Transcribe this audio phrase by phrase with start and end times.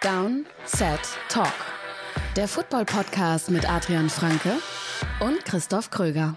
[0.00, 1.52] Down, Set, Talk.
[2.36, 4.52] Der Football-Podcast mit Adrian Franke
[5.18, 6.36] und Christoph Kröger.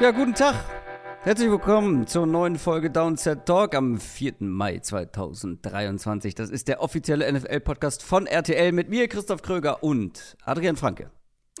[0.00, 0.79] Ja, guten Tag.
[1.22, 4.36] Herzlich willkommen zur neuen Folge Downset Talk am 4.
[4.38, 6.34] Mai 2023.
[6.34, 11.10] Das ist der offizielle NFL-Podcast von RTL mit mir, Christoph Kröger und Adrian Franke.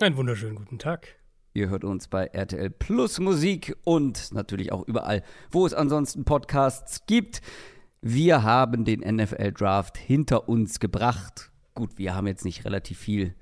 [0.00, 1.08] Einen wunderschönen guten Tag.
[1.52, 7.04] Ihr hört uns bei RTL Plus Musik und natürlich auch überall, wo es ansonsten Podcasts
[7.04, 7.42] gibt.
[8.00, 11.50] Wir haben den NFL-Draft hinter uns gebracht.
[11.74, 13.34] Gut, wir haben jetzt nicht relativ viel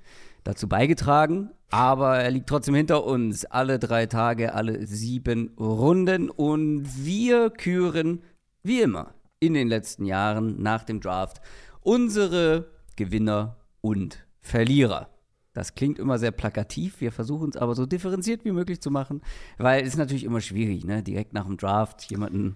[0.43, 3.45] dazu beigetragen, aber er liegt trotzdem hinter uns.
[3.45, 6.29] Alle drei Tage, alle sieben Runden.
[6.29, 8.23] Und wir küren,
[8.63, 11.41] wie immer, in den letzten Jahren nach dem Draft
[11.81, 15.09] unsere Gewinner und Verlierer.
[15.53, 17.01] Das klingt immer sehr plakativ.
[17.01, 19.21] Wir versuchen es aber so differenziert wie möglich zu machen,
[19.57, 21.03] weil es ist natürlich immer schwierig, ne?
[21.03, 22.55] direkt nach dem Draft jemanden,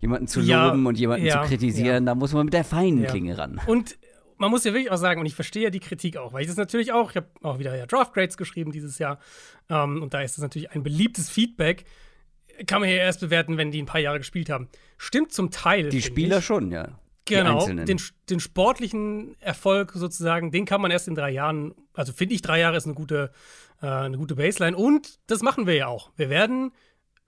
[0.00, 2.06] jemanden zu loben Ja, und jemanden ja, zu kritisieren.
[2.06, 3.10] Da muss man mit der feinen Ja.
[3.10, 3.60] Klinge ran.
[3.66, 3.98] Und
[4.38, 6.48] man muss ja wirklich auch sagen, und ich verstehe ja die Kritik auch, weil ich
[6.48, 9.18] das natürlich auch, ich habe auch wieder ja Draft Grades geschrieben dieses Jahr.
[9.68, 11.84] Ähm, und da ist es natürlich ein beliebtes Feedback.
[12.66, 14.68] Kann man ja erst bewerten, wenn die ein paar Jahre gespielt haben.
[14.96, 15.90] Stimmt zum Teil.
[15.90, 16.44] Die Spieler ich.
[16.44, 16.98] schon, ja.
[17.24, 22.34] Genau, den, den sportlichen Erfolg sozusagen, den kann man erst in drei Jahren, also finde
[22.34, 23.32] ich, drei Jahre ist eine gute,
[23.82, 24.74] äh, eine gute Baseline.
[24.74, 26.10] Und das machen wir ja auch.
[26.16, 26.72] Wir werden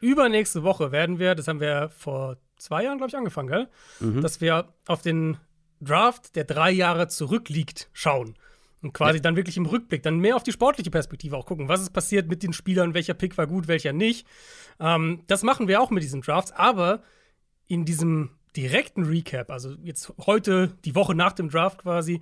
[0.00, 3.69] übernächste Woche werden wir, das haben wir vor zwei Jahren, glaube ich, angefangen, gell?
[4.00, 4.22] Mhm.
[4.22, 5.36] Dass wir auf den
[5.81, 8.34] Draft, der drei Jahre zurückliegt, schauen.
[8.83, 11.69] Und quasi dann wirklich im Rückblick, dann mehr auf die sportliche Perspektive auch gucken.
[11.69, 14.27] Was ist passiert mit den Spielern, welcher Pick war gut, welcher nicht.
[14.78, 17.03] Ähm, das machen wir auch mit diesen Drafts, aber
[17.67, 22.20] in diesem direkten Recap, also jetzt heute, die Woche nach dem Draft quasi,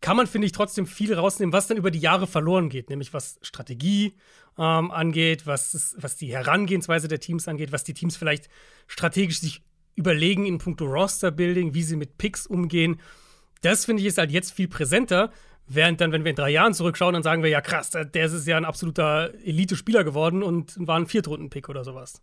[0.00, 3.12] kann man, finde ich, trotzdem viel rausnehmen, was dann über die Jahre verloren geht, nämlich
[3.14, 4.14] was Strategie
[4.58, 8.48] ähm, angeht, was, es- was die Herangehensweise der Teams angeht, was die Teams vielleicht
[8.86, 9.62] strategisch sich
[9.98, 13.00] überlegen in puncto Roster-Building, wie sie mit Picks umgehen.
[13.60, 15.30] Das, finde ich, ist halt jetzt viel präsenter.
[15.66, 18.26] Während dann, wenn wir in drei Jahren zurückschauen, dann sagen wir, ja krass, der der
[18.26, 22.22] ist ja ein absoluter Elite-Spieler geworden und war ein Viertrunden-Pick oder sowas.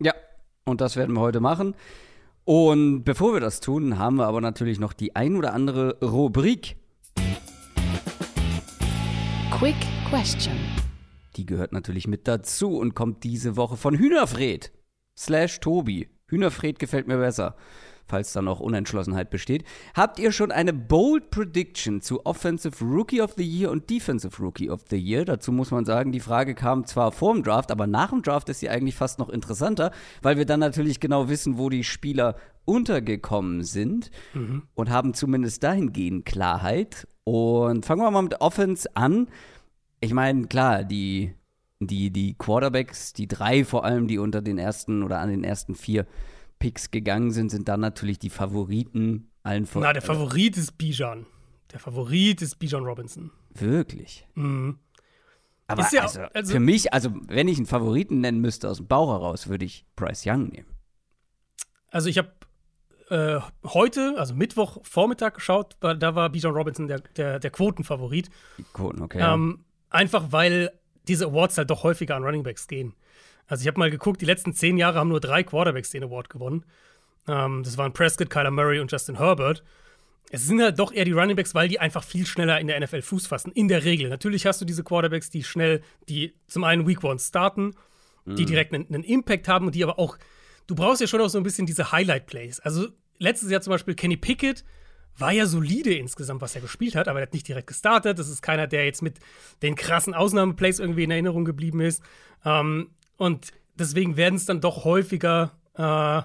[0.00, 0.14] Ja,
[0.64, 1.74] und das werden wir heute machen.
[2.44, 6.76] Und bevor wir das tun, haben wir aber natürlich noch die ein oder andere Rubrik.
[9.50, 9.76] Quick
[10.08, 10.54] Question.
[11.36, 14.72] Die gehört natürlich mit dazu und kommt diese Woche von Hühnerfred
[15.16, 16.08] slash Tobi.
[16.26, 17.54] Hühnerfred gefällt mir besser,
[18.06, 19.64] falls da noch Unentschlossenheit besteht.
[19.94, 24.70] Habt ihr schon eine Bold Prediction zu Offensive Rookie of the Year und Defensive Rookie
[24.70, 25.24] of the Year?
[25.24, 28.48] Dazu muss man sagen, die Frage kam zwar vor dem Draft, aber nach dem Draft
[28.48, 29.90] ist sie eigentlich fast noch interessanter,
[30.22, 34.10] weil wir dann natürlich genau wissen, wo die Spieler untergekommen sind
[34.74, 37.06] und haben zumindest dahingehend Klarheit.
[37.24, 39.28] Und fangen wir mal mit Offense an.
[40.00, 41.34] Ich meine, klar, die,
[41.80, 45.74] die, die Quarterbacks, die drei vor allem, die unter den ersten oder an den ersten
[45.74, 46.06] vier
[46.58, 49.82] Picks gegangen sind, sind dann natürlich die Favoriten allen vor.
[49.82, 51.26] Na, der Favorit ist Bijan.
[51.72, 53.30] Der Favorit ist Bijan Robinson.
[53.52, 54.26] Wirklich.
[54.34, 54.78] Mhm.
[55.66, 58.86] Aber ja- also, also- für mich, also wenn ich einen Favoriten nennen müsste aus dem
[58.86, 60.68] Bauch heraus, würde ich Bryce Young nehmen.
[61.90, 62.30] Also ich habe
[63.10, 68.30] äh, heute, also Mittwoch Vormittag geschaut, da war Bijan Robinson der, der, der Quotenfavorit.
[68.58, 69.20] Die Quoten, okay.
[69.20, 70.70] Ähm, einfach weil
[71.08, 72.94] diese Awards halt doch häufiger an Runningbacks gehen.
[73.46, 76.30] Also ich habe mal geguckt, die letzten zehn Jahre haben nur drei Quarterbacks den Award
[76.30, 76.64] gewonnen.
[77.28, 79.62] Ähm, das waren Prescott, Kyler Murray und Justin Herbert.
[80.30, 83.02] Es sind halt doch eher die Runningbacks, weil die einfach viel schneller in der NFL
[83.02, 83.52] Fuß fassen.
[83.52, 84.08] In der Regel.
[84.08, 87.74] Natürlich hast du diese Quarterbacks, die schnell, die zum einen Week One starten,
[88.26, 90.16] die direkt einen, einen Impact haben und die aber auch,
[90.66, 92.60] du brauchst ja schon auch so ein bisschen diese Highlight-Plays.
[92.60, 92.88] Also
[93.18, 94.64] letztes Jahr zum Beispiel Kenny Pickett
[95.18, 98.18] war ja solide insgesamt, was er gespielt hat, aber er hat nicht direkt gestartet.
[98.18, 99.18] Das ist keiner, der jetzt mit
[99.62, 102.02] den krassen Ausnahmeplays irgendwie in Erinnerung geblieben ist.
[102.44, 106.22] Ähm, und deswegen werden es dann doch häufiger äh,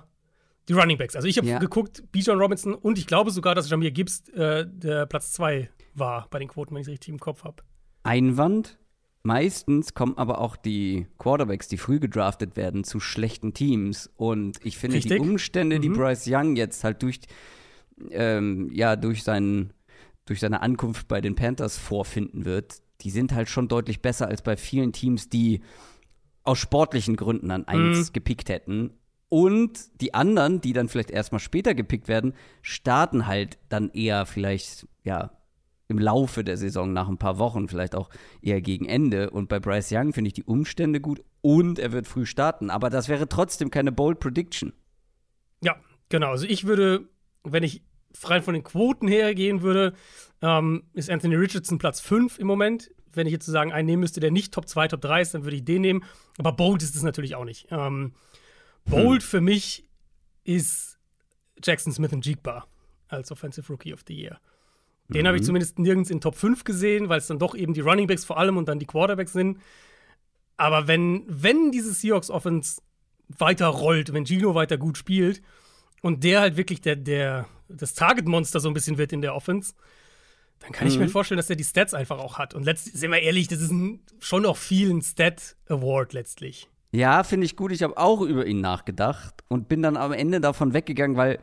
[0.68, 1.16] die Running Backs.
[1.16, 1.60] Also ich habe Ja.
[1.60, 6.28] geguckt, Bijan Robinson und ich glaube sogar, dass Jamir Gibbs äh, der Platz 2 war
[6.30, 7.64] bei den Quoten, wenn ich es richtig im Kopf habe.
[8.04, 8.78] Einwand.
[9.22, 14.10] Meistens kommen aber auch die Quarterbacks, die früh gedraftet werden, zu schlechten Teams.
[14.16, 15.22] Und ich finde, die Richtig.
[15.22, 15.94] Umstände, die Mhm.
[15.98, 17.20] Bryce Young jetzt halt durch,
[18.12, 19.74] ähm, ja, durch, seinen,
[20.26, 24.42] durch seine Ankunft bei den Panthers vorfinden wird, die sind halt schon deutlich besser als
[24.42, 25.62] bei vielen Teams, die
[26.44, 28.14] aus sportlichen Gründen an eins Mhm.
[28.14, 28.92] gepickt hätten.
[29.30, 34.88] Und die anderen, die dann vielleicht erstmal später gepickt werden, starten halt dann eher vielleicht,
[35.04, 35.32] ja,
[35.88, 38.10] im Laufe der Saison nach ein paar Wochen, vielleicht auch
[38.42, 39.30] eher gegen Ende.
[39.32, 42.70] Und bei Bryce Young finde ich die Umstände gut und er wird früh starten.
[42.70, 44.74] Aber das wäre trotzdem keine Bold Prediction.
[45.64, 45.76] Ja,
[46.10, 46.30] genau.
[46.30, 47.08] Also ich würde,
[47.44, 47.82] wenn ich
[48.24, 49.94] rein von den Quoten her gehen würde,
[50.42, 52.92] ähm, ist Anthony Richardson Platz 5 im Moment.
[53.12, 55.44] wenn ich jetzt sozusagen einen nehmen müsste, der nicht Top 2, Top 3 ist, dann
[55.44, 56.04] würde ich den nehmen.
[56.38, 57.68] Aber bold ist es natürlich auch nicht.
[57.72, 58.14] Ähm,
[58.86, 59.28] bold hm.
[59.28, 59.90] für mich
[60.44, 61.00] ist
[61.64, 62.68] Jackson Smith und Jigba
[63.08, 64.40] als Offensive Rookie of the Year.
[65.08, 65.28] Den mhm.
[65.28, 68.06] habe ich zumindest nirgends in Top 5 gesehen, weil es dann doch eben die Running
[68.06, 69.60] Backs vor allem und dann die Quarterbacks sind.
[70.56, 72.82] Aber wenn, wenn diese Seahawks Offense
[73.28, 75.42] weiter rollt, wenn Gino weiter gut spielt
[76.02, 79.74] und der halt wirklich der, der, das Target-Monster so ein bisschen wird in der Offense,
[80.60, 80.94] dann kann mhm.
[80.94, 81.12] ich mir mhm.
[81.12, 82.54] vorstellen, dass er die Stats einfach auch hat.
[82.54, 86.68] Und letztlich, sind wir ehrlich, das ist ein, schon auch viel ein Stat-Award letztlich.
[86.92, 87.72] Ja, finde ich gut.
[87.72, 91.40] Ich habe auch über ihn nachgedacht und bin dann am Ende davon weggegangen, weil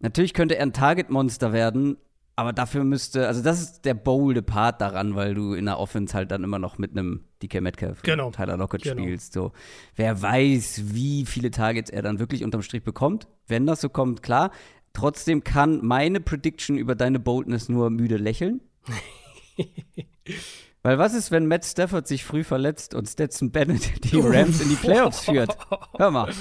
[0.00, 1.96] natürlich könnte er ein Target-Monster werden,
[2.38, 6.14] aber dafür müsste, also das ist der bolde Part daran, weil du in der Offense
[6.14, 8.30] halt dann immer noch mit einem DK Metcalf, genau.
[8.30, 9.02] Tyler Lockett genau.
[9.02, 9.32] spielst.
[9.32, 9.50] So.
[9.96, 13.26] Wer weiß, wie viele Targets er dann wirklich unterm Strich bekommt.
[13.48, 14.52] Wenn das so kommt, klar.
[14.92, 18.60] Trotzdem kann meine Prediction über deine Boldness nur müde lächeln.
[20.84, 24.68] Weil was ist, wenn Matt Stafford sich früh verletzt und Stetson Bennett die Rams in
[24.68, 25.58] die Playoffs führt?
[25.96, 26.32] Hör mal.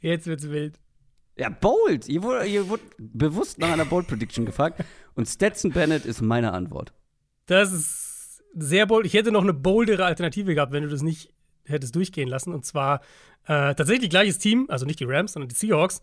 [0.00, 0.80] Jetzt wird's wild.
[1.36, 2.08] Ja, bold.
[2.08, 4.84] Ihr wurde, ihr wurde bewusst nach einer Bold Prediction gefragt.
[5.14, 6.92] Und Stetson Bennett ist meine Antwort.
[7.46, 9.06] Das ist sehr bold.
[9.06, 11.34] Ich hätte noch eine boldere Alternative gehabt, wenn du das nicht
[11.64, 12.54] hättest durchgehen lassen.
[12.54, 13.00] Und zwar
[13.46, 16.00] äh, tatsächlich gleiches Team, also nicht die Rams, sondern die Seahawks.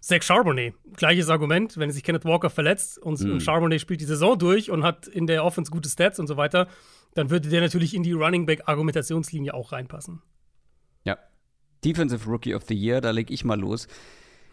[0.00, 0.74] Zach Charbonnet.
[0.96, 3.32] Gleiches Argument, wenn sich Kenneth Walker verletzt und, mm.
[3.32, 6.36] und Charbonnet spielt die Saison durch und hat in der Offense gute Stats und so
[6.36, 6.68] weiter,
[7.14, 10.20] dann würde der natürlich in die Running Back Argumentationslinie auch reinpassen.
[11.04, 11.16] Ja.
[11.84, 13.88] Defensive Rookie of the Year, da leg ich mal los.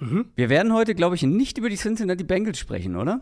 [0.01, 0.25] Mhm.
[0.35, 3.21] Wir werden heute, glaube ich, nicht über die Cincinnati Bengals sprechen, oder?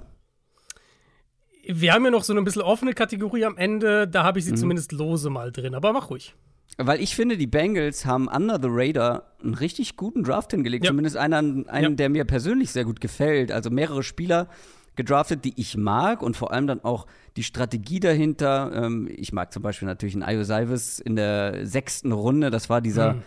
[1.68, 4.52] Wir haben ja noch so eine bisschen offene Kategorie am Ende, da habe ich sie
[4.52, 4.58] mhm.
[4.58, 6.34] zumindest lose mal drin, aber mach ruhig.
[6.78, 10.86] Weil ich finde, die Bengals haben under the radar einen richtig guten Draft hingelegt.
[10.86, 10.92] Ja.
[10.92, 11.96] Zumindest einen, einen ja.
[11.96, 13.52] der mir persönlich sehr gut gefällt.
[13.52, 14.48] Also mehrere Spieler
[14.96, 17.06] gedraftet, die ich mag und vor allem dann auch
[17.36, 18.72] die Strategie dahinter.
[18.74, 22.50] Ähm, ich mag zum Beispiel natürlich einen Io Salvis in der sechsten Runde.
[22.50, 23.24] Das war dieser, mhm.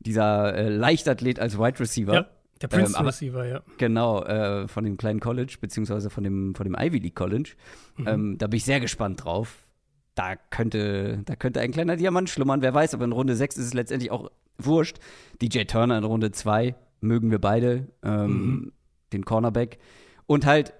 [0.00, 2.14] dieser äh, Leichtathlet als Wide Receiver.
[2.14, 2.26] Ja.
[2.60, 3.62] Der Princeton ähm, Receiver, ja.
[3.78, 7.54] Genau, äh, von dem kleinen College, beziehungsweise von dem, von dem Ivy League College.
[7.96, 8.08] Mhm.
[8.08, 9.66] Ähm, da bin ich sehr gespannt drauf.
[10.14, 13.66] Da könnte, da könnte ein kleiner Diamant schlummern, wer weiß, aber in Runde 6 ist
[13.66, 14.98] es letztendlich auch wurscht.
[15.42, 18.72] DJ Turner in Runde 2 mögen wir beide, ähm, mhm.
[19.12, 19.78] den Cornerback.
[20.26, 20.72] Und halt,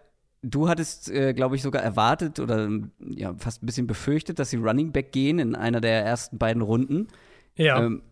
[0.43, 2.69] du hattest, äh, glaube ich, sogar erwartet oder
[3.01, 6.63] ja, fast ein bisschen befürchtet, dass sie Running Back gehen in einer der ersten beiden
[6.63, 7.09] Runden.
[7.57, 7.83] Ja.
[7.83, 8.03] Ähm,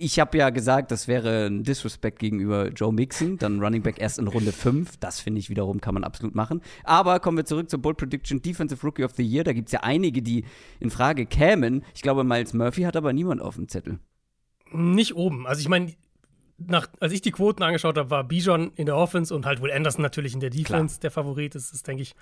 [0.00, 4.18] ich habe ja gesagt, das wäre ein Disrespect gegenüber Joe Mixon, dann Running Back erst
[4.18, 4.96] in Runde 5.
[4.96, 6.62] Das finde ich wiederum, kann man absolut machen.
[6.84, 9.44] Aber kommen wir zurück zur Bold Prediction Defensive Rookie of the Year.
[9.44, 10.46] Da gibt es ja einige, die
[10.80, 11.84] in Frage kämen.
[11.94, 13.98] Ich glaube, Miles Murphy hat aber niemand auf dem Zettel.
[14.72, 15.46] Nicht oben.
[15.46, 15.92] Also ich meine,
[16.98, 20.00] als ich die Quoten angeschaut habe, war Bijon in der Offense und halt wohl Anderson
[20.00, 21.00] natürlich in der Defense Klar.
[21.02, 21.54] der Favorit.
[21.54, 22.14] Das ist, denke ich,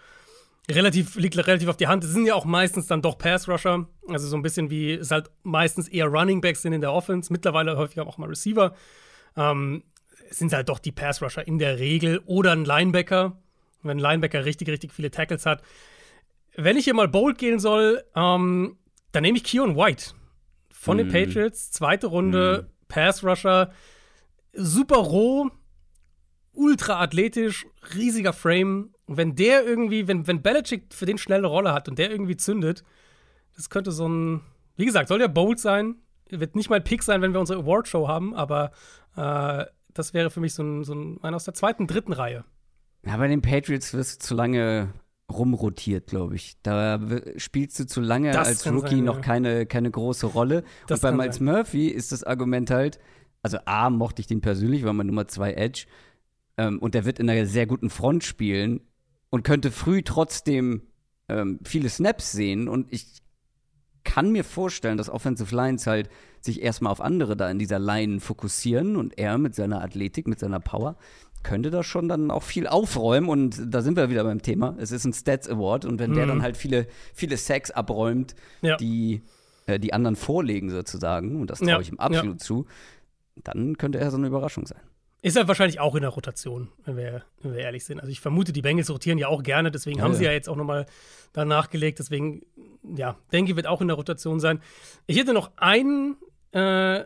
[0.70, 2.04] relativ, liegt relativ auf die Hand.
[2.04, 3.86] Es sind ja auch meistens dann doch Pass-Rusher.
[4.08, 7.32] Also so ein bisschen wie es halt meistens eher Running Backs sind in der Offense.
[7.32, 8.74] Mittlerweile häufig auch mal Receiver.
[9.36, 9.82] Ähm,
[10.30, 13.40] sind halt doch die Pass-Rusher in der Regel oder ein Linebacker,
[13.82, 15.62] wenn ein Linebacker richtig, richtig viele Tackles hat.
[16.54, 18.76] Wenn ich hier mal bold gehen soll, ähm,
[19.12, 20.12] dann nehme ich Keon White
[20.70, 20.98] von mm.
[20.98, 21.12] den mhm.
[21.12, 21.70] Patriots.
[21.70, 22.88] Zweite Runde, mm.
[22.88, 23.72] Pass-Rusher.
[24.52, 25.50] Super roh,
[26.52, 28.92] ultra athletisch, riesiger Frame.
[29.08, 32.10] Und wenn der irgendwie, wenn, wenn Belichick für den schnell eine Rolle hat und der
[32.10, 32.84] irgendwie zündet,
[33.56, 34.42] das könnte so ein,
[34.76, 35.96] wie gesagt, soll der bold sein.
[36.30, 38.70] Wird nicht mal Pick sein, wenn wir unsere Awardshow haben, aber
[39.16, 42.44] äh, das wäre für mich so ein, so ein einer aus der zweiten, dritten Reihe.
[43.06, 44.92] Ja, bei den Patriots wirst du zu lange
[45.32, 46.56] rumrotiert, glaube ich.
[46.62, 47.00] Da
[47.38, 49.22] spielst du zu lange das als Rookie sein, noch ja.
[49.22, 50.64] keine, keine große Rolle.
[50.86, 51.46] Das und bei Miles sein.
[51.46, 52.98] Murphy ist das Argument halt,
[53.42, 55.86] also A, mochte ich den persönlich, war mein Nummer zwei Edge.
[56.58, 58.80] Ähm, und der wird in einer sehr guten Front spielen
[59.30, 60.82] und könnte früh trotzdem
[61.28, 62.68] ähm, viele Snaps sehen.
[62.68, 63.22] Und ich
[64.04, 66.08] kann mir vorstellen, dass Offensive Lines halt
[66.40, 70.38] sich erstmal auf andere da in dieser Line fokussieren und er mit seiner Athletik, mit
[70.38, 70.96] seiner Power
[71.44, 74.74] könnte da schon dann auch viel aufräumen und da sind wir wieder beim Thema.
[74.78, 76.14] Es ist ein Stats Award und wenn mhm.
[76.16, 78.76] der dann halt viele, viele Sacks abräumt, ja.
[78.76, 79.22] die
[79.68, 82.44] äh, die anderen vorlegen sozusagen, und das traue ich ihm absolut ja.
[82.44, 82.66] zu,
[83.36, 84.80] dann könnte er so eine Überraschung sein.
[85.20, 87.98] Ist er wahrscheinlich auch in der Rotation, wenn wir, wenn wir ehrlich sind.
[87.98, 90.48] Also ich vermute, die Bengals rotieren ja auch gerne, deswegen ja, haben sie ja jetzt
[90.48, 90.86] auch nochmal
[91.32, 91.98] da nachgelegt.
[91.98, 92.42] Deswegen,
[92.94, 94.60] ja, denke ich, wird auch in der Rotation sein.
[95.06, 96.16] Ich hätte noch einen,
[96.52, 97.00] äh,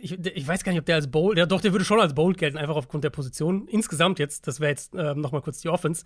[0.00, 2.14] ich, ich, weiß gar nicht, ob der als Bold, ja doch, der würde schon als
[2.14, 3.68] Bold gelten, einfach aufgrund der Position.
[3.68, 6.04] Insgesamt jetzt, das wäre jetzt äh, nochmal kurz die Offense.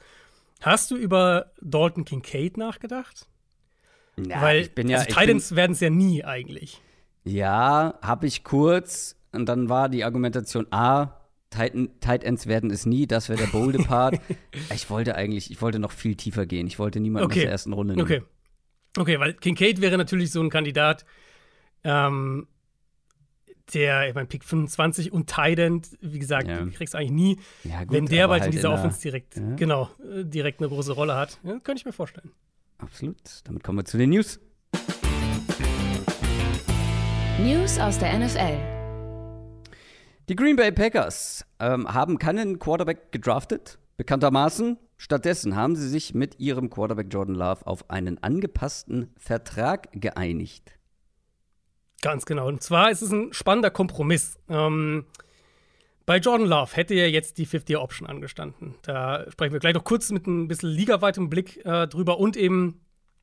[0.61, 3.29] Hast du über Dalton Kincaid nachgedacht?
[4.19, 4.99] Ja, Weil, ich bin ja.
[4.99, 6.83] Also Titans werden es ja nie eigentlich.
[7.25, 12.85] Ja, habe ich kurz und dann war die Argumentation A, Tight, Tight Ends werden es
[12.87, 14.21] nie, das wäre der bolde Part.
[14.75, 16.67] ich wollte eigentlich, ich wollte noch viel tiefer gehen.
[16.67, 17.41] Ich wollte niemanden okay.
[17.41, 18.05] aus der ersten Runde nehmen.
[18.05, 18.23] Okay.
[18.97, 21.05] Okay, weil Kincaid wäre natürlich so ein Kandidat,
[21.83, 22.47] ähm,
[23.73, 26.65] der, ich meine, Pick 25 und Tident, wie gesagt, ja.
[26.67, 27.39] kriegst du eigentlich nie.
[27.65, 29.55] Ja, gut, wenn der bald halt in dieser in Offense direkt, ja.
[29.57, 32.31] genau, äh, direkt eine große Rolle hat, ja, könnte ich mir vorstellen.
[32.79, 33.17] Absolut.
[33.45, 34.39] Damit kommen wir zu den News.
[37.41, 38.74] News aus der NFL.
[40.31, 44.79] Die Green Bay Packers ähm, haben keinen Quarterback gedraftet, bekanntermaßen.
[44.97, 50.79] Stattdessen haben sie sich mit ihrem Quarterback Jordan Love auf einen angepassten Vertrag geeinigt.
[52.01, 52.49] Ganz genau.
[52.49, 54.39] Und zwar ist es ein spannender Kompromiss.
[54.49, 55.05] Ähm,
[56.07, 58.77] bei Jordan Love hätte ja jetzt die 50-Option angestanden.
[58.81, 62.81] Da sprechen wir gleich noch kurz mit ein bisschen ligaweitem Blick äh, drüber und eben,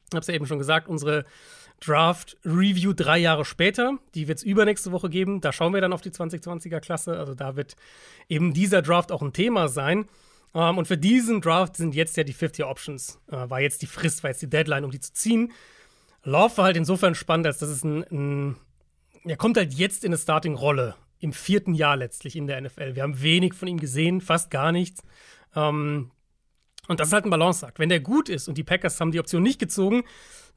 [0.10, 1.26] ich habe es ja eben schon gesagt, unsere
[1.82, 3.98] Draft Review drei Jahre später.
[4.14, 5.42] Die wird es übernächste Woche geben.
[5.42, 7.18] Da schauen wir dann auf die 2020er Klasse.
[7.18, 7.76] Also da wird
[8.30, 10.08] eben dieser Draft auch ein Thema sein.
[10.54, 13.20] Um, ähm, und für diesen Draft sind jetzt ja die 50 Options.
[13.32, 15.54] Uh, war jetzt die Frist, war jetzt die Deadline, um die zu ziehen.
[16.24, 18.56] Love war halt insofern spannend, als dass es ein, ein
[19.24, 22.96] er kommt halt jetzt in eine Starting-Rolle im vierten Jahr letztlich in der NFL.
[22.96, 25.04] Wir haben wenig von ihm gesehen, fast gar nichts.
[25.56, 26.12] Ähm,
[26.88, 27.80] und das ist halt ein Balanceakt.
[27.80, 30.04] Wenn der gut ist und die Packers haben die Option nicht gezogen,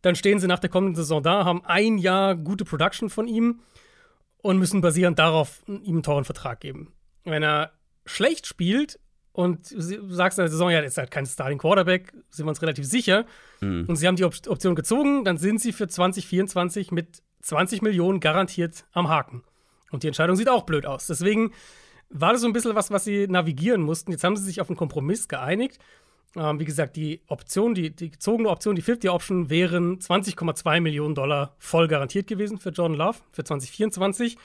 [0.04, 3.60] dann stehen sie nach der kommenden Saison da, haben ein Jahr gute Production von ihm
[4.42, 6.92] und müssen basierend darauf ihm einen teuren Vertrag geben.
[7.24, 7.72] Wenn er
[8.04, 9.00] schlecht spielt
[9.32, 12.50] und du sagst in der Saison, ja, das ist halt kein Starting Quarterback, sind wir
[12.50, 13.24] uns relativ sicher,
[13.62, 13.86] mhm.
[13.88, 18.84] und sie haben die Option gezogen, dann sind sie für 2024 mit 20 Millionen garantiert
[18.92, 19.42] am Haken.
[19.90, 21.06] Und die Entscheidung sieht auch blöd aus.
[21.06, 21.52] Deswegen
[22.10, 24.10] war das so ein bisschen was, was sie navigieren mussten.
[24.10, 25.78] Jetzt haben sie sich auf einen Kompromiss geeinigt.
[26.36, 31.14] Ähm, wie gesagt, die Option, die, die gezogene Option, die 50 Option, wären 20,2 Millionen
[31.14, 34.36] Dollar voll garantiert gewesen für Jordan Love für 2024.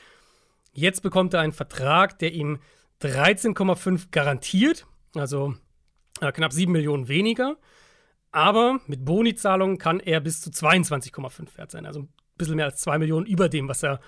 [0.74, 2.60] Jetzt bekommt er einen Vertrag, der ihm
[3.02, 5.56] 13,5 garantiert, also
[6.22, 7.58] äh, knapp 7 Millionen weniger.
[8.32, 11.88] Aber mit Boni-Zahlungen kann er bis zu 22,5 wert sein.
[11.88, 12.08] Also
[12.40, 14.00] bisschen mehr als zwei Millionen über dem, was er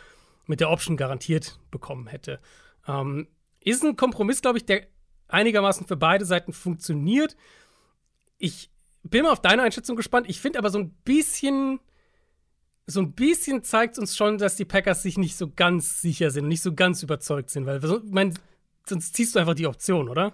[0.48, 2.40] mit der Option garantiert bekommen hätte.
[2.88, 3.28] Ähm,
[3.60, 4.88] ist ein Kompromiss, glaube ich, der
[5.28, 7.36] einigermaßen für beide Seiten funktioniert.
[8.42, 8.72] Ich
[9.04, 10.28] bin mal auf deine Einschätzung gespannt.
[10.30, 11.80] Ich finde aber so ein bisschen,
[12.88, 16.48] so ein bisschen zeigt uns schon, dass die Packers sich nicht so ganz sicher sind,
[16.48, 18.34] nicht so ganz überzeugt sind, weil ich mein,
[18.86, 20.34] sonst ziehst du einfach die Option, oder?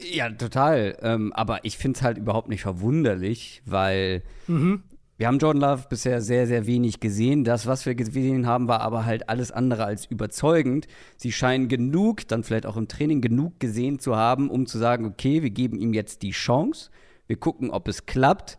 [0.00, 0.98] Ja, total.
[1.00, 4.82] Ähm, aber ich finde es halt überhaupt nicht verwunderlich, weil mhm.
[5.16, 7.44] Wir haben Jordan Love bisher sehr, sehr wenig gesehen.
[7.44, 10.88] Das, was wir gesehen haben, war aber halt alles andere als überzeugend.
[11.16, 15.04] Sie scheinen genug, dann vielleicht auch im Training genug gesehen zu haben, um zu sagen,
[15.04, 16.90] okay, wir geben ihm jetzt die Chance.
[17.26, 18.58] Wir gucken, ob es klappt.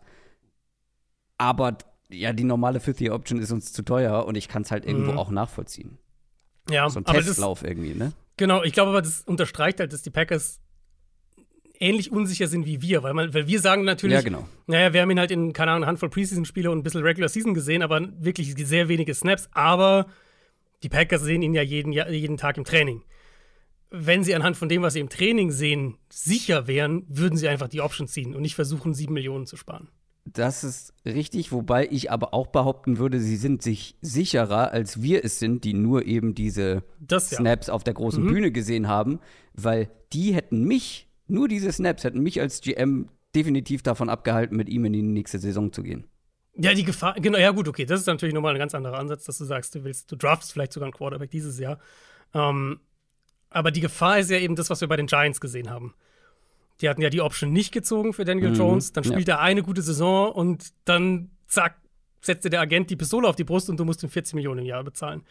[1.38, 1.76] Aber
[2.08, 5.12] ja, die normale 50 Option ist uns zu teuer und ich kann es halt irgendwo
[5.12, 5.18] mhm.
[5.18, 5.98] auch nachvollziehen.
[6.70, 8.12] Ja, so ein Testlauf das, irgendwie, ne?
[8.36, 10.60] Genau, ich glaube aber, das unterstreicht halt, dass die Packers
[11.78, 14.48] ähnlich unsicher sind wie wir, weil, man, weil wir sagen natürlich, ja, genau.
[14.66, 17.28] naja, wir haben ihn halt in, keine Ahnung, eine Handvoll Preseason-Spiele und ein bisschen Regular
[17.28, 19.48] Season gesehen, aber wirklich sehr wenige Snaps.
[19.52, 20.06] Aber
[20.82, 23.02] die Packers sehen ihn ja jeden, jeden Tag im Training.
[23.90, 27.68] Wenn sie anhand von dem, was sie im Training sehen, sicher wären, würden sie einfach
[27.68, 29.88] die Option ziehen und nicht versuchen, sieben Millionen zu sparen.
[30.24, 35.24] Das ist richtig, wobei ich aber auch behaupten würde, sie sind sich sicherer, als wir
[35.24, 37.38] es sind, die nur eben diese das, ja.
[37.38, 38.28] Snaps auf der großen mhm.
[38.28, 39.20] Bühne gesehen haben,
[39.54, 44.68] weil die hätten mich nur diese Snaps hätten mich als GM definitiv davon abgehalten, mit
[44.68, 46.06] ihm in die nächste Saison zu gehen.
[46.54, 49.24] Ja, die Gefahr, genau, ja gut, okay, das ist natürlich nochmal ein ganz anderer Ansatz,
[49.24, 51.78] dass du sagst, du willst, du draftest vielleicht sogar einen Quarterback dieses Jahr.
[52.32, 52.80] Ähm,
[53.50, 55.94] aber die Gefahr ist ja eben das, was wir bei den Giants gesehen haben.
[56.80, 59.36] Die hatten ja die Option nicht gezogen für Daniel mhm, Jones, dann spielt ja.
[59.36, 61.76] er eine gute Saison und dann, zack,
[62.20, 64.66] setzte der Agent die Pistole auf die Brust und du musst ihm 40 Millionen im
[64.66, 65.22] Jahr bezahlen.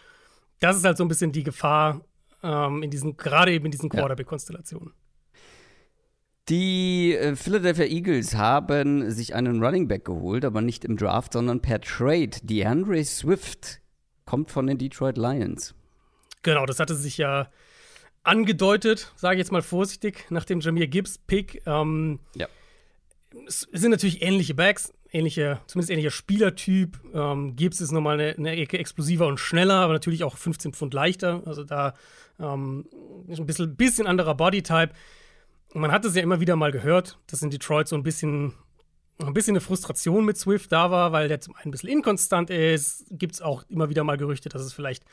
[0.60, 2.02] Das ist halt so ein bisschen die Gefahr
[2.42, 4.94] ähm, in diesen, gerade eben in diesen Quarterback-Konstellationen.
[6.50, 11.60] Die äh, Philadelphia Eagles haben sich einen Running Back geholt, aber nicht im Draft, sondern
[11.60, 12.32] per Trade.
[12.44, 13.82] DeAndre Swift
[14.26, 15.74] kommt von den Detroit Lions.
[16.44, 17.50] Genau, das hatte sich ja
[18.26, 21.62] angedeutet, sage ich jetzt mal vorsichtig, nach dem Jameer Gibbs-Pick.
[21.66, 22.48] Ähm, ja.
[23.48, 27.00] Es sind natürlich ähnliche Backs, ähnliche, zumindest ähnlicher Spielertyp.
[27.14, 30.94] Ähm, Gibbs ist nochmal eine, eine Ecke explosiver und schneller, aber natürlich auch 15 Pfund
[30.94, 31.44] leichter.
[31.46, 31.94] Also da
[32.40, 32.86] ähm,
[33.28, 34.94] ist ein bisschen, bisschen anderer Bodytype.
[35.74, 38.54] Man hat es ja immer wieder mal gehört, dass in Detroit so ein bisschen,
[39.20, 42.50] ein bisschen eine Frustration mit Swift da war, weil der zum einen ein bisschen inkonstant
[42.50, 43.06] ist.
[43.12, 45.04] Gibt es auch immer wieder mal Gerüchte, dass es vielleicht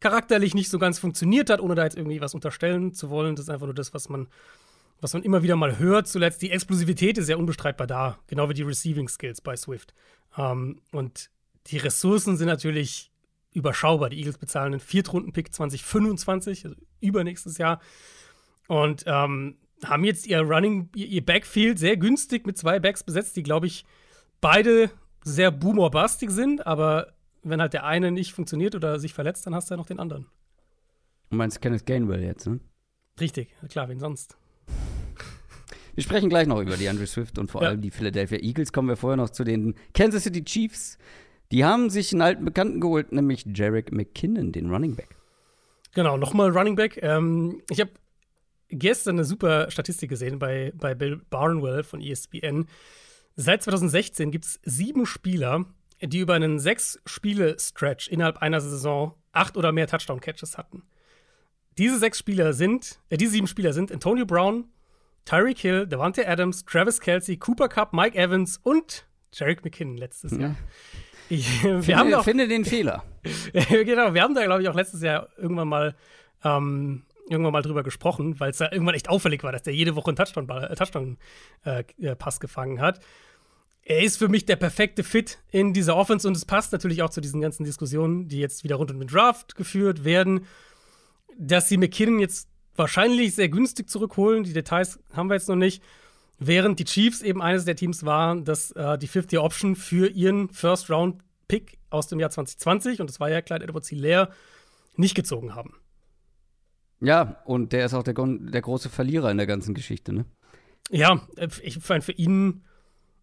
[0.00, 3.36] charakterlich nicht so ganz funktioniert hat, ohne da jetzt irgendwie was unterstellen zu wollen.
[3.36, 4.28] Das ist einfach nur das, was man,
[5.00, 6.08] was man immer wieder mal hört.
[6.08, 9.94] Zuletzt die Explosivität ist ja unbestreitbar da, genau wie die Receiving Skills bei Swift.
[10.36, 11.30] Ähm, und
[11.66, 13.10] die Ressourcen sind natürlich
[13.52, 14.10] überschaubar.
[14.10, 17.80] Die Eagles bezahlen einen Viertrunden-Pick 2025, also übernächstes Jahr.
[18.68, 23.42] Und ähm, haben jetzt ihr Running, ihr Backfield sehr günstig mit zwei Backs besetzt, die,
[23.42, 23.84] glaube ich,
[24.40, 24.90] beide
[25.24, 27.12] sehr boomer-bastig sind, aber
[27.42, 29.98] wenn halt der eine nicht funktioniert oder sich verletzt, dann hast du ja noch den
[30.00, 30.26] anderen.
[31.30, 32.60] Du meinst Kenneth Gainwell jetzt, ne?
[33.20, 34.36] Richtig, klar, wen sonst?
[35.94, 37.68] Wir sprechen gleich noch über die Andrew Swift und vor Ja.
[37.68, 38.72] allem die Philadelphia Eagles.
[38.72, 40.98] Kommen wir vorher noch zu den Kansas City Chiefs.
[41.52, 45.16] Die haben sich einen alten Bekannten geholt, nämlich Jarek McKinnon, den Running Back.
[45.94, 46.98] Genau, nochmal Running Back.
[47.02, 47.90] Ähm, ich habe
[48.68, 52.66] gestern eine super Statistik gesehen bei, bei Bill Barnwell von ESPN.
[53.34, 55.64] Seit 2016 gibt es sieben Spieler,
[56.02, 60.82] die über einen Sechs-Spiele-Stretch innerhalb einer Saison acht oder mehr Touchdown-Catches hatten.
[61.78, 64.64] Diese sechs Spieler sind, äh, diese sieben Spieler sind Antonio Brown,
[65.24, 70.56] Tyreek Hill, Devante Adams, Travis Kelsey, Cooper Cup, Mike Evans und Jarek McKinnon letztes Jahr.
[71.28, 73.04] Ich, wir Finde, haben auch finde den Fehler.
[73.70, 75.94] genau, wir haben da, glaube ich, auch letztes Jahr irgendwann mal,
[76.42, 79.94] ähm, irgendwann mal drüber gesprochen, weil es da irgendwann echt auffällig war, dass der jede
[79.94, 83.00] Woche einen Touchdown-Ball- äh, Touchdown-Pass äh, Pass gefangen hat.
[83.90, 87.10] Er ist für mich der perfekte Fit in dieser Offense und es passt natürlich auch
[87.10, 90.46] zu diesen ganzen Diskussionen, die jetzt wieder rund um den Draft geführt werden,
[91.36, 94.44] dass sie McKinnon jetzt wahrscheinlich sehr günstig zurückholen.
[94.44, 95.82] Die Details haben wir jetzt noch nicht.
[96.38, 100.50] Während die Chiefs eben eines der Teams waren, das äh, die 50 Option für ihren
[100.50, 104.30] First-Round-Pick aus dem Jahr 2020, und das war ja Clyde edwards leer
[104.94, 105.74] nicht gezogen haben.
[107.00, 110.26] Ja, und der ist auch der, der große Verlierer in der ganzen Geschichte, ne?
[110.90, 112.62] Ja, äh, ich meine, für ihn,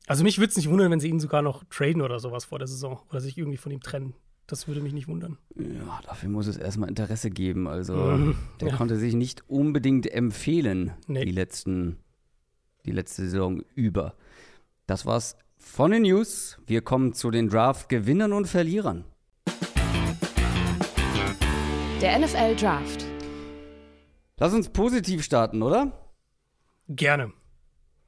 [0.07, 2.57] also mich würde es nicht wundern, wenn sie ihn sogar noch traden oder sowas vor
[2.59, 4.13] der Saison oder sich irgendwie von ihm trennen.
[4.47, 5.37] Das würde mich nicht wundern.
[5.55, 7.67] Ja, dafür muss es erstmal Interesse geben.
[7.67, 8.75] Also, Mhm, der ja.
[8.77, 11.25] konnte sich nicht unbedingt empfehlen, Nee.
[11.25, 11.97] die, letzten,
[12.85, 14.15] die letzte Saison über.
[14.85, 16.57] Das war's von den News.
[16.65, 19.03] Wir kommen zu den Draft-Gewinnern und Verlierern.
[21.99, 23.03] Der NFL Draft.
[24.37, 25.91] Lass uns positiv starten, oder?
[26.87, 27.33] Gerne.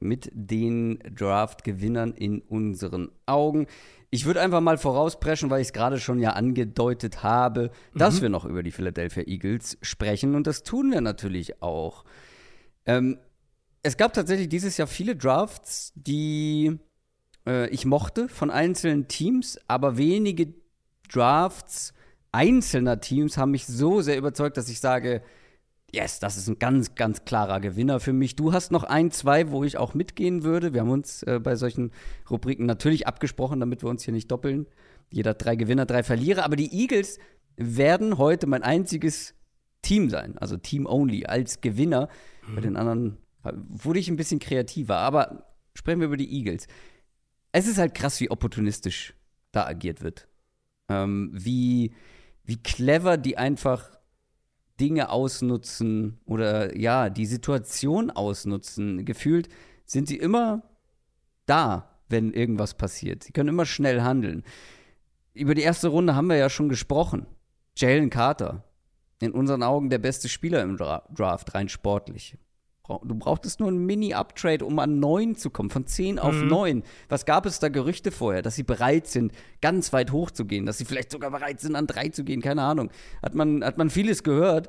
[0.00, 3.66] Mit den Draft-Gewinnern in unseren Augen.
[4.10, 8.28] Ich würde einfach mal vorauspreschen, weil ich es gerade schon ja angedeutet habe, dass wir
[8.28, 10.34] noch über die Philadelphia Eagles sprechen.
[10.34, 12.04] Und das tun wir natürlich auch.
[12.86, 13.18] Ähm,
[13.82, 16.78] es gab tatsächlich dieses Jahr viele Drafts, die
[17.46, 20.54] äh, ich mochte von einzelnen Teams, aber wenige
[21.12, 21.94] Drafts
[22.32, 25.22] einzelner Teams haben mich so sehr überzeugt, dass ich sage,
[25.92, 28.36] yes, das ist ein ganz, ganz klarer Gewinner für mich.
[28.36, 30.72] Du hast noch ein, zwei, wo ich auch mitgehen würde.
[30.72, 31.90] Wir haben uns äh, bei solchen
[32.28, 34.66] Rubriken natürlich abgesprochen, damit wir uns hier nicht doppeln.
[35.10, 36.44] Jeder drei Gewinner, drei Verlierer.
[36.44, 37.18] Aber die Eagles
[37.56, 39.34] werden heute mein einziges
[39.82, 42.08] Team sein, also Team Only als Gewinner.
[42.54, 44.96] Bei den anderen äh, wurde ich ein bisschen kreativer.
[44.96, 46.66] Aber sprechen wir über die Eagles.
[47.52, 49.14] Es ist halt krass, wie opportunistisch
[49.52, 50.28] da agiert wird.
[50.88, 51.92] Ähm, wie,
[52.44, 53.99] wie clever die einfach
[54.80, 59.04] Dinge ausnutzen oder ja, die Situation ausnutzen.
[59.04, 59.48] Gefühlt
[59.84, 60.62] sind sie immer
[61.46, 63.22] da, wenn irgendwas passiert.
[63.24, 64.42] Sie können immer schnell handeln.
[65.34, 67.26] Über die erste Runde haben wir ja schon gesprochen.
[67.76, 68.64] Jalen Carter.
[69.20, 72.36] In unseren Augen der beste Spieler im Dra Draft, rein sportlich.
[73.04, 76.82] Du brauchtest nur einen Mini-Uptrade, um an 9 zu kommen, von 10 auf 9.
[77.08, 80.66] Was gab es da Gerüchte vorher, dass sie bereit sind, ganz weit hoch zu gehen,
[80.66, 82.90] dass sie vielleicht sogar bereit sind, an 3 zu gehen, keine Ahnung.
[83.22, 84.68] Hat man, hat man vieles gehört,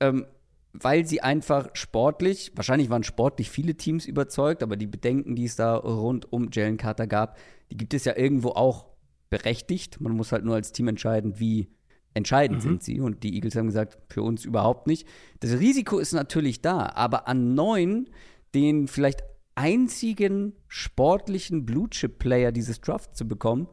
[0.00, 0.26] ähm,
[0.72, 5.56] weil sie einfach sportlich, wahrscheinlich waren sportlich viele Teams überzeugt, aber die Bedenken, die es
[5.56, 7.36] da rund um Jalen Carter gab,
[7.70, 8.86] die gibt es ja irgendwo auch
[9.30, 10.00] berechtigt.
[10.00, 11.68] Man muss halt nur als Team entscheiden, wie
[12.14, 13.00] entscheidend sind sie.
[13.00, 15.06] Und die Eagles haben gesagt, für uns überhaupt nicht.
[15.40, 18.08] Das Risiko ist natürlich da, aber an neun,
[18.54, 19.22] den vielleicht
[19.56, 23.68] einzigen sportlichen Blue-Chip-Player dieses Draft zu bekommen,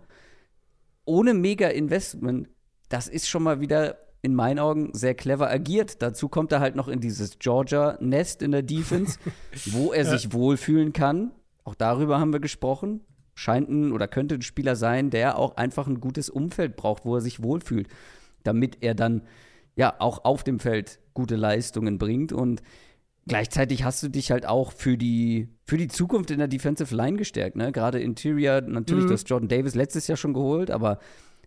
[1.05, 2.49] ohne Mega-Investment,
[2.89, 6.01] das ist schon mal wieder in meinen Augen sehr clever agiert.
[6.01, 9.17] Dazu kommt er halt noch in dieses Georgia-Nest in der Defense,
[9.65, 11.31] wo er sich wohlfühlen kann.
[11.63, 13.01] Auch darüber haben wir gesprochen.
[13.33, 17.15] Scheint ein oder könnte ein Spieler sein, der auch einfach ein gutes Umfeld braucht, wo
[17.15, 17.87] er sich wohlfühlt,
[18.43, 19.23] damit er dann
[19.75, 22.33] ja auch auf dem Feld gute Leistungen bringt.
[22.33, 22.61] Und
[23.27, 27.17] gleichzeitig hast du dich halt auch für die, für die Zukunft in der Defensive Line
[27.17, 27.55] gestärkt.
[27.55, 27.71] Ne?
[27.71, 30.99] Gerade Interior, natürlich, du hast Jordan Davis letztes Jahr schon geholt, aber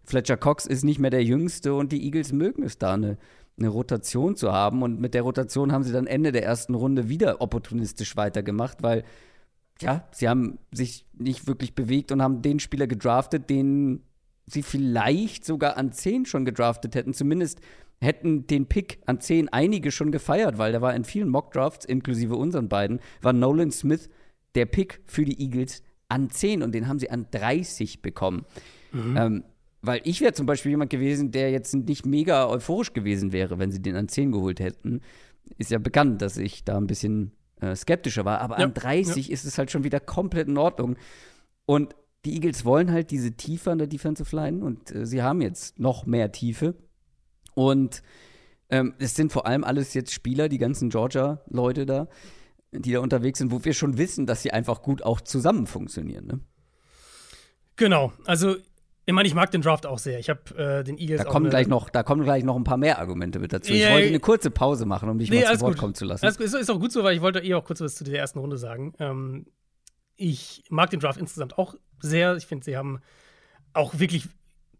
[0.04, 3.16] Fletcher Cox ist nicht mehr der Jüngste und die Eagles mögen es da, eine,
[3.58, 4.82] eine Rotation zu haben.
[4.82, 9.04] Und mit der Rotation haben sie dann Ende der ersten Runde wieder opportunistisch weitergemacht, weil
[9.80, 14.02] ja, sie haben sich nicht wirklich bewegt und haben den Spieler gedraftet, den
[14.46, 17.14] sie vielleicht sogar an 10 schon gedraftet hätten.
[17.14, 17.60] Zumindest
[18.00, 22.36] hätten den Pick an 10 einige schon gefeiert, weil der war in vielen Mock-Drafts, inklusive
[22.36, 24.08] unseren beiden, war Nolan Smith
[24.54, 28.44] der Pick für die Eagles an 10 und den haben sie an 30 bekommen.
[29.16, 29.44] Ähm,
[29.82, 33.70] weil ich wäre zum Beispiel jemand gewesen, der jetzt nicht mega euphorisch gewesen wäre, wenn
[33.70, 35.00] sie den an 10 geholt hätten.
[35.58, 38.40] Ist ja bekannt, dass ich da ein bisschen äh, skeptischer war.
[38.40, 40.96] Aber Ja, an 30 ist es halt schon wieder komplett in Ordnung.
[41.66, 45.40] Und die Eagles wollen halt diese Tiefe an der Defensive Line und äh, sie haben
[45.40, 46.74] jetzt noch mehr Tiefe.
[47.54, 48.02] Und
[48.70, 52.08] ähm, es sind vor allem alles jetzt Spieler, die ganzen Georgia-Leute da,
[52.72, 56.26] die da unterwegs sind, wo wir schon wissen, dass sie einfach gut auch zusammen funktionieren.
[56.26, 56.40] Ne?
[57.76, 58.56] Genau, also
[59.06, 60.18] ich meine, ich mag den Draft auch sehr.
[60.18, 62.78] Ich habe äh, den Eagles da kommen gleich noch, Da kommen gleich noch ein paar
[62.78, 63.72] mehr Argumente mit dazu.
[63.72, 65.80] Yeah, ich wollte eine kurze Pause machen, um dich nee, mal zu Wort gut.
[65.80, 66.24] kommen zu lassen.
[66.24, 66.46] Alles gut.
[66.46, 68.38] Ist, ist, auch gut so, weil ich wollte eh auch kurz was zu der ersten
[68.38, 68.94] Runde sagen.
[68.98, 69.46] Ähm,
[70.16, 72.36] ich mag den Draft insgesamt auch sehr.
[72.36, 73.00] Ich finde, sie haben
[73.72, 74.28] auch wirklich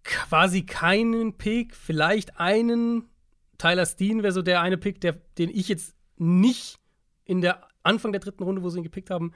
[0.04, 3.08] quasi keinen Pick, vielleicht einen.
[3.58, 6.78] Tyler Steen wäre so der eine Pick, der, den ich jetzt nicht
[7.24, 9.32] in der Anfang der dritten Runde, wo sie ihn gepickt haben,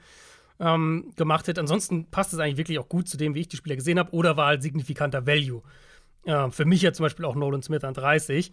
[0.59, 1.61] ähm, gemacht hätte.
[1.61, 4.11] Ansonsten passt es eigentlich wirklich auch gut zu dem, wie ich die Spieler gesehen habe,
[4.11, 5.63] oder war halt signifikanter Value.
[6.25, 8.51] Äh, für mich ja zum Beispiel auch Nolan Smith an 30.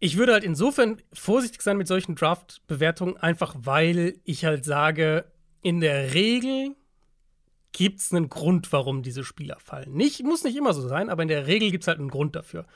[0.00, 5.26] Ich würde halt insofern vorsichtig sein mit solchen Draft-Bewertungen, einfach weil ich halt sage,
[5.62, 6.74] in der Regel
[7.72, 9.92] gibt es einen Grund, warum diese Spieler fallen.
[9.92, 12.34] Nicht, muss nicht immer so sein, aber in der Regel gibt es halt einen Grund
[12.36, 12.66] dafür.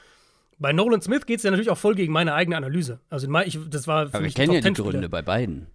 [0.59, 3.01] Bei Nolan Smith geht es ja natürlich auch voll gegen meine eigene Analyse.
[3.11, 5.67] Also ich, das war für aber mich wir kennen ja die Gründe bei beiden.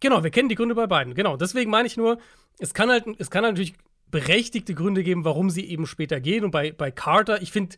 [0.00, 1.14] Genau, wir kennen die Gründe bei beiden.
[1.14, 2.18] Genau, deswegen meine ich nur,
[2.58, 3.74] es kann halt, es kann halt natürlich
[4.10, 6.44] berechtigte Gründe geben, warum sie eben später gehen.
[6.44, 7.76] Und bei, bei Carter, ich finde,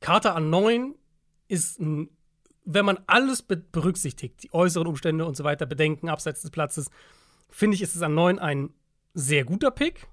[0.00, 0.94] Carter an 9
[1.48, 2.10] ist ein,
[2.64, 6.90] wenn man alles berücksichtigt, die äußeren Umstände und so weiter, Bedenken abseits des Platzes,
[7.48, 8.70] finde ich, ist es an 9 ein
[9.16, 10.06] sehr guter Pick.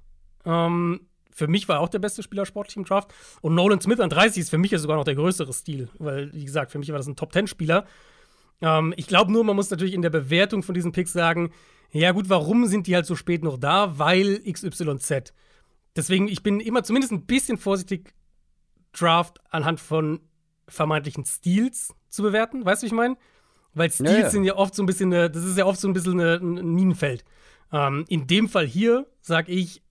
[0.46, 3.14] Ähm, für mich war er auch der beste Spieler sportlich im Draft.
[3.42, 6.34] Und Nolan Smith an 30 ist für mich ja sogar noch der größere Stil, weil,
[6.34, 7.86] wie gesagt, für mich war das ein Top-10-Spieler.
[8.62, 11.52] Ähm, ich glaube nur, man muss natürlich in der Bewertung von diesen Picks sagen,
[11.92, 14.00] ja gut, warum sind die halt so spät noch da?
[14.00, 15.34] Weil XYZ.
[15.96, 18.16] Deswegen, ich bin immer zumindest ein bisschen vorsichtig,
[18.94, 20.22] Draft anhand von
[20.68, 22.64] vermeintlichen Steals zu bewerten.
[22.64, 23.18] Weißt du, wie ich meine?
[23.74, 24.30] Weil Steals ja, ja.
[24.30, 26.36] sind ja oft so ein bisschen, eine, das ist ja oft so ein bisschen eine,
[26.36, 27.26] ein Minenfeld.
[27.74, 29.82] Ähm, in dem Fall hier sage ich,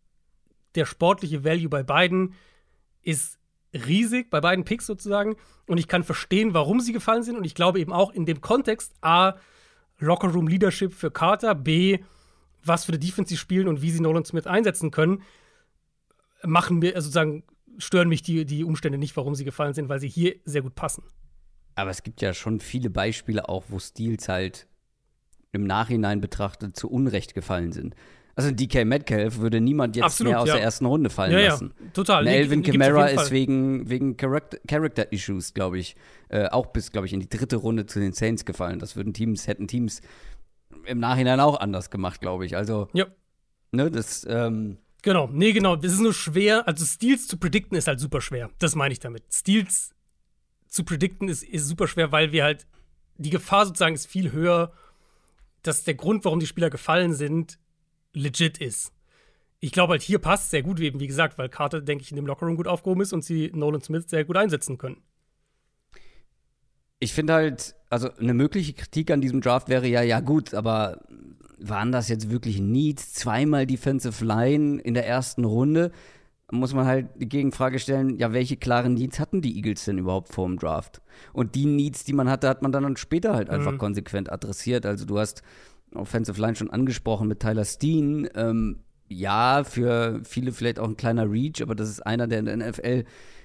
[0.75, 2.35] der sportliche Value bei beiden
[3.03, 3.39] ist
[3.75, 5.37] riesig, bei beiden Picks sozusagen.
[5.67, 7.37] Und ich kann verstehen, warum sie gefallen sind.
[7.37, 9.35] Und ich glaube eben auch in dem Kontext, A,
[9.99, 11.99] Lockerroom Leadership für Carter, B,
[12.65, 15.23] was für eine Defense sie spielen und wie sie Nolan Smith einsetzen können,
[16.45, 17.45] machen mir, also sozusagen,
[17.79, 20.75] stören mich die, die Umstände nicht, warum sie gefallen sind, weil sie hier sehr gut
[20.75, 21.05] passen.
[21.75, 24.69] Aber es gibt ja schon viele Beispiele auch, wo Steals halt
[25.53, 27.95] im Nachhinein betrachtet zu Unrecht gefallen sind.
[28.35, 30.55] Also DK Metcalf würde niemand jetzt Absolut, mehr aus ja.
[30.55, 31.75] der ersten Runde fallen ja, lassen.
[31.79, 32.25] Ja, total.
[32.25, 35.97] Ne, Elvin Kamara ist wegen, wegen Character, Character Issues, glaube ich,
[36.31, 38.79] äh, auch bis, glaube ich, in die dritte Runde zu den Saints gefallen.
[38.79, 40.01] Das würden Teams, hätten Teams
[40.87, 42.57] im Nachhinein auch anders gemacht, glaube ich.
[42.57, 43.07] Also, ja.
[43.71, 45.75] ne, das, ähm, Genau, nee, genau.
[45.77, 46.67] Das ist nur schwer.
[46.67, 48.51] Also, Steals zu predikten ist halt super schwer.
[48.59, 49.25] Das meine ich damit.
[49.31, 49.91] Steals
[50.69, 52.67] zu predikten ist, ist super schwer, weil wir halt,
[53.19, 54.73] die Gefahr sozusagen ist viel höher,
[55.63, 57.59] dass der Grund, warum die Spieler gefallen sind,
[58.13, 58.93] legit ist.
[59.61, 62.17] Ich glaube halt, hier passt sehr gut, eben wie gesagt, weil Carter, denke ich, in
[62.17, 65.03] dem Lockerroom gut aufgehoben ist und sie Nolan Smith sehr gut einsetzen können.
[66.99, 71.01] Ich finde halt, also eine mögliche Kritik an diesem Draft wäre ja, ja gut, aber
[71.59, 73.13] waren das jetzt wirklich Needs?
[73.13, 75.93] Zweimal Defensive Line in der ersten Runde?
[76.55, 80.29] Muss man halt die Gegenfrage stellen, ja, welche klaren Needs hatten die Eagles denn überhaupt
[80.29, 81.01] vor dem Draft?
[81.33, 83.79] Und die Needs, die man hatte, hat man dann später halt einfach mhm.
[83.79, 84.85] konsequent adressiert.
[84.85, 85.43] Also du hast
[85.95, 88.29] Offensive Line schon angesprochen mit Tyler Steen.
[88.35, 92.45] Ähm, ja, für viele vielleicht auch ein kleiner Reach, aber das ist einer, der in
[92.45, 93.05] der NFL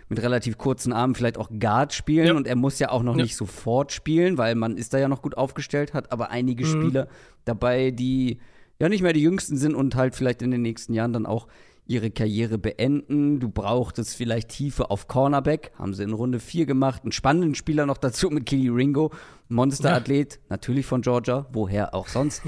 [0.10, 2.34] mit relativ kurzen Armen vielleicht auch Guard spielen ja.
[2.34, 3.24] und er muss ja auch noch ja.
[3.24, 6.70] nicht sofort spielen, weil man ist da ja noch gut aufgestellt hat, aber einige mhm.
[6.70, 7.08] Spieler
[7.46, 8.39] dabei, die
[8.80, 11.48] ja nicht mehr die jüngsten sind und halt vielleicht in den nächsten Jahren dann auch
[11.88, 13.39] ihre Karriere beenden.
[13.39, 17.04] Du brauchtest vielleicht Tiefe auf Cornerback, haben sie in Runde 4 gemacht.
[17.04, 19.12] Einen spannenden Spieler noch dazu mit Kelly Ringo,
[19.47, 20.39] Monsterathlet, ja.
[20.50, 22.41] natürlich von Georgia, woher auch sonst.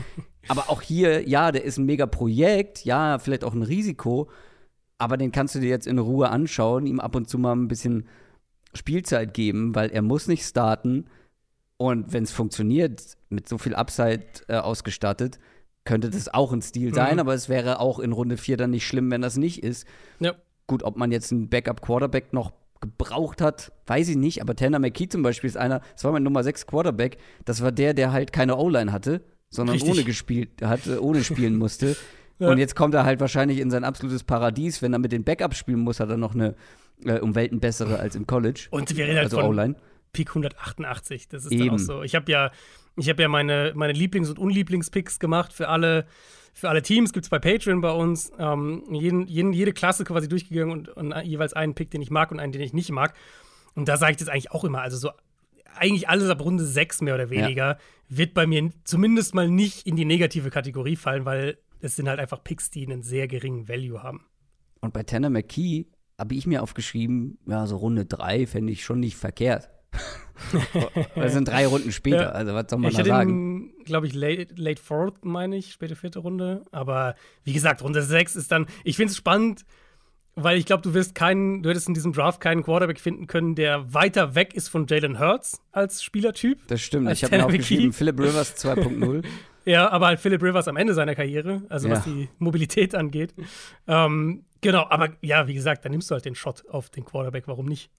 [0.47, 4.29] aber auch hier, ja, der ist ein mega Projekt, ja, vielleicht auch ein Risiko,
[4.97, 7.69] aber den kannst du dir jetzt in Ruhe anschauen, ihm ab und zu mal ein
[7.69, 8.07] bisschen
[8.73, 11.05] Spielzeit geben, weil er muss nicht starten.
[11.77, 15.39] Und wenn es funktioniert, mit so viel Upside äh, ausgestattet,
[15.85, 17.19] könnte das auch ein Stil sein, mhm.
[17.19, 19.87] aber es wäre auch in Runde 4 dann nicht schlimm, wenn das nicht ist.
[20.19, 20.35] Ja.
[20.67, 25.09] Gut, ob man jetzt einen Backup-Quarterback noch gebraucht hat, weiß ich nicht, aber Tanner McKee
[25.09, 28.31] zum Beispiel ist einer, das war mein Nummer 6 Quarterback, das war der, der halt
[28.31, 29.91] keine O-Line hatte, sondern Richtig.
[29.91, 31.97] ohne gespielt hatte, ohne spielen musste.
[32.37, 32.49] ja.
[32.49, 35.57] Und jetzt kommt er halt wahrscheinlich in sein absolutes Paradies, wenn er mit den Backups
[35.57, 36.55] spielen muss, hat er noch eine
[37.03, 38.67] äh, um Welten bessere als im College.
[38.71, 39.75] Und wir reden halt also von
[40.11, 41.65] Peak 188, das ist Eben.
[41.65, 42.03] dann auch so.
[42.03, 42.51] Ich habe ja
[42.95, 46.05] ich habe ja meine, meine Lieblings- und Unlieblingspicks gemacht für alle,
[46.53, 47.13] für alle Teams.
[47.13, 48.31] Gibt es bei Patreon bei uns.
[48.37, 52.31] Ähm, jeden, jeden, jede Klasse quasi durchgegangen und, und, jeweils einen Pick, den ich mag
[52.31, 53.13] und einen, den ich nicht mag.
[53.75, 54.81] Und da sage ich das eigentlich auch immer.
[54.81, 55.11] Also so
[55.75, 57.77] eigentlich alles ab Runde 6 mehr oder weniger ja.
[58.09, 62.19] wird bei mir zumindest mal nicht in die negative Kategorie fallen, weil es sind halt
[62.19, 64.25] einfach Picks, die einen sehr geringen Value haben.
[64.81, 68.99] Und bei Tanner McKee habe ich mir aufgeschrieben, ja, so Runde 3 fände ich schon
[68.99, 69.69] nicht verkehrt.
[71.15, 72.29] Das sind drei Runden später, ja.
[72.29, 73.73] also was soll man ich da sagen?
[73.85, 76.63] glaube ich, late, late Fourth, meine ich, späte vierte Runde.
[76.71, 79.65] Aber wie gesagt, Runde 6 ist dann, ich finde es spannend,
[80.35, 83.55] weil ich glaube, du wirst keinen, du hättest in diesem Draft keinen Quarterback finden können,
[83.55, 86.59] der weiter weg ist von Jalen Hurts als Spielertyp.
[86.67, 89.25] Das stimmt, ich habe mir aufgeschrieben, Philip Rivers 2.0.
[89.65, 91.95] ja, aber halt Philip Rivers am Ende seiner Karriere, also ja.
[91.95, 93.33] was die Mobilität angeht.
[93.87, 97.47] Ähm, genau, aber ja, wie gesagt, dann nimmst du halt den Shot auf den Quarterback,
[97.47, 97.89] warum nicht?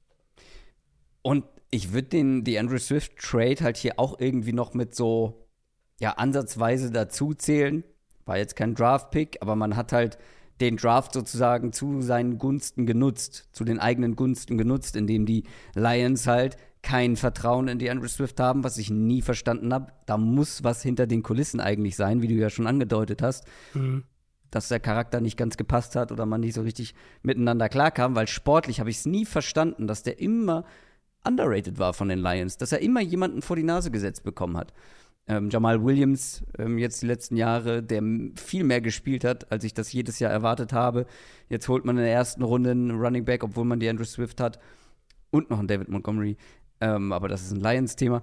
[1.23, 5.47] Und ich würde den die Andrew Swift Trade halt hier auch irgendwie noch mit so
[6.01, 7.85] ja ansatzweise dazu zählen.
[8.27, 10.19] War jetzt kein Draft Pick, aber man hat halt
[10.61, 16.27] den Draft sozusagen zu seinen Gunsten genutzt, zu den eigenen Gunsten genutzt, indem die Lions
[16.27, 19.93] halt kein Vertrauen in die Andrew Swift haben, was ich nie verstanden habe.
[20.07, 23.47] Da muss was hinter den Kulissen eigentlich sein, wie du ja schon angedeutet hast.
[23.75, 24.05] Mhm.
[24.51, 28.27] Dass der Charakter nicht ganz gepasst hat oder man nicht so richtig miteinander klarkam, weil
[28.27, 30.65] sportlich habe ich es nie verstanden, dass der immer
[31.25, 34.73] underrated war von den Lions, dass er immer jemanden vor die Nase gesetzt bekommen hat.
[35.27, 38.03] Ähm, Jamal Williams, ähm, jetzt die letzten Jahre, der
[38.35, 41.07] viel mehr gespielt hat, als ich das jedes Jahr erwartet habe.
[41.49, 44.41] Jetzt holt man in der ersten Runde einen Running Back, obwohl man die Andrew Swift
[44.41, 44.59] hat.
[45.31, 46.37] Und noch einen David Montgomery.
[46.81, 48.23] Ähm, aber das ist ein Lions-Thema.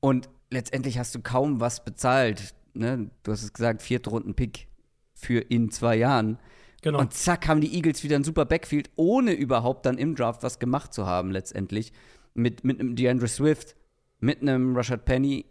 [0.00, 2.54] Und letztendlich hast du kaum was bezahlt.
[2.74, 3.10] Ne?
[3.22, 4.66] Du hast es gesagt, Viertrunden-Pick
[5.14, 6.38] für in zwei Jahren.
[6.82, 6.98] Genau.
[6.98, 10.58] Und zack, haben die Eagles wieder ein super Backfield, ohne überhaupt dann im Draft was
[10.58, 11.92] gemacht zu haben, letztendlich
[12.34, 13.76] mit, mit einem DeAndre Swift,
[14.20, 15.46] mit einem Rashad Penny.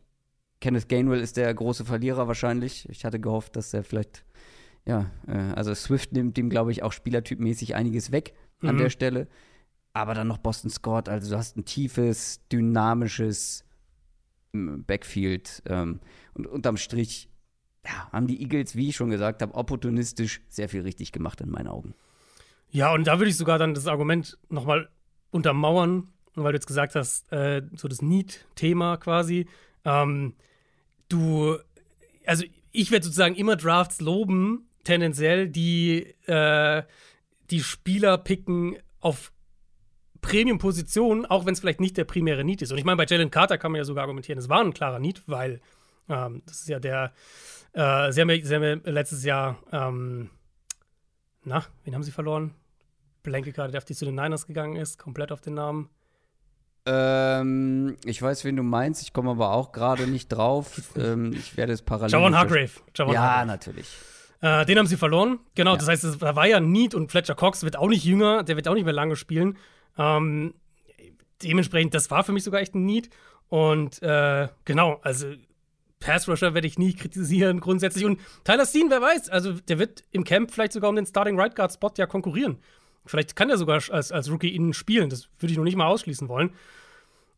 [0.59, 2.87] Kenneth Gainwell ist der große Verlierer wahrscheinlich.
[2.89, 4.23] Ich hatte gehofft, dass er vielleicht,
[4.85, 8.69] ja, äh, also Swift nimmt dem, glaube ich, auch spielertypmäßig einiges weg mhm.
[8.69, 9.27] an der Stelle.
[9.93, 13.65] Aber dann noch Boston Scott, also du hast ein tiefes, dynamisches
[14.53, 15.63] ähm, Backfield.
[15.65, 15.99] Ähm,
[16.33, 17.29] und unterm Strich
[17.85, 21.49] ja, haben die Eagles, wie ich schon gesagt habe, opportunistisch sehr viel richtig gemacht in
[21.49, 21.93] meinen Augen.
[22.69, 24.89] Ja, und da würde ich sogar dann das Argument nochmal
[25.31, 29.47] untermauern, weil du jetzt gesagt hast, äh, so das Need-Thema quasi.
[29.85, 30.35] Ähm,
[31.09, 31.57] du,
[32.25, 36.83] also ich werde sozusagen immer Drafts loben, tendenziell, die äh,
[37.51, 39.31] die Spieler picken auf
[40.21, 42.71] Premium-Positionen, auch wenn es vielleicht nicht der primäre Need ist.
[42.71, 44.99] Und ich meine, bei Jalen Carter kann man ja sogar argumentieren, es war ein klarer
[44.99, 45.59] Need, weil
[46.07, 47.11] ähm, das ist ja der,
[47.73, 50.29] äh, sie, haben ja, sie haben ja letztes Jahr, ähm,
[51.43, 52.53] na, wen haben sie verloren?
[53.23, 55.89] Blanke gerade, der auf die zu den Niners gegangen ist, komplett auf den Namen.
[56.85, 59.01] Ähm, ich weiß, wen du meinst.
[59.03, 60.81] Ich komme aber auch gerade nicht drauf.
[60.97, 62.11] ähm, ich werde es parallel.
[62.11, 62.71] Javon Hargrave.
[62.95, 63.47] Javon ja, Hargrave.
[63.47, 63.87] natürlich.
[64.41, 65.39] Äh, den haben sie verloren.
[65.53, 65.77] Genau, ja.
[65.77, 68.43] das heißt, da war ja Need und Fletcher Cox wird auch nicht jünger.
[68.43, 69.57] Der wird auch nicht mehr lange spielen.
[69.97, 70.55] Ähm,
[71.43, 73.09] dementsprechend, das war für mich sogar echt ein Need.
[73.49, 75.27] Und äh, genau, also
[75.99, 78.05] Pass Rusher werde ich nie kritisieren grundsätzlich.
[78.05, 81.39] Und Tyler Steen, wer weiß, also der wird im Camp vielleicht sogar um den Starting
[81.39, 82.57] Right Guard Spot ja konkurrieren.
[83.05, 85.09] Vielleicht kann er sogar als, als Rookie innen spielen.
[85.09, 86.51] Das würde ich noch nicht mal ausschließen wollen.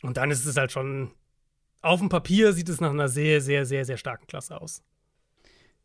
[0.01, 1.11] Und dann ist es halt schon.
[1.81, 4.81] Auf dem Papier sieht es nach einer sehr, sehr, sehr, sehr starken Klasse aus.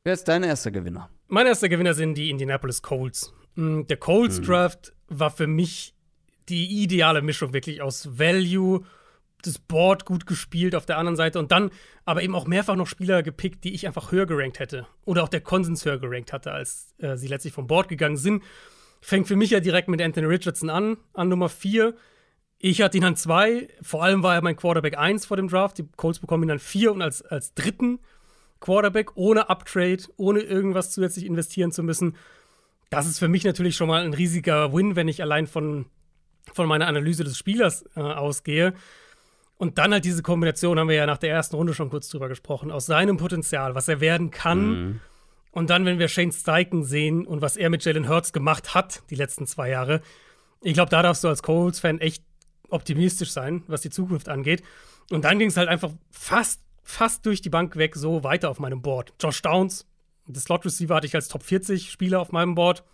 [0.04, 1.10] Wer ist dein erster Gewinner?
[1.26, 3.32] Mein erster Gewinner sind die Indianapolis Colts.
[3.56, 4.44] Mm, der Colts mhm.
[4.44, 5.94] Draft war für mich
[6.48, 8.84] die ideale Mischung wirklich aus Value,
[9.42, 11.70] das Board gut gespielt auf der anderen Seite und dann
[12.04, 14.86] aber eben auch mehrfach noch Spieler gepickt, die ich einfach höher gerankt hätte.
[15.04, 18.42] Oder auch der Konsens höher gerankt hatte, als äh, sie letztlich vom Board gegangen sind.
[19.00, 21.94] Fängt für mich ja direkt mit Anthony Richardson an, an Nummer 4.
[22.58, 23.68] Ich hatte ihn an 2.
[23.82, 25.78] Vor allem war er mein Quarterback 1 vor dem Draft.
[25.78, 28.00] Die Colts bekommen ihn an 4 und als, als dritten
[28.60, 32.16] Quarterback ohne Uptrade, ohne irgendwas zusätzlich investieren zu müssen.
[32.90, 35.86] Das ist für mich natürlich schon mal ein riesiger Win, wenn ich allein von,
[36.52, 38.74] von meiner Analyse des Spielers äh, ausgehe.
[39.56, 42.28] Und dann halt diese Kombination, haben wir ja nach der ersten Runde schon kurz drüber
[42.28, 44.68] gesprochen, aus seinem Potenzial, was er werden kann.
[44.68, 45.00] Mhm
[45.58, 49.02] und dann, wenn wir Shane Steichen sehen und was er mit Jalen Hurts gemacht hat,
[49.10, 50.02] die letzten zwei Jahre,
[50.62, 52.22] ich glaube, da darfst du als Colts-Fan echt
[52.68, 54.62] optimistisch sein, was die Zukunft angeht.
[55.10, 58.60] Und dann ging es halt einfach fast, fast durch die Bank weg so weiter auf
[58.60, 59.14] meinem Board.
[59.20, 59.84] Josh Downs,
[60.28, 62.84] das Slot-Receiver hatte ich als Top 40 Spieler auf meinem Board.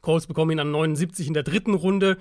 [0.00, 2.18] Colts bekommen ihn an 79 in der dritten Runde.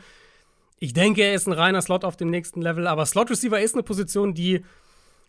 [0.77, 3.73] Ich denke, er ist ein reiner Slot auf dem nächsten Level, aber Slot Receiver ist
[3.73, 4.63] eine Position, die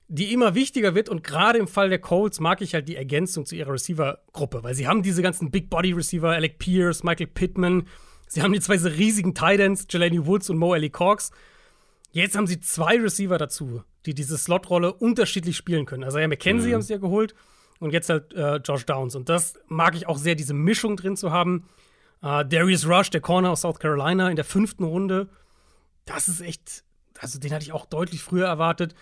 [0.08, 1.08] die immer wichtiger wird.
[1.08, 4.74] Und gerade im Fall der Colts mag ich halt die Ergänzung zu ihrer Receiver-Gruppe, weil
[4.74, 7.86] sie haben diese ganzen Big Body Receiver, Alec Pierce, Michael Pittman.
[8.28, 11.30] Sie haben die zwei riesigen Titans, Jelani Woods und Mo Ellie Cox.
[12.12, 16.04] Jetzt haben sie zwei Receiver dazu, die diese Slot-Rolle unterschiedlich spielen können.
[16.04, 16.74] Also ja, McKenzie mhm.
[16.74, 17.34] haben sie ja geholt
[17.80, 19.14] und jetzt halt äh, Josh Downs.
[19.14, 21.68] Und das mag ich auch sehr, diese Mischung drin zu haben.
[22.22, 25.28] Äh, Darius Rush, der Corner aus South Carolina in der fünften Runde.
[26.04, 26.84] Das ist echt,
[27.18, 28.94] also den hatte ich auch deutlich früher erwartet.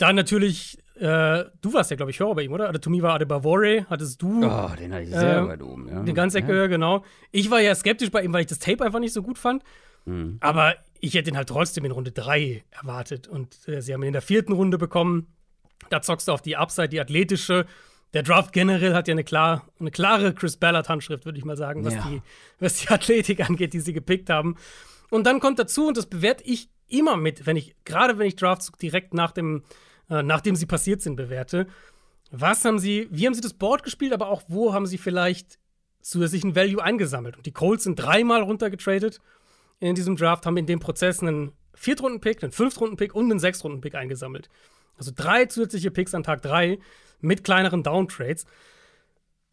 [0.00, 2.70] Dann natürlich äh, du warst ja, glaube ich, Hörer bei ihm, oder?
[2.78, 4.44] Tumiwa Adebavore hattest du.
[4.44, 6.02] Oh, den hatte ich sehr äh, weit oben, ja.
[6.02, 6.66] Den ganz Ecke, ja.
[6.66, 7.04] genau.
[7.32, 9.62] Ich war ja skeptisch bei ihm, weil ich das Tape einfach nicht so gut fand.
[10.04, 10.36] Mhm.
[10.40, 13.28] Aber ich hätte ihn halt trotzdem in Runde 3 erwartet.
[13.28, 15.28] Und äh, sie haben ihn in der vierten Runde bekommen.
[15.88, 17.64] Da zockst du auf die Upside, die athletische.
[18.12, 21.82] Der Draft generell hat ja eine, klar, eine klare Chris Ballard-Handschrift, würde ich mal sagen,
[21.82, 22.06] was, Ja.
[22.10, 22.20] die,
[22.58, 24.56] was die Athletik angeht, die sie gepickt haben.
[25.08, 28.36] Und dann kommt dazu, und das bewerte ich immer mit, wenn ich, gerade wenn ich
[28.36, 29.62] Drafts direkt nach dem,
[30.10, 31.66] äh, nachdem sie passiert sind, bewerte.
[32.30, 35.58] Was haben sie, wie haben sie das Board gespielt, aber auch wo haben sie vielleicht
[36.00, 37.36] zusätzlichen Value eingesammelt?
[37.36, 39.20] Und die Colts sind dreimal runtergetradet
[39.78, 44.48] in diesem Draft, haben in dem Prozess einen Viertrunden-Pick, einen Fünftrunden-Pick und einen Sechstrunden-Pick eingesammelt.
[44.96, 46.78] Also drei zusätzliche Picks an Tag drei
[47.20, 48.44] mit kleineren Downtrades.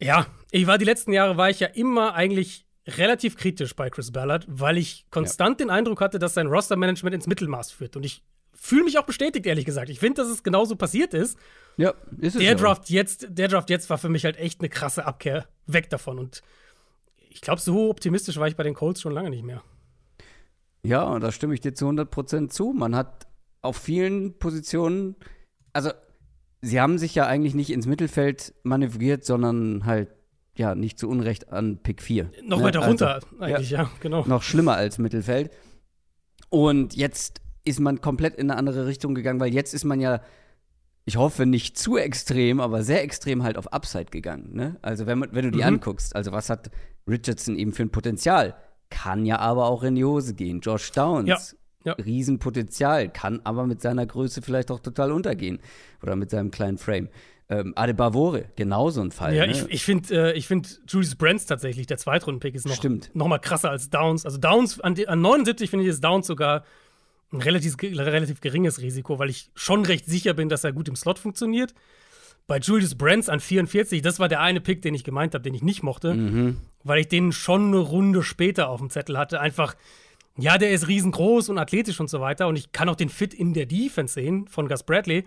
[0.00, 4.12] Ja, ich war die letzten Jahre war ich ja immer eigentlich relativ kritisch bei Chris
[4.12, 7.96] Ballard, weil ich konstant den Eindruck hatte, dass sein Roster-Management ins Mittelmaß führt.
[7.96, 8.22] Und ich
[8.60, 9.88] fühle mich auch bestätigt, ehrlich gesagt.
[9.88, 11.38] Ich finde, dass es genauso passiert ist.
[11.76, 12.54] Ja, ist es Der ja.
[12.54, 16.18] Draft jetzt, der Draft jetzt war für mich halt echt eine krasse Abkehr weg davon.
[16.18, 16.42] Und
[17.30, 19.62] ich glaube, so optimistisch war ich bei den Colts schon lange nicht mehr.
[20.82, 22.72] Ja, und da stimme ich dir zu 100% zu.
[22.72, 23.26] Man hat
[23.62, 25.16] auf vielen Positionen,
[25.72, 25.90] also
[26.60, 30.10] sie haben sich ja eigentlich nicht ins Mittelfeld manövriert, sondern halt,
[30.56, 32.30] ja, nicht zu Unrecht an Pick 4.
[32.42, 32.64] Noch ne?
[32.64, 34.24] weiter Also, runter, eigentlich, ja, genau.
[34.26, 35.52] noch schlimmer als Mittelfeld.
[36.50, 40.20] Und jetzt ist man komplett in eine andere Richtung gegangen, weil jetzt ist man ja,
[41.04, 44.50] ich hoffe, nicht zu extrem, aber sehr extrem halt auf Upside gegangen.
[44.54, 44.76] Ne?
[44.82, 45.64] Also wenn, man, wenn du die Mhm.
[45.74, 46.70] anguckst, also was hat
[47.08, 48.54] Richardson eben für ein Potenzial?
[48.90, 50.60] Kann ja aber auch in die Hose gehen.
[50.60, 51.28] Josh Downs,
[51.84, 52.04] Ja, ja.
[52.04, 55.60] Riesenpotenzial, kann aber mit seiner Größe vielleicht auch total untergehen.
[56.02, 57.08] Oder mit seinem kleinen Frame.
[57.50, 59.34] Ähm, Adebavore, genauso ein Fall.
[59.34, 59.52] Ja, ne?
[59.52, 63.10] ich, ich finde äh, ich find Julius Brents tatsächlich, der Zweitrunden-Pick, ist noch, Stimmt.
[63.14, 64.26] noch mal krasser als Downs.
[64.26, 66.64] Also Downs, an, an 79 finde ich, ist Downs sogar
[67.32, 70.96] ein relativ, relativ geringes Risiko, weil ich schon recht sicher bin, dass er gut im
[70.96, 71.74] Slot funktioniert.
[72.46, 75.52] Bei Julius Brents an 44, das war der eine Pick, den ich gemeint habe, den
[75.54, 76.56] ich nicht mochte, Mhm.
[76.84, 79.40] weil ich den schon eine Runde später auf dem Zettel hatte.
[79.40, 79.76] Einfach,
[80.38, 83.34] ja, der ist riesengroß und athletisch und so weiter und ich kann auch den Fit
[83.34, 85.24] in der Defense sehen von Gus Bradley.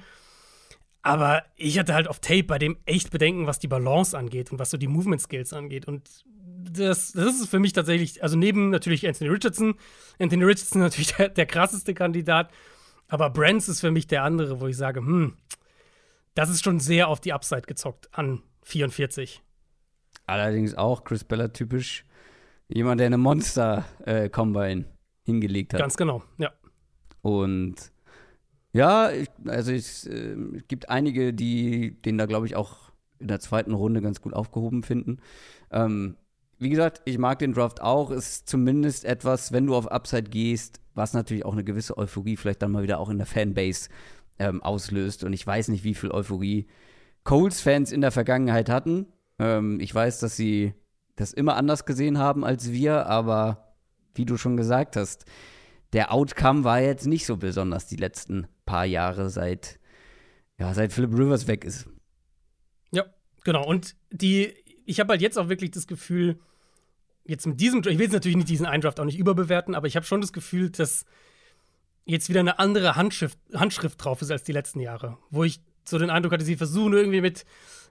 [1.03, 4.59] Aber ich hatte halt auf Tape bei dem echt Bedenken, was die Balance angeht und
[4.59, 5.87] was so die Movement Skills angeht.
[5.87, 6.07] Und
[6.63, 9.75] das, das ist für mich tatsächlich, also neben natürlich Anthony Richardson,
[10.19, 12.51] Anthony Richardson natürlich der, der krasseste Kandidat,
[13.07, 15.35] aber Brands ist für mich der andere, wo ich sage, hm,
[16.33, 19.41] das ist schon sehr auf die Upside gezockt an 44.
[20.27, 22.05] Allerdings auch Chris Bella typisch
[22.69, 24.85] jemand, der eine Monster-Combine
[25.23, 25.81] hingelegt hat.
[25.81, 26.51] Ganz genau, ja.
[27.21, 27.91] Und
[28.73, 30.35] ja, ich, also es äh,
[30.67, 34.83] gibt einige, die den da, glaube ich, auch in der zweiten Runde ganz gut aufgehoben
[34.83, 35.19] finden.
[35.71, 36.17] Ähm,
[36.61, 38.11] wie gesagt, ich mag den Draft auch.
[38.11, 42.61] Ist zumindest etwas, wenn du auf Upside gehst, was natürlich auch eine gewisse Euphorie vielleicht
[42.61, 43.89] dann mal wieder auch in der Fanbase
[44.37, 45.23] ähm, auslöst.
[45.23, 46.67] Und ich weiß nicht, wie viel Euphorie
[47.23, 49.07] Coles-Fans in der Vergangenheit hatten.
[49.39, 50.75] Ähm, ich weiß, dass sie
[51.15, 53.75] das immer anders gesehen haben als wir, aber
[54.13, 55.25] wie du schon gesagt hast,
[55.93, 59.79] der Outcome war jetzt nicht so besonders die letzten paar Jahre seit,
[60.59, 61.89] ja, seit Philip Rivers weg ist.
[62.91, 63.05] Ja,
[63.43, 63.65] genau.
[63.65, 64.53] Und die,
[64.85, 66.39] ich habe halt jetzt auch wirklich das Gefühl,
[67.25, 69.95] jetzt mit diesem, ich will jetzt natürlich nicht diesen Eindraft auch nicht überbewerten, aber ich
[69.95, 71.05] habe schon das Gefühl, dass
[72.05, 75.97] jetzt wieder eine andere Handschrift, Handschrift drauf ist als die letzten Jahre, wo ich so
[75.97, 77.45] den Eindruck hatte, sie versuchen irgendwie mit,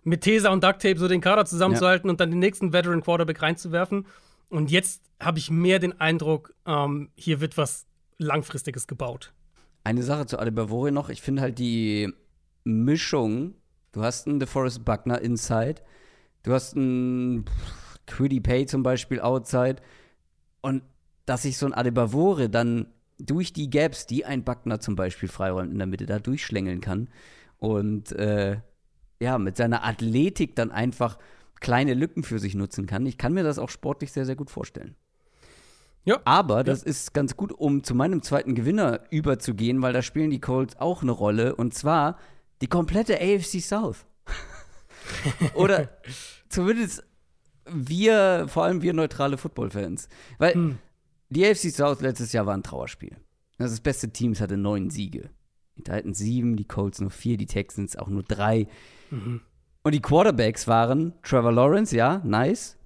[0.04, 3.42] mit Tesa und Duct Tape so den Kader zusammenzuhalten und dann den nächsten Veteran Quarterback
[3.42, 4.06] reinzuwerfen.
[4.48, 7.86] Und jetzt habe ich mehr den Eindruck, ähm, hier wird was
[8.18, 9.32] Langfristiges gebaut.
[9.84, 12.12] Eine Sache zu Adebavore noch, ich finde halt die
[12.64, 13.54] Mischung,
[13.92, 15.82] du hast einen DeForest Buckner Inside,
[16.42, 17.44] du hast einen
[18.10, 19.76] Quiddy Pay zum Beispiel Outside
[20.60, 20.82] und
[21.26, 22.86] dass sich so ein Adebavore dann
[23.18, 27.08] durch die Gaps, die ein Buckner zum Beispiel freiräumt in der Mitte, da durchschlängeln kann
[27.58, 28.58] und äh,
[29.20, 31.18] ja, mit seiner Athletik dann einfach
[31.60, 33.04] kleine Lücken für sich nutzen kann.
[33.06, 34.96] Ich kann mir das auch sportlich sehr, sehr gut vorstellen.
[36.04, 36.18] Ja.
[36.24, 40.40] Aber das ist ganz gut, um zu meinem zweiten Gewinner überzugehen, weil da spielen die
[40.40, 42.18] Colts auch eine Rolle und zwar
[42.62, 44.06] die komplette AFC South.
[45.54, 45.90] Oder
[46.48, 47.04] zumindest
[47.66, 50.08] wir, vor allem wir neutrale Football-Fans.
[50.38, 50.78] Weil Hm.
[51.28, 53.16] die AFC South letztes Jahr war ein Trauerspiel.
[53.58, 55.30] Also das beste Team hatte neun Siege.
[55.76, 58.66] Die Titans sieben, die Colts nur vier, die Texans auch nur drei.
[59.10, 59.40] Mhm.
[59.82, 62.76] Und die Quarterbacks waren Trevor Lawrence, ja, nice.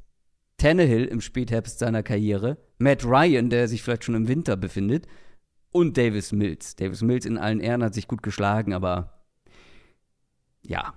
[0.58, 2.56] Tannehill im Spätherbst seiner Karriere.
[2.78, 5.06] Matt Ryan, der sich vielleicht schon im Winter befindet.
[5.72, 6.76] Und Davis Mills.
[6.76, 9.24] Davis Mills in allen Ehren hat sich gut geschlagen, aber
[10.62, 10.94] ja.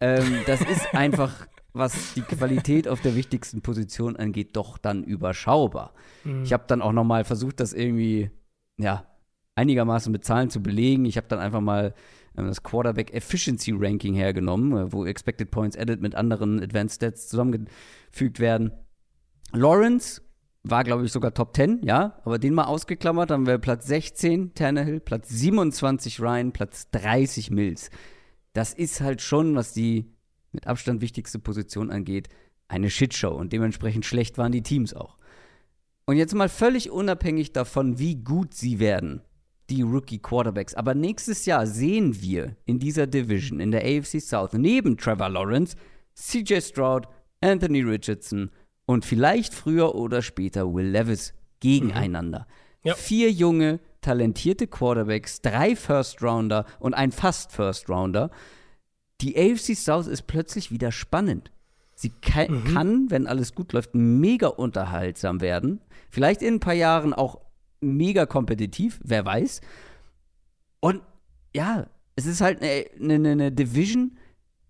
[0.00, 5.94] Ähm, das ist einfach, was die Qualität auf der wichtigsten Position angeht, doch dann überschaubar.
[6.24, 6.44] Mhm.
[6.44, 8.30] Ich habe dann auch noch mal versucht, das irgendwie,
[8.78, 9.06] ja,
[9.54, 11.04] einigermaßen mit Zahlen zu belegen.
[11.04, 11.94] Ich habe dann einfach mal
[12.36, 17.28] ähm, das Quarterback Efficiency Ranking hergenommen, äh, wo Expected Points Added mit anderen Advanced Stats
[17.28, 18.72] zusammengefügt werden.
[19.52, 20.22] Lawrence
[20.64, 24.54] war, glaube ich, sogar Top 10, ja, aber den mal ausgeklammert, haben wir Platz 16
[24.54, 27.90] Tannehill, Platz 27 Ryan, Platz 30 Mills.
[28.52, 30.11] Das ist halt schon, was die
[30.52, 32.28] mit Abstand wichtigste Position angeht,
[32.68, 35.18] eine Shitshow und dementsprechend schlecht waren die Teams auch.
[36.04, 39.22] Und jetzt mal völlig unabhängig davon, wie gut sie werden,
[39.70, 40.74] die Rookie Quarterbacks.
[40.74, 45.76] Aber nächstes Jahr sehen wir in dieser Division, in der AFC South, neben Trevor Lawrence,
[46.14, 47.06] CJ Stroud,
[47.40, 48.50] Anthony Richardson
[48.86, 52.46] und vielleicht früher oder später Will Levis gegeneinander.
[52.82, 52.88] Mhm.
[52.88, 52.94] Ja.
[52.94, 58.30] Vier junge, talentierte Quarterbacks, drei First Rounder und ein fast First Rounder.
[59.22, 61.50] Die AFC South ist plötzlich wieder spannend.
[61.94, 62.74] Sie kann, mhm.
[62.74, 65.80] kann, wenn alles gut läuft, mega unterhaltsam werden.
[66.10, 67.40] Vielleicht in ein paar Jahren auch
[67.80, 69.60] mega kompetitiv, wer weiß.
[70.80, 71.02] Und
[71.54, 74.18] ja, es ist halt eine, eine, eine Division,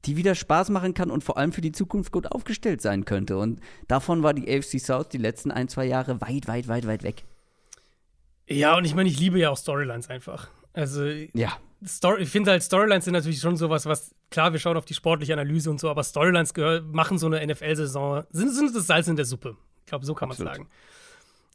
[0.04, 3.38] die wieder Spaß machen kann und vor allem für die Zukunft gut aufgestellt sein könnte.
[3.38, 7.02] Und davon war die AFC South die letzten ein, zwei Jahre weit, weit, weit, weit
[7.02, 7.24] weg.
[8.48, 10.50] Ja, und ich meine, ich liebe ja auch Storylines einfach.
[10.72, 11.56] Also, ja.
[11.86, 14.94] Story, ich finde halt, Storylines sind natürlich schon sowas, was, klar, wir schauen auf die
[14.94, 16.54] sportliche Analyse und so, aber Storylines
[16.92, 19.56] machen so eine NFL-Saison, sind, sind das Salz in der Suppe.
[19.80, 20.68] Ich glaube, so kann man sagen.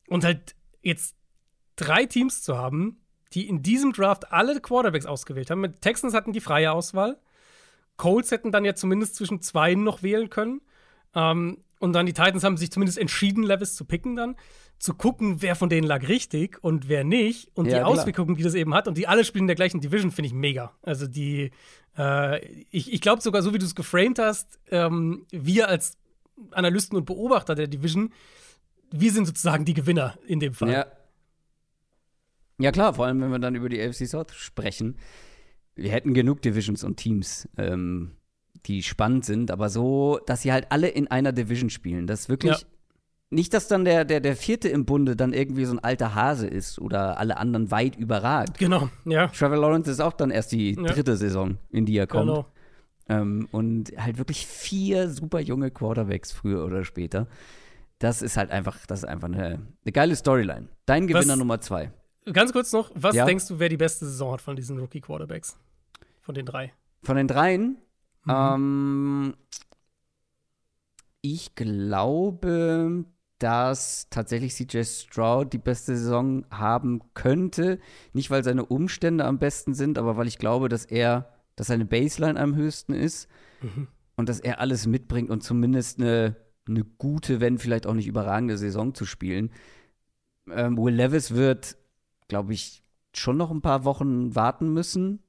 [0.07, 1.15] Und halt jetzt
[1.75, 3.01] drei Teams zu haben,
[3.33, 5.61] die in diesem Draft alle Quarterbacks ausgewählt haben.
[5.61, 7.17] Mit Texans hatten die freie Auswahl.
[7.97, 10.61] Colts hätten dann ja zumindest zwischen zwei noch wählen können.
[11.13, 14.35] Ähm, und dann die Titans haben sich zumindest entschieden, Levis zu picken dann.
[14.79, 17.49] Zu gucken, wer von denen lag richtig und wer nicht.
[17.55, 18.87] Und ja, die Auswirkungen, die das eben hat.
[18.87, 20.71] Und die alle spielen in der gleichen Division, finde ich mega.
[20.83, 21.51] Also die,
[21.97, 25.97] äh, ich, ich glaube sogar, so wie du es geframed hast, ähm, wir als
[26.51, 28.13] Analysten und Beobachter der Division,
[28.91, 30.71] wir sind sozusagen die Gewinner in dem Fall.
[30.71, 30.85] Ja.
[32.59, 34.97] Ja, klar, vor allem, wenn wir dann über die AFC South sprechen.
[35.75, 38.15] Wir hätten genug Divisions und Teams, ähm,
[38.65, 42.07] die spannend sind, aber so, dass sie halt alle in einer Division spielen.
[42.07, 42.61] Das wirklich.
[42.61, 42.67] Ja.
[43.29, 46.47] Nicht, dass dann der, der, der vierte im Bunde dann irgendwie so ein alter Hase
[46.47, 48.57] ist oder alle anderen weit überragt.
[48.57, 49.27] Genau, ja.
[49.27, 50.83] Trevor Lawrence ist auch dann erst die ja.
[50.83, 52.29] dritte Saison, in die er kommt.
[52.29, 52.45] Genau.
[53.09, 57.27] Ähm, und halt wirklich vier super junge Quarterbacks früher oder später.
[57.99, 60.69] Das ist halt einfach, das ist einfach eine, eine geile Storyline.
[60.85, 61.91] Dein Gewinner Was, Nummer zwei.
[62.31, 63.25] Ganz kurz noch, was ja?
[63.25, 65.57] denkst du, wer die beste Saison hat von diesen Rookie-Quarterbacks?
[66.21, 66.73] Von den drei.
[67.03, 67.77] Von den dreien?
[68.25, 68.33] Mhm.
[68.33, 69.33] Ähm,
[71.21, 73.05] ich glaube,
[73.39, 77.79] dass tatsächlich CJ Stroud die beste Saison haben könnte.
[78.13, 81.85] Nicht, weil seine Umstände am besten sind, aber weil ich glaube, dass er, dass seine
[81.85, 83.29] Baseline am höchsten ist
[83.61, 83.87] mhm.
[84.15, 86.35] und dass er alles mitbringt und zumindest eine,
[86.67, 89.51] eine gute, wenn vielleicht auch nicht überragende Saison zu spielen.
[90.49, 91.77] Ähm, Will Levis wird
[92.27, 92.83] glaube ich,
[93.13, 95.23] schon noch ein paar Wochen warten müssen.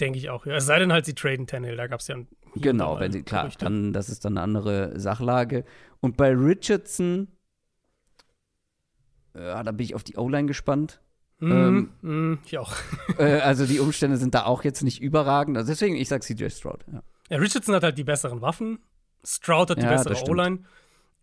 [0.00, 0.56] Denke ich auch, ja.
[0.56, 3.22] Es sei denn halt, sie traden Tannehill, da gab es ja ein Genau, wenn sie,
[3.22, 5.64] klar, dann, das ist dann eine andere Sachlage.
[6.00, 7.28] Und bei Richardson,
[9.34, 11.00] äh, da bin ich auf die O-Line gespannt.
[11.40, 12.74] Mm, ähm, mm, ich auch.
[13.18, 15.56] äh, also die Umstände sind da auch jetzt nicht überragend.
[15.56, 16.84] Also deswegen, ich sag CJ Stroud.
[16.92, 17.02] Ja.
[17.30, 17.36] ja.
[17.38, 18.78] Richardson hat halt die besseren Waffen.
[19.24, 20.64] Stroud hat die ja, bessere O-Line.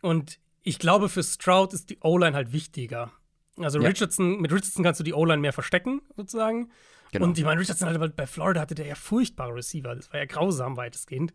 [0.01, 3.11] Und ich glaube, für Stroud ist die O-Line halt wichtiger.
[3.57, 3.87] Also ja.
[3.87, 6.71] Richardson, mit Richardson kannst du die O-Line mehr verstecken, sozusagen.
[7.11, 7.25] Genau.
[7.25, 9.95] Und ich meine, Richardson halt bei Florida hatte der ja furchtbare Receiver.
[9.95, 11.33] Das war ja grausam weitestgehend.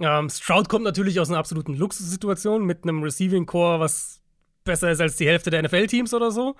[0.00, 4.20] Ähm, Stroud kommt natürlich aus einer absoluten Luxussituation mit einem Receiving Core, was
[4.68, 6.54] besser ist als die Hälfte der NFL-Teams oder so.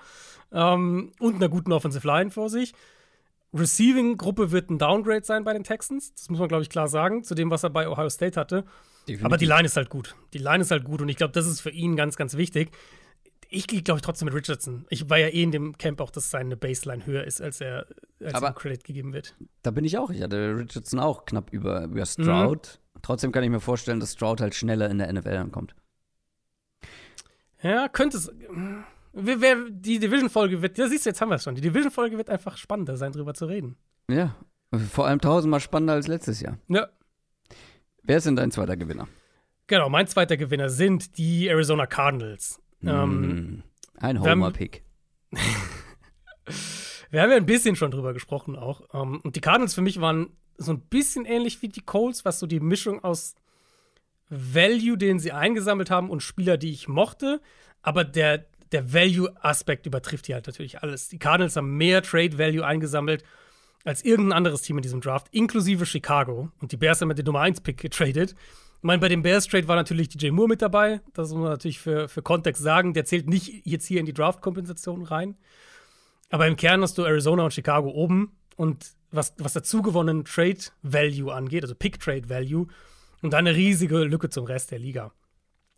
[0.52, 2.72] Ähm, und einer guten Offensive Line vor sich.
[3.54, 6.12] Receiving-Gruppe wird ein Downgrade sein bei den Texans.
[6.14, 8.64] Das muss man, glaube ich, klar sagen, zu dem, was er bei Ohio State hatte.
[9.06, 9.24] Definitiv.
[9.24, 10.16] Aber die Line ist halt gut.
[10.34, 12.70] Die Line ist halt gut und ich glaube, das ist für ihn ganz, ganz wichtig
[13.50, 14.84] ich gehe, glaube ich, trotzdem mit Richardson.
[14.90, 17.86] Ich war ja eh in dem Camp auch, dass seine Baseline höher ist, als er
[18.20, 19.34] als Aber ihm Credit gegeben wird.
[19.62, 20.11] Da bin ich auch.
[20.11, 22.80] Ich hatte Richardson auch knapp über, über Stroud.
[22.94, 23.00] Mhm.
[23.02, 25.74] Trotzdem kann ich mir vorstellen, dass Stroud halt schneller in der NFL ankommt.
[27.62, 28.32] Ja, könnte es.
[29.12, 31.54] Wer, die Division-Folge wird, ja, siehst du, jetzt haben wir es schon.
[31.54, 33.76] Die Division-Folge wird einfach spannender sein, drüber zu reden.
[34.09, 34.36] Ja,
[34.92, 36.59] vor allem tausendmal spannender als letztes Jahr.
[36.68, 36.88] Ja.
[38.02, 39.09] Wer ist denn dein zweiter Gewinner?
[39.66, 42.61] Genau, mein zweiter Gewinner sind die Arizona Cardinals.
[42.82, 43.62] Ähm, mm,
[43.98, 44.84] ein Homer-Pick.
[47.11, 48.82] Wir haben ja ein bisschen schon drüber gesprochen auch.
[48.92, 52.38] Ähm, und die Cardinals für mich waren so ein bisschen ähnlich wie die Colts, was
[52.38, 53.34] so die Mischung aus
[54.31, 57.41] Value, den sie eingesammelt haben, und Spieler, die ich mochte.
[57.83, 61.09] Aber der, der Value-Aspekt übertrifft hier halt natürlich alles.
[61.09, 63.24] Die Cardinals haben mehr Trade-Value eingesammelt
[63.85, 66.51] als irgendein anderes Team in diesem Draft, inklusive Chicago.
[66.61, 68.35] Und die Bears haben mit den Nummer 1-Pick getradet.
[68.79, 71.01] Ich meine, bei dem Bears Trade war natürlich DJ Moore mit dabei.
[71.14, 72.93] Das muss man natürlich für, für Kontext sagen.
[72.93, 75.37] Der zählt nicht jetzt hier in die Draft-Kompensation rein.
[76.31, 78.37] Aber im Kern hast du Arizona und Chicago oben.
[78.57, 82.66] Und was, was dazugewonnenen Trade Value angeht, also Pick Trade Value,
[83.23, 85.12] und da eine riesige Lücke zum Rest der Liga.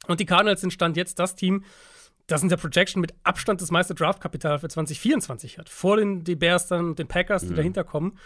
[0.06, 1.64] Und die Cardinals sind Stand jetzt das Team,
[2.26, 5.68] das in der Projection mit Abstand das meiste Draftkapital für 2024 hat.
[5.68, 7.56] Vor den die Bears dann und den Packers, die mhm.
[7.56, 8.18] dahinter kommen.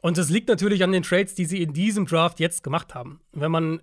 [0.00, 3.20] Und das liegt natürlich an den Trades, die sie in diesem Draft jetzt gemacht haben.
[3.32, 3.82] Wenn man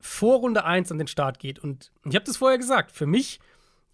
[0.00, 3.40] vor Runde 1 an den Start geht, und ich habe das vorher gesagt, für mich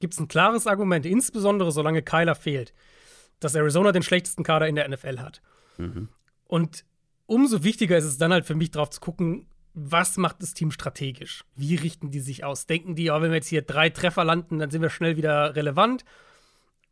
[0.01, 2.73] gibt es ein klares Argument, insbesondere solange Kyler fehlt,
[3.39, 5.41] dass Arizona den schlechtesten Kader in der NFL hat.
[5.79, 6.09] Mhm.
[6.47, 6.85] Und
[7.27, 10.71] umso wichtiger ist es dann halt für mich drauf zu gucken, was macht das Team
[10.71, 11.45] strategisch?
[11.57, 12.67] Wie richten die sich aus?
[12.67, 15.55] Denken die, oh, wenn wir jetzt hier drei Treffer landen, dann sind wir schnell wieder
[15.55, 16.05] relevant?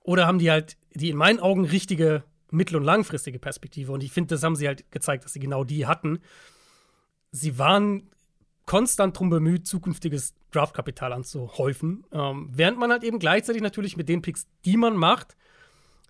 [0.02, 3.92] Oder haben die halt die in meinen Augen richtige mittel- und langfristige Perspektive?
[3.92, 6.20] Und ich finde, das haben sie halt gezeigt, dass sie genau die hatten.
[7.30, 8.08] Sie waren
[8.64, 14.22] konstant darum bemüht, zukünftiges Draftkapital anzuhäufen, ähm, während man halt eben gleichzeitig natürlich mit den
[14.22, 15.36] Picks, die man macht,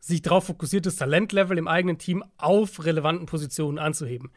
[0.01, 4.31] sich darauf fokussiert, das Talentlevel im eigenen Team auf relevanten Positionen anzuheben.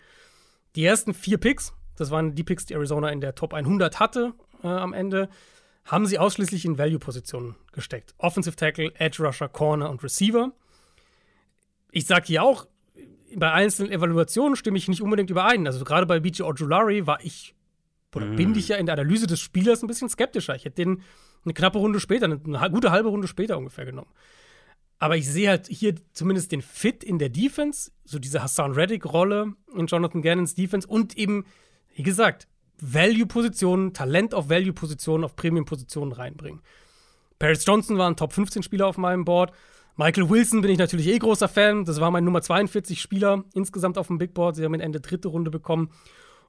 [0.76, 4.34] Die ersten vier Picks, das waren die Picks, die Arizona in der Top 100 hatte
[4.64, 5.30] äh, am Ende,
[5.86, 8.14] haben sie ausschließlich in Value-Positionen gesteckt.
[8.18, 10.52] Offensive Tackle, Edge Rusher, Corner und Receiver.
[11.91, 12.68] Ich sage hier auch,
[13.36, 15.66] bei einzelnen Evaluationen stimme ich nicht unbedingt überein.
[15.66, 17.56] Also gerade bei BJ Ojulari war ich,
[18.14, 18.36] oder mm.
[18.36, 20.56] bin ich ja in der Analyse des Spielers ein bisschen skeptischer.
[20.56, 21.02] Ich hätte den
[21.43, 24.12] eine knappe Runde später, eine, eine gute halbe Runde später ungefähr genommen.
[24.99, 29.54] Aber ich sehe halt hier zumindest den Fit in der Defense, so diese Hassan Reddick-Rolle
[29.76, 31.45] in Jonathan Gannons Defense und eben
[31.94, 32.48] wie gesagt,
[32.80, 36.62] Value-Positionen, Talent auf Value-Positionen, auf Premium-Positionen reinbringen.
[37.38, 39.54] Paris Johnson war ein Top 15 Spieler auf meinem Board.
[39.98, 41.86] Michael Wilson bin ich natürlich eh großer Fan.
[41.86, 44.56] Das war mein Nummer 42 Spieler insgesamt auf dem Big Board.
[44.56, 45.92] Sie haben ihn Ende dritte Runde bekommen.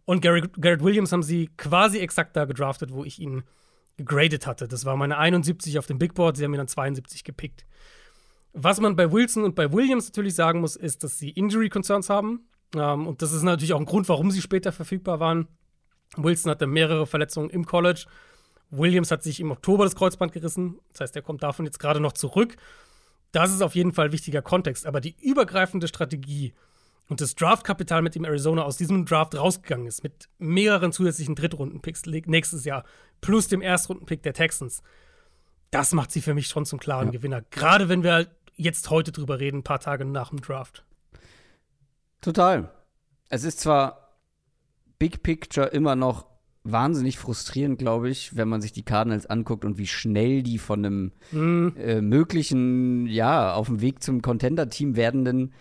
[0.05, 3.43] Und Garrett, Garrett Williams haben sie quasi exakt da gedraftet, wo ich ihn
[3.97, 4.69] gegradet hatte.
[4.69, 6.37] Das war meine 71 auf dem Big Board.
[6.37, 7.67] Sie haben ihn dann 72 gepickt.
[8.53, 12.11] Was man bei Wilson und bei Williams natürlich sagen muss, ist, dass sie Injury Concerns
[12.11, 12.49] haben.
[12.75, 15.49] Ähm, und das ist natürlich auch ein Grund, warum sie später verfügbar waren.
[16.17, 18.05] Wilson hatte mehrere Verletzungen im College.
[18.71, 20.79] Williams hat sich im Oktober das Kreuzband gerissen.
[20.93, 22.57] Das heißt, er kommt davon jetzt gerade noch zurück.
[23.33, 24.87] Das ist auf jeden Fall wichtiger Kontext.
[24.87, 26.55] Aber die übergreifende Strategie
[27.09, 32.07] und das Draftkapital, mit dem Arizona aus diesem Draft rausgegangen ist, mit mehreren zusätzlichen Drittrunden-Picks
[32.07, 32.85] nächstes Jahr,
[33.21, 34.83] plus dem Erstrunden-Pick der Texans,
[35.71, 37.13] das macht sie für mich schon zum klaren ja.
[37.13, 37.43] Gewinner.
[37.51, 40.85] Gerade wenn wir halt jetzt heute drüber reden, ein paar Tage nach dem Draft.
[42.23, 42.71] Total.
[43.29, 44.17] Es ist zwar
[44.99, 46.27] Big Picture immer noch
[46.65, 50.85] wahnsinnig frustrierend, glaube ich, wenn man sich die Cardinals anguckt und wie schnell die von
[50.85, 51.75] einem mhm.
[51.77, 55.53] äh, möglichen, ja, auf dem Weg zum Contender-Team werdenden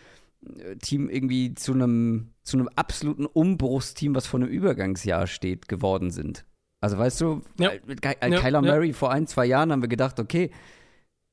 [0.45, 6.11] äh, Team irgendwie zu einem zu einem absoluten Umbruchsteam, was vor einem Übergangsjahr steht, geworden
[6.11, 6.45] sind.
[6.81, 7.71] Also weißt du, ja.
[7.85, 8.93] mit Ky ja, Kyler Murray ja.
[8.93, 10.51] vor ein, zwei Jahren haben wir gedacht, okay,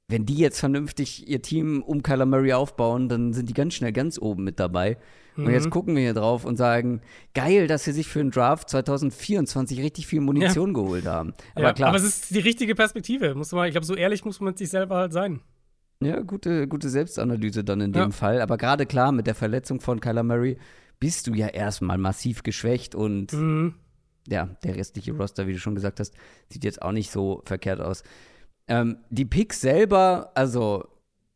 [0.08, 3.92] wenn die jetzt vernünftig ihr Team um Kyler Murray aufbauen, dann sind die ganz schnell
[3.92, 4.96] ganz oben mit dabei.
[5.36, 5.46] Mhm.
[5.46, 7.02] Und jetzt gucken wir hier drauf und sagen,
[7.34, 10.74] geil, dass sie sich für den Draft 2024 richtig viel Munition ja.
[10.74, 11.34] geholt haben.
[11.54, 11.88] Aber ja, klar.
[11.90, 13.34] Aber es ist die richtige Perspektive.
[13.34, 15.40] Muss man, ich glaube, so ehrlich muss man mit sich selber halt sein.
[16.02, 18.10] Ja, gute, gute Selbstanalyse dann in dem ja.
[18.10, 18.40] Fall.
[18.40, 20.56] Aber gerade klar, mit der Verletzung von Kyler Murray
[21.00, 23.74] bist du ja erstmal massiv geschwächt und mhm.
[24.26, 26.14] ja, der restliche Roster, wie du schon gesagt hast,
[26.48, 28.04] sieht jetzt auch nicht so verkehrt aus.
[28.68, 30.84] Ähm, die Picks selber, also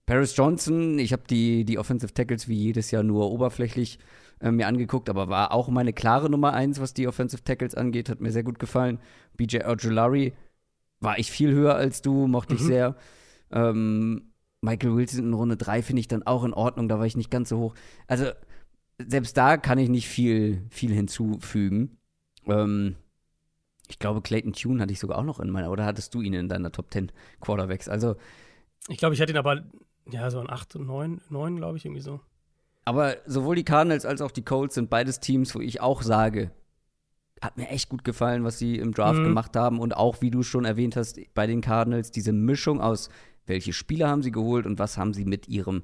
[0.06, 3.98] Paris Johnson, ich habe die, die Offensive Tackles wie jedes Jahr nur oberflächlich
[4.40, 8.08] äh, mir angeguckt, aber war auch meine klare Nummer eins, was die Offensive Tackles angeht,
[8.08, 8.98] hat mir sehr gut gefallen.
[9.36, 10.34] BJ Ojulari
[11.00, 12.60] war ich viel höher als du, mochte mhm.
[12.60, 12.96] ich sehr.
[13.50, 17.16] Ähm, Michael Wilson in Runde 3 finde ich dann auch in Ordnung, da war ich
[17.16, 17.74] nicht ganz so hoch.
[18.06, 18.26] Also,
[18.98, 21.98] selbst da kann ich nicht viel, viel hinzufügen.
[22.46, 22.96] Ähm,
[23.88, 26.34] ich glaube, Clayton Tune hatte ich sogar auch noch in meiner, oder hattest du ihn
[26.34, 27.88] in deiner Top 10 Quarterbacks?
[27.88, 28.16] Also.
[28.88, 29.62] Ich glaube, ich hatte ihn aber,
[30.10, 32.20] ja, so an 8 und 9, 9 glaube ich, irgendwie so.
[32.84, 36.50] Aber sowohl die Cardinals als auch die Colts sind beides Teams, wo ich auch sage,
[37.40, 39.24] hat mir echt gut gefallen, was sie im Draft mhm.
[39.24, 39.78] gemacht haben.
[39.80, 43.08] Und auch, wie du schon erwähnt hast, bei den Cardinals, diese Mischung aus,
[43.46, 45.82] welche Spieler haben sie geholt und was haben sie mit ihrem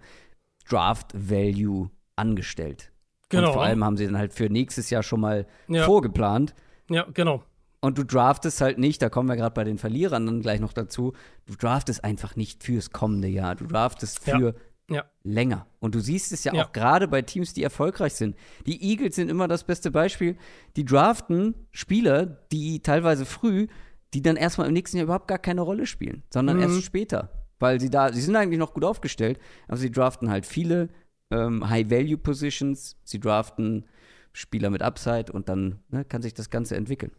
[0.68, 2.92] Draft-Value angestellt.
[3.28, 3.48] Genau.
[3.48, 5.84] Und vor allem haben sie dann halt für nächstes Jahr schon mal ja.
[5.84, 6.54] vorgeplant.
[6.88, 7.42] Ja, genau.
[7.80, 10.72] Und du draftest halt nicht, da kommen wir gerade bei den Verlierern dann gleich noch
[10.72, 11.12] dazu,
[11.46, 13.54] du draftest einfach nicht fürs kommende Jahr.
[13.54, 14.54] Du draftest für
[14.88, 14.96] ja.
[14.96, 15.04] Ja.
[15.22, 15.66] länger.
[15.78, 16.64] Und du siehst es ja, ja.
[16.64, 18.36] auch gerade bei Teams, die erfolgreich sind.
[18.66, 20.36] Die Eagles sind immer das beste Beispiel.
[20.76, 23.68] Die draften Spieler, die teilweise früh,
[24.12, 26.62] die dann erstmal im nächsten Jahr überhaupt gar keine Rolle spielen, sondern mhm.
[26.62, 27.30] erst später.
[27.60, 30.88] Weil sie da, sie sind eigentlich noch gut aufgestellt, aber sie draften halt viele
[31.30, 33.86] ähm, High-Value-Positions, sie draften
[34.32, 37.12] Spieler mit Upside und dann ne, kann sich das Ganze entwickeln.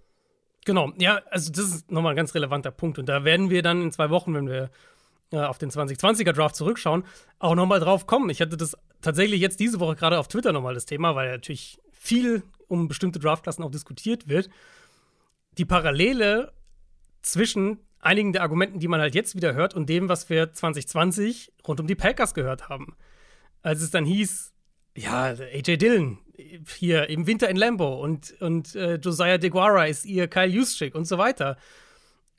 [0.69, 2.99] Genau, ja, also das ist nochmal ein ganz relevanter Punkt.
[2.99, 4.69] Und da werden wir dann in zwei Wochen, wenn wir
[5.31, 7.05] äh, auf den 2020er Draft zurückschauen,
[7.39, 8.29] auch nochmal drauf kommen.
[8.29, 11.79] Ich hatte das tatsächlich jetzt diese Woche gerade auf Twitter nochmal das Thema, weil natürlich
[11.91, 14.47] viel um bestimmte Draftklassen auch diskutiert wird.
[15.57, 16.53] Die Parallele
[17.23, 21.51] zwischen einigen der Argumenten, die man halt jetzt wieder hört, und dem, was wir 2020
[21.67, 22.95] rund um die Packers gehört haben.
[23.63, 24.53] Als es dann hieß,
[24.95, 26.19] ja, AJ Dillon
[26.77, 31.05] hier im Winter in Lambo und, und äh, Josiah DeGuara ist ihr Kyle Juszczyk und
[31.05, 31.57] so weiter.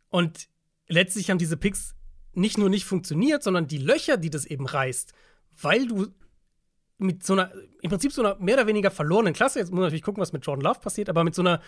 [0.09, 0.49] Und
[0.89, 1.95] letztlich haben diese Picks
[2.33, 5.13] nicht nur nicht funktioniert, sondern die Löcher, die das eben reißt,
[5.61, 6.09] weil du
[6.99, 9.85] mit so einer, im Prinzip so einer mehr oder weniger verlorenen Klasse, jetzt muss man
[9.85, 11.61] natürlich gucken, was mit Jordan Love passiert, aber mit so einer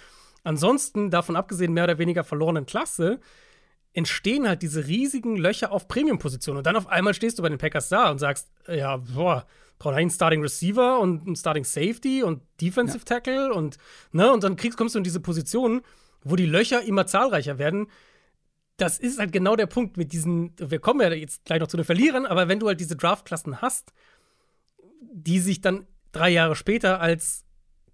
[0.44, 3.20] ansonsten davon abgesehen mehr oder weniger verlorenen Klasse,
[3.92, 6.58] entstehen halt diese riesigen Löcher auf Premium-Positionen.
[6.58, 9.46] Und dann auf einmal stehst du bei den Packers da und sagst, ja, boah,
[9.78, 13.04] braucht einen Starting Receiver und einen Starting Safety und Defensive ja.
[13.04, 13.76] Tackle und,
[14.12, 15.82] ne, und dann kriegst, kommst du in diese Positionen,
[16.22, 17.88] wo die Löcher immer zahlreicher werden.
[18.76, 21.76] Das ist halt genau der Punkt mit diesen, wir kommen ja jetzt gleich noch zu
[21.76, 23.92] den Verlierern, aber wenn du halt diese Draftklassen hast,
[25.00, 27.44] die sich dann drei Jahre später als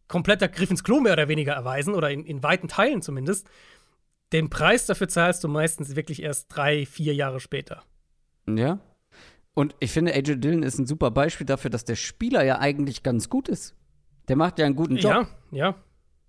[0.09, 3.49] kompletter Griff ins Klo mehr oder weniger erweisen, oder in, in weiten Teilen zumindest,
[4.33, 7.83] den Preis dafür zahlst du meistens wirklich erst drei, vier Jahre später.
[8.47, 8.81] Ja.
[9.55, 13.03] Und ich finde, AJ Dillon ist ein super Beispiel dafür, dass der Spieler ja eigentlich
[13.03, 13.75] ganz gut ist.
[14.29, 15.27] Der macht ja einen guten Job.
[15.51, 15.75] Ja, ja.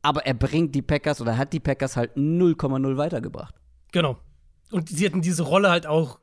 [0.02, 3.54] Aber er bringt die Packers oder hat die Packers halt 0,0 weitergebracht.
[3.92, 4.18] Genau.
[4.72, 6.20] Und sie hätten diese Rolle halt auch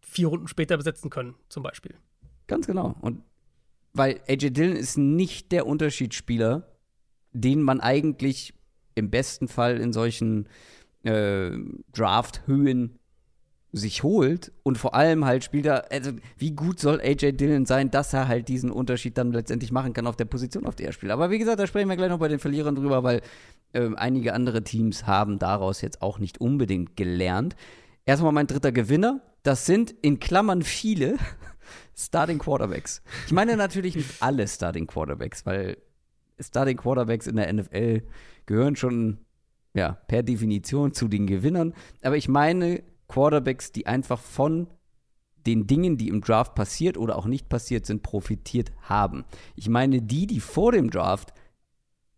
[0.00, 1.94] vier Runden später besetzen können, zum Beispiel.
[2.46, 2.94] Ganz genau.
[3.00, 3.22] Und
[3.92, 6.68] weil AJ Dillon ist nicht der Unterschiedsspieler,
[7.32, 8.54] den man eigentlich
[8.94, 10.48] im besten Fall in solchen
[11.04, 11.50] äh,
[11.92, 12.98] Draft-Höhen
[13.72, 17.90] sich holt und vor allem halt spielt er, also wie gut soll AJ Dillon sein,
[17.90, 20.92] dass er halt diesen Unterschied dann letztendlich machen kann auf der Position, auf der er
[20.92, 21.12] spielt.
[21.12, 23.20] Aber wie gesagt, da sprechen wir gleich noch bei den Verlierern drüber, weil
[23.74, 27.56] äh, einige andere Teams haben daraus jetzt auch nicht unbedingt gelernt.
[28.06, 31.16] Erstmal mein dritter Gewinner, das sind in Klammern viele
[31.94, 33.02] Starting Quarterbacks.
[33.26, 35.76] Ich meine natürlich nicht alle Starting Quarterbacks, weil
[36.40, 38.02] Starting Quarterbacks in der NFL
[38.46, 39.18] gehören schon
[39.78, 41.72] ja, per Definition zu den Gewinnern.
[42.02, 44.66] Aber ich meine Quarterbacks, die einfach von
[45.46, 49.24] den Dingen, die im Draft passiert oder auch nicht passiert sind, profitiert haben.
[49.54, 51.32] Ich meine die, die vor dem Draft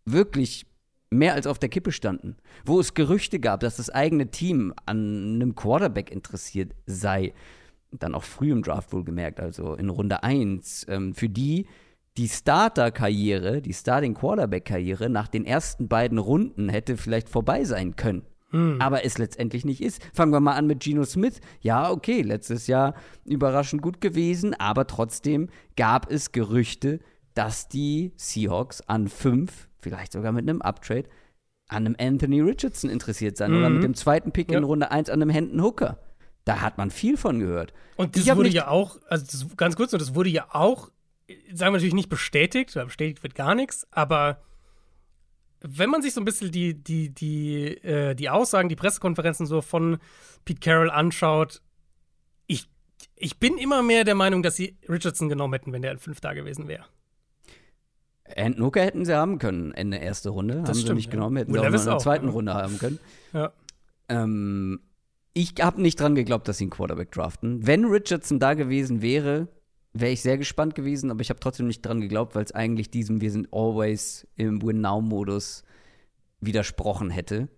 [0.05, 0.65] wirklich
[1.11, 2.35] mehr als auf der Kippe standen,
[2.65, 7.33] wo es Gerüchte gab, dass das eigene Team an einem Quarterback interessiert sei.
[7.91, 10.87] Dann auch früh im Draft wohlgemerkt, also in Runde 1.
[10.89, 11.67] Ähm, für die
[12.17, 18.23] die Starter-Karriere, die Starting-Quarterback-Karriere nach den ersten beiden Runden hätte vielleicht vorbei sein können.
[18.49, 18.81] Hm.
[18.81, 20.01] Aber es letztendlich nicht ist.
[20.13, 21.39] Fangen wir mal an mit Geno Smith.
[21.61, 22.95] Ja, okay, letztes Jahr
[23.25, 26.99] überraschend gut gewesen, aber trotzdem gab es Gerüchte,
[27.33, 31.05] dass die Seahawks an fünf, vielleicht sogar mit einem Uptrade,
[31.69, 33.57] an einem Anthony Richardson interessiert sein mhm.
[33.57, 34.57] oder mit dem zweiten Pick ja.
[34.57, 35.97] in Runde 1 an einem Hendon Hooker.
[36.43, 37.71] Da hat man viel von gehört.
[37.95, 40.91] Und das wurde ja auch, also das, ganz kurz, das wurde ja auch
[41.53, 44.41] sagen wir natürlich nicht bestätigt, oder bestätigt wird gar nichts, aber
[45.61, 49.61] wenn man sich so ein bisschen die, die, die, äh, die Aussagen, die Pressekonferenzen so
[49.61, 49.99] von
[50.43, 51.61] Pete Carroll anschaut,
[52.47, 52.67] ich,
[53.15, 56.19] ich bin immer mehr der Meinung, dass sie Richardson genommen hätten, wenn der in fünf
[56.19, 56.85] da gewesen wäre.
[58.59, 60.55] Hooker hätten sie haben können in der ersten Runde.
[60.61, 61.11] Das haben stimmt, sie nicht ja.
[61.11, 62.31] genommen, hätten Will sie auch in der zweiten ja.
[62.31, 62.99] Runde haben können.
[63.33, 63.51] Ja.
[64.09, 64.79] Ähm,
[65.33, 67.65] ich habe nicht dran geglaubt, dass sie einen Quarterback draften.
[67.67, 69.47] Wenn Richardson da gewesen wäre,
[69.93, 72.89] wäre ich sehr gespannt gewesen, aber ich habe trotzdem nicht dran geglaubt, weil es eigentlich
[72.89, 75.63] diesem Wir sind always im Win-Now-Modus
[76.39, 77.49] widersprochen hätte.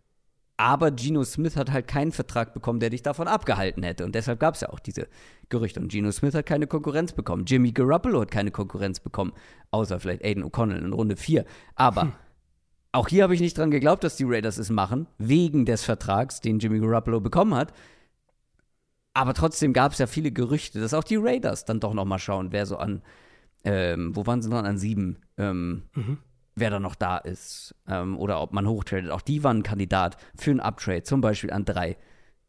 [0.58, 4.06] Aber Geno Smith hat halt keinen Vertrag bekommen, der dich davon abgehalten hätte.
[4.06, 5.08] Und deshalb gab es ja auch diese
[5.50, 5.80] Gerüchte.
[5.80, 7.46] Und Geno Smith hat keine Konkurrenz bekommen.
[7.46, 9.34] Jimmy Garoppolo hat keine Konkurrenz bekommen.
[9.72, 11.46] Außer vielleicht Aiden O'Connell in Runde 4.
[11.76, 12.12] Aber hm.
[12.92, 16.40] auch hier habe ich nicht dran geglaubt, dass die Raiders es machen, wegen des Vertrags,
[16.40, 17.74] den Jimmy Garoppolo bekommen hat.
[19.14, 22.20] Aber trotzdem gab es ja viele Gerüchte, dass auch die Raiders dann doch noch mal
[22.20, 23.02] schauen, wer so an,
[23.64, 26.18] ähm, wo waren sie dann an sieben, ähm, mhm.
[26.56, 29.12] wer da noch da ist ähm, oder ob man hochtradet.
[29.12, 31.98] Auch die waren ein Kandidat für einen Uptrade, zum Beispiel an drei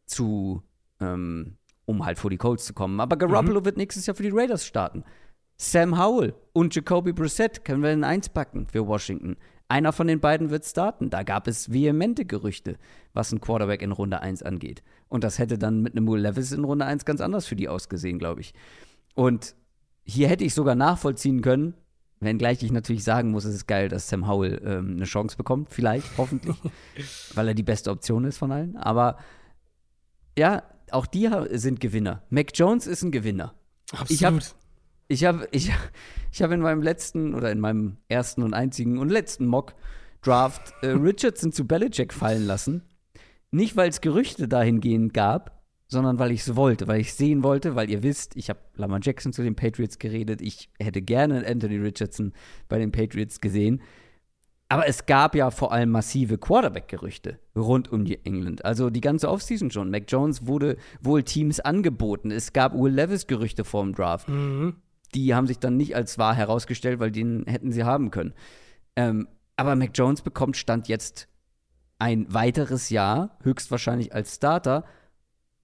[0.05, 0.63] zu,
[0.99, 2.99] ähm, um halt vor die Colts zu kommen.
[2.99, 3.65] Aber Garoppolo mhm.
[3.65, 5.03] wird nächstes Jahr für die Raiders starten.
[5.57, 9.37] Sam Howell und Jacoby Brissett können wir in eins packen für Washington.
[9.67, 11.09] Einer von den beiden wird starten.
[11.09, 12.77] Da gab es vehemente Gerüchte,
[13.13, 14.83] was ein Quarterback in Runde 1 angeht.
[15.07, 17.69] Und das hätte dann mit einem Will Levis in Runde 1 ganz anders für die
[17.69, 18.53] ausgesehen, glaube ich.
[19.13, 19.55] Und
[20.03, 21.75] hier hätte ich sogar nachvollziehen können,
[22.19, 25.69] wenngleich ich natürlich sagen muss, es ist geil, dass Sam Howell ähm, eine Chance bekommt,
[25.69, 26.57] vielleicht, hoffentlich,
[27.33, 28.77] weil er die beste Option ist von allen.
[28.77, 29.17] Aber
[30.37, 32.23] ja, auch die sind Gewinner.
[32.29, 33.53] Mac Jones ist ein Gewinner.
[33.91, 34.11] Absolut.
[34.11, 34.39] Ich habe
[35.07, 35.71] ich habe ich,
[36.31, 40.87] ich hab in meinem letzten oder in meinem ersten und einzigen und letzten Mock-Draft äh,
[40.87, 42.83] Richardson zu Belichick fallen lassen.
[43.51, 47.43] Nicht, weil es Gerüchte dahingehend gab, sondern weil ich es wollte, weil ich es sehen
[47.43, 51.45] wollte, weil ihr wisst, ich habe Lamar Jackson zu den Patriots geredet, ich hätte gerne
[51.47, 52.33] Anthony Richardson
[52.67, 53.81] bei den Patriots gesehen.
[54.67, 58.65] Aber es gab ja vor allem massive Quarterback-Gerüchte rund um die England.
[58.65, 59.91] Also die ganze Offseason schon.
[59.91, 62.31] Mac Jones wurde wohl Teams angeboten.
[62.31, 64.27] Es gab Will Levis-Gerüchte vor dem Draft.
[64.27, 64.77] Mhm.
[65.13, 68.33] Die haben sich dann nicht als wahr herausgestellt, weil den hätten sie haben können.
[68.95, 71.27] Ähm, aber Mac Jones bekommt Stand jetzt
[71.99, 74.83] ein weiteres Jahr, höchstwahrscheinlich als Starter.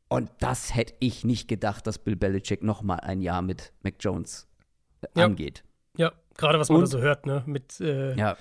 [0.10, 3.96] Und das hätte ich nicht gedacht, dass Bill Belichick noch mal ein Jahr mit Mac
[4.00, 4.48] Jones
[5.16, 5.26] Ja.
[5.26, 5.64] angeht.
[5.98, 7.44] Ja, gerade was man Und- da so hört, ne?
[7.46, 8.38] Mit äh, Ja,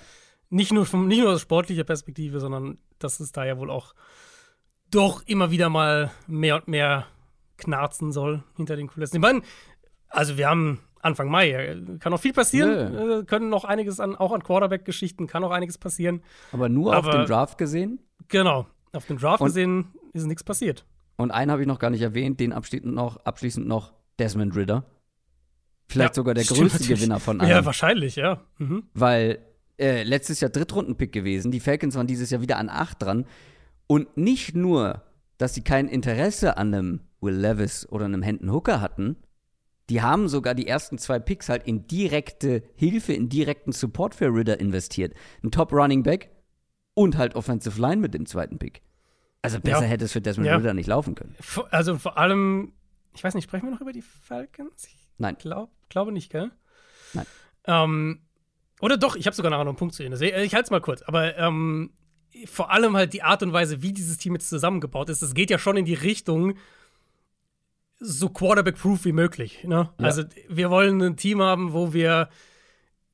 [0.49, 3.93] nicht nur vom, nicht nur aus sportlicher Perspektive, sondern dass es da ja wohl auch
[4.89, 7.07] doch immer wieder mal mehr und mehr
[7.57, 9.15] knarzen soll hinter den Kulissen.
[9.15, 9.41] Ich meine,
[10.09, 14.15] also wir haben Anfang Mai, äh, kann noch viel passieren, äh, können noch einiges an,
[14.15, 16.21] auch an Quarterback-Geschichten, kann noch einiges passieren.
[16.51, 17.99] aber nur auf Aber- den Draft gesehen.
[18.27, 20.85] Genau, auf dem Draft Und- gesehen ist nichts passiert.
[21.17, 24.85] Und einen habe ich noch gar nicht erwähnt, den abschließend noch, abschließend noch Desmond Ritter.
[25.87, 26.87] Vielleicht Ja, sogar der größte natürlich.
[26.99, 27.49] Gewinner von allen.
[27.49, 28.41] Ja, wahrscheinlich, ja.
[28.57, 28.83] Mhm.
[28.93, 29.39] weil
[29.77, 31.51] äh, letztes Jahr Drittrunden-Pick gewesen.
[31.51, 33.25] Die Falcons waren dieses Jahr wieder an 8 dran.
[33.87, 35.01] Und nicht nur,
[35.39, 39.17] dass sie kein Interesse an einem Will Levis oder einem Hendon Hooker hatten,
[39.91, 44.33] die haben sogar die ersten zwei Picks halt in direkte Hilfe, in direkten Support für
[44.33, 45.13] Ritter investiert.
[45.43, 46.31] Ein Top Running Back
[46.93, 48.81] und halt Offensive Line mit dem zweiten Pick.
[49.41, 49.87] Also besser Ja.
[49.87, 50.55] hätte es für Desmond Ja.
[50.55, 51.35] Ritter nicht laufen können.
[51.71, 52.71] Also vor allem,
[53.13, 54.85] ich weiß nicht, sprechen wir noch über die Falcons?
[54.87, 55.35] Ich Nein.
[55.37, 56.51] glaub, glaube nicht, gell?
[57.13, 57.25] Nein.
[57.65, 58.21] Ähm,
[58.79, 60.13] oder doch, ich habe sogar nachher noch einen Punkt zu Ihnen.
[60.13, 61.01] Also, Ich halte es mal kurz.
[61.01, 61.91] Aber ähm,
[62.45, 65.49] vor allem halt die Art und Weise, wie dieses Team jetzt zusammengebaut ist, das geht
[65.49, 66.55] ja schon in die Richtung
[68.01, 69.63] so Quarterback-proof wie möglich.
[69.63, 69.89] Ne?
[69.97, 70.05] Ja.
[70.05, 72.29] Also wir wollen ein Team haben, wo wir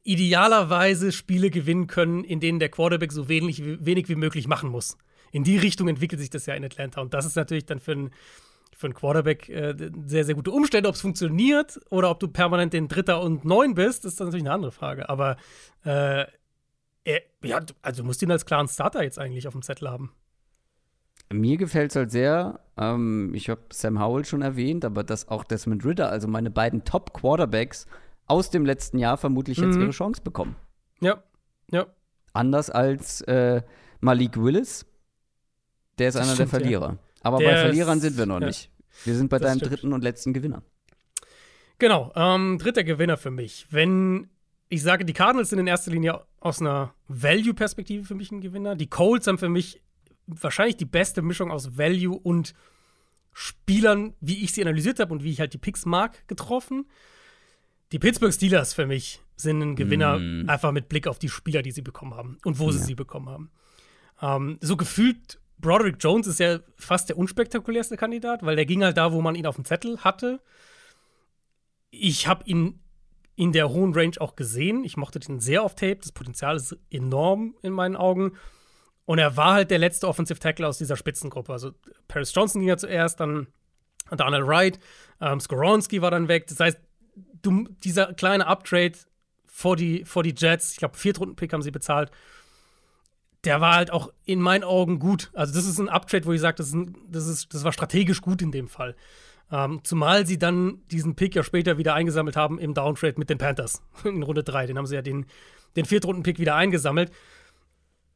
[0.04, 4.98] idealerweise Spiele gewinnen können, in denen der Quarterback so wenig, wenig wie möglich machen muss.
[5.34, 7.02] In die Richtung entwickelt sich das ja in Atlanta.
[7.02, 8.12] Und das ist natürlich dann für einen
[8.78, 9.76] für Quarterback äh,
[10.06, 10.88] sehr, sehr gute Umstände.
[10.88, 14.46] Ob es funktioniert oder ob du permanent den Dritter und Neun bist, ist dann natürlich
[14.46, 15.10] eine andere Frage.
[15.10, 15.36] Aber
[15.84, 16.26] äh,
[17.04, 20.14] er, ja, also du musst ihn als klaren Starter jetzt eigentlich auf dem Zettel haben.
[21.32, 25.43] Mir gefällt es halt sehr, ähm, ich habe Sam Howell schon erwähnt, aber dass auch
[25.43, 27.86] Desmond Ritter, also meine beiden Top-Quarterbacks
[28.28, 29.82] aus dem letzten Jahr vermutlich jetzt Mhm.
[29.84, 30.55] ihre Chance bekommen.
[31.01, 31.21] Ja,
[31.71, 31.86] ja.
[32.34, 33.61] Anders als äh,
[33.99, 34.86] Malik Willis,
[35.97, 36.97] der ist Das einer stimmt, der Verlierer.
[37.21, 38.47] Aber Der bei Verlierern sind wir noch ja.
[38.47, 38.71] nicht.
[39.03, 39.71] Wir sind bei Das deinem stimmt.
[39.73, 40.61] dritten und letzten Gewinner.
[41.80, 43.67] Genau, ähm, dritter Gewinner für mich.
[43.69, 44.30] Wenn
[44.69, 48.75] ich sage, die Cardinals sind in erster Linie aus einer Value-Perspektive für mich ein Gewinner.
[48.75, 49.82] Die Colts haben für mich
[50.28, 52.53] wahrscheinlich die beste Mischung aus Value und
[53.34, 56.86] Spielern, wie ich sie analysiert habe und wie ich halt die Picks mag, getroffen.
[57.91, 60.49] Die Pittsburgh Steelers für mich sind ein Gewinner, Mm.
[60.49, 62.86] einfach mit Blick auf die Spieler, die sie bekommen haben und wo sie Ja.
[62.86, 63.51] sie bekommen haben.
[64.21, 68.97] Ähm, so gefühlt, Broderick Jones ist ja fast der unspektakulärste Kandidat, weil der ging halt
[68.97, 70.41] da, wo man ihn auf dem Zettel hatte.
[71.91, 72.80] Ich habe ihn
[73.36, 74.84] in der hohen Range auch gesehen.
[74.84, 75.97] Ich mochte den sehr auf Tape.
[75.97, 78.34] Das Potenzial ist enorm in meinen Augen.
[79.08, 81.53] Und er war halt der letzte Offensive Tackle aus dieser Spitzengruppe.
[81.53, 81.72] Also
[82.10, 83.47] Paris Johnson ging ja zuerst, dann
[84.12, 84.80] Donald Wright,
[85.22, 86.47] ähm, Skoronski war dann weg.
[86.47, 86.78] Das heißt,
[87.41, 88.97] du, dieser kleine Uptrade
[89.45, 92.12] vor die, vor die Jets, ich glaube, Viertrunden-Pick haben sie bezahlt,
[93.45, 95.32] der war halt auch in meinen Augen gut.
[95.34, 96.76] Also, das ist ein Uptrade, wo ich sage, das,
[97.08, 98.93] das, das war strategisch gut in dem Fall.
[99.49, 103.38] Ähm, zumal sie dann diesen Pick ja später wieder eingesammelt haben im Downtrade mit den
[103.38, 104.66] Panthers in Runde 3.
[104.66, 105.28] Den haben sie ja den,
[105.78, 107.10] den Viertrunden-Pick wieder eingesammelt.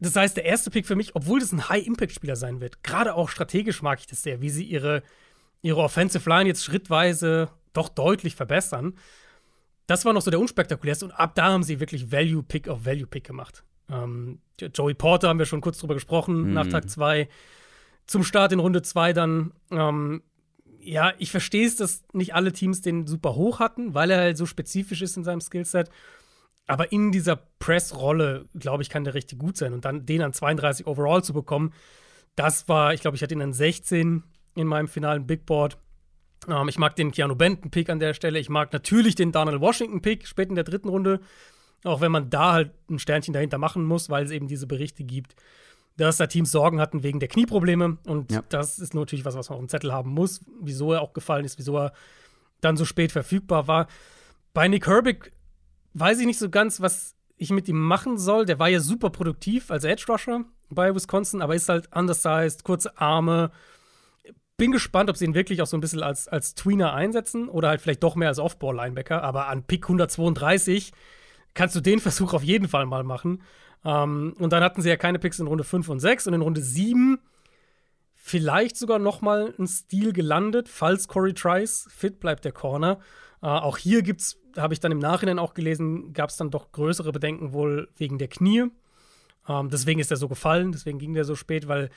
[0.03, 3.29] Das heißt, der erste Pick für mich, obwohl das ein High-Impact-Spieler sein wird, gerade auch
[3.29, 5.03] strategisch mag ich das sehr, wie sie ihre,
[5.61, 8.95] ihre Offensive Line jetzt schrittweise doch deutlich verbessern.
[9.87, 13.23] Das war noch so der unspektakulärste und ab da haben sie wirklich Value-Pick auf Value-Pick
[13.23, 13.63] gemacht.
[13.89, 16.53] Ähm, Joey Porter haben wir schon kurz drüber gesprochen, Mhm.
[16.53, 17.27] nach Tag 2.
[18.07, 20.23] Zum Start in Runde 2 dann, ähm,
[20.79, 24.37] ja, ich verstehe es, dass nicht alle Teams den super hoch hatten, weil er halt
[24.37, 25.89] so spezifisch ist in seinem Skillset.
[26.71, 29.73] Aber in dieser Press-Rolle, glaube ich, kann der richtig gut sein.
[29.73, 31.73] Und dann den an 32 overall zu bekommen,
[32.35, 34.23] das war, ich glaube, ich hatte ihn an 16
[34.55, 35.77] in meinem finalen Big Board.
[36.47, 38.39] Ähm, ich mag den Keanu Benton-Pick an der Stelle.
[38.39, 41.19] Ich mag natürlich den Donald Washington-Pick spät in der dritten Runde.
[41.83, 45.03] Auch wenn man da halt ein Sternchen dahinter machen muss, weil es eben diese Berichte
[45.03, 45.35] gibt,
[45.97, 47.97] dass da Teams Sorgen hatten wegen der Knieprobleme.
[48.05, 48.43] Und Ja.
[48.49, 50.41] das ist natürlich was, was man auf dem Zettel haben muss.
[50.61, 51.93] Wieso er auch gefallen ist, wieso er
[52.61, 53.87] dann so spät verfügbar war.
[54.53, 55.31] Bei Nick Herbig
[55.93, 58.45] weiß ich nicht so ganz, was ich mit ihm machen soll.
[58.45, 62.97] Der war ja super produktiv als Edge Rusher bei Wisconsin, aber ist halt undersized, kurze
[62.97, 63.51] Arme.
[64.57, 67.69] Bin gespannt, ob sie ihn wirklich auch so ein bisschen als, als Tweener einsetzen oder
[67.69, 69.23] halt vielleicht doch mehr als Off-Ball-Linebacker.
[69.23, 70.93] Aber an Pick 132
[71.53, 73.41] kannst du den Versuch auf jeden Fall mal machen.
[73.83, 76.41] Ähm, und dann hatten sie ja keine Picks in Runde 5 und 6 und in
[76.41, 77.19] Runde 7
[78.23, 82.99] vielleicht sogar noch mal ein Stil gelandet, falls Corey Trice fit bleibt, der Corner.
[83.41, 86.71] Äh, auch hier gibt's, habe ich dann im Nachhinein auch gelesen, gab es dann doch
[86.71, 88.65] größere Bedenken wohl wegen der Knie.
[89.47, 91.89] Ähm, deswegen ist er so gefallen, deswegen ging der so spät, weil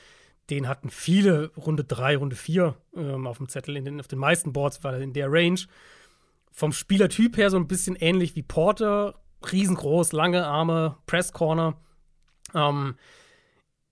[0.49, 3.81] den hatten viele Runde 3, Runde 4 ähm, auf dem Zettel.
[3.81, 5.59] Den, auf den meisten Boards war er in der Range.
[6.51, 9.15] Vom Spielertyp her so ein bisschen ähnlich wie Porter.
[9.51, 11.77] Riesengroß, lange Arme, Press Corner.
[12.53, 12.95] Ähm,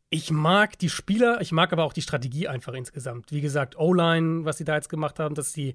[0.09, 3.31] ich mag die Spieler, ich mag aber auch die Strategie einfach insgesamt.
[3.31, 5.73] Wie gesagt, O-Line, was sie da jetzt gemacht haben, dass sie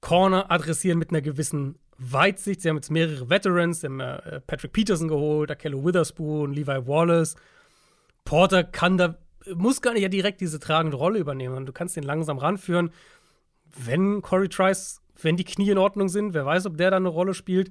[0.00, 2.62] Corner adressieren mit einer gewissen Weitsicht.
[2.62, 7.36] Sie haben jetzt mehrere Veterans, sie haben äh, Patrick Peterson geholt, Akello Witherspoon, Levi Wallace.
[8.24, 9.18] Porter kann da,
[9.54, 11.66] muss gar nicht ja direkt diese tragende Rolle übernehmen.
[11.66, 12.90] Du kannst den langsam ranführen.
[13.76, 17.08] Wenn Corey Trice, wenn die Knie in Ordnung sind, wer weiß, ob der da eine
[17.08, 17.70] Rolle spielt.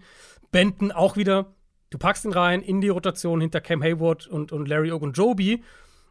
[0.51, 1.53] Benton auch wieder,
[1.89, 5.63] du packst ihn rein in die Rotation hinter Cam Hayward und, und Larry Ogunjobi.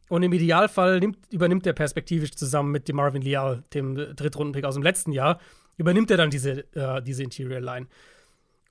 [0.09, 4.75] Und im Idealfall nimmt, übernimmt er perspektivisch zusammen mit dem Marvin Leal, dem Drittrundenpick aus
[4.75, 5.41] dem letzten Jahr,
[5.77, 7.87] übernimmt er dann diese, äh, diese Interior Line.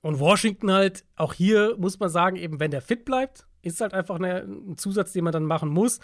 [0.02, 3.94] Und Washington halt, auch hier muss man sagen, eben wenn der fit bleibt, ist halt
[3.94, 6.00] einfach eine, ein Zusatz, den man dann machen muss.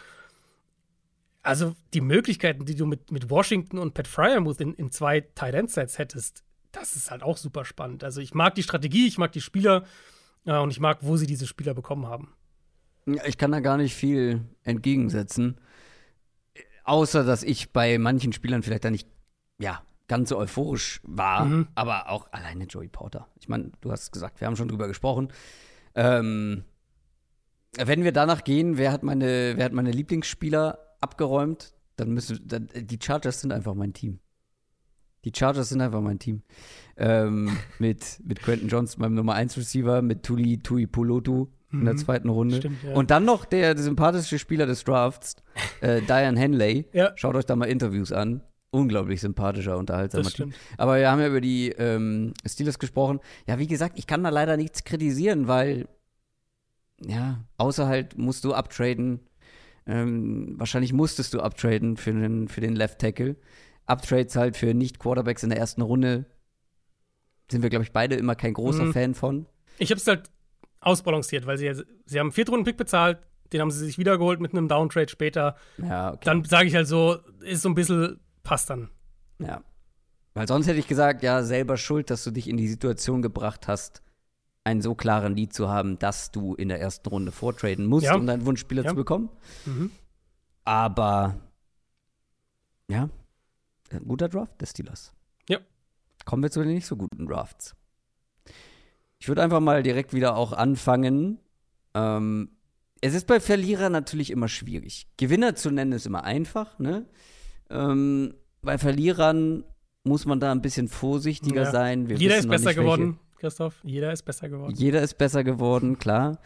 [1.43, 5.55] Also die Möglichkeiten, die du mit, mit Washington und Pat Fryermuth in, in zwei Tight
[5.55, 8.03] End Sets hättest, das ist halt auch super spannend.
[8.03, 9.85] Also ich mag die Strategie, ich mag die Spieler
[10.47, 12.33] äh, und ich mag, wo sie diese Spieler bekommen haben.
[13.27, 15.61] Ich kann da gar nicht viel entgegensetzen.
[16.85, 19.09] Außer, dass ich bei manchen Spielern vielleicht da nicht,
[19.59, 19.83] ja,
[20.13, 21.69] ganz so euphorisch war, mhm.
[21.75, 23.29] aber auch alleine Joey Porter.
[23.41, 25.29] Ich meine, du hast gesagt, wir haben schon drüber gesprochen.
[25.95, 26.65] Ähm,
[27.79, 32.69] wenn wir danach gehen, wer hat meine, wer hat meine Lieblingsspieler abgeräumt, dann müssen dann,
[32.75, 34.19] die Chargers sind einfach mein Team.
[35.25, 36.43] Die Chargers sind einfach mein Team.
[36.99, 41.95] Ähm, mit, mit Quentin Johnson, meinem Nummer 1 Receiver, mit Tuli Tui Pulutu in der
[41.95, 41.99] mhm.
[41.99, 42.57] zweiten Runde.
[42.57, 42.93] Stimmt, ja.
[42.93, 45.37] Und dann noch der, der sympathische Spieler des Drafts,
[45.81, 46.85] äh, Diane Henley.
[46.93, 47.13] Ja.
[47.15, 48.43] Schaut euch da mal Interviews an
[48.73, 50.53] unglaublich sympathischer, unterhaltsamer Typ.
[50.79, 53.21] Aber wir haben ja über die ähm, Steelers gesprochen.
[53.47, 55.87] Ja, wie gesagt, ich kann da leider nichts kritisieren, weil,
[57.05, 59.21] ja, außer halt musst du uptraden.
[59.87, 63.37] Ähm, wahrscheinlich musstest du uptraden für den, für den Left Tackle.
[63.87, 66.25] Uptrades halt für Nicht-Quarterbacks in der ersten Runde
[67.51, 68.93] sind wir, glaube ich, beide immer kein großer mhm.
[68.93, 69.47] Fan von.
[69.79, 70.31] Ich habe es halt
[70.81, 71.71] ausbalanciert, weil sie,
[72.07, 73.19] sie haben einen Viertrunden-Pick bezahlt,
[73.53, 75.57] den haben sie sich wiedergeholt mit einem Downtrade später.
[75.77, 76.21] Ja, okay.
[76.25, 78.91] Dann sage ich halt so, ist so ein bisschen passt dann.
[79.39, 79.63] Ja.
[80.35, 83.69] Weil sonst hätte ich gesagt, ja, selber schuld, dass du dich in die Situation gebracht
[83.69, 84.03] hast,
[84.65, 88.15] einen so klaren Lied zu haben, dass du in der ersten Runde vortraden musst, ja.
[88.15, 88.91] um deinen Wunschspieler ja.
[88.91, 89.29] zu bekommen.
[89.67, 89.91] Mhm.
[90.65, 91.37] Aber
[92.89, 93.09] ja,
[93.91, 95.13] ein guter Draft des Steelers.
[95.49, 95.59] Ja.
[96.25, 97.75] Kommen wir zu den nicht so guten Drafts.
[99.19, 101.41] Ich würde einfach mal direkt wieder auch anfangen.
[101.95, 102.51] Ähm,
[103.01, 105.09] es ist bei Verlierern natürlich immer schwierig.
[105.17, 107.07] Gewinner zu nennen ist immer einfach, ne?
[107.73, 109.65] Ähm, bei Verlierern
[110.05, 111.71] muss man da ein bisschen vorsichtiger ja.
[111.71, 112.09] sein.
[112.09, 113.81] Wir Jeder ist besser geworden, Christoph.
[113.83, 114.75] Jeder ist besser geworden.
[114.77, 116.39] Jeder ist besser geworden, klar.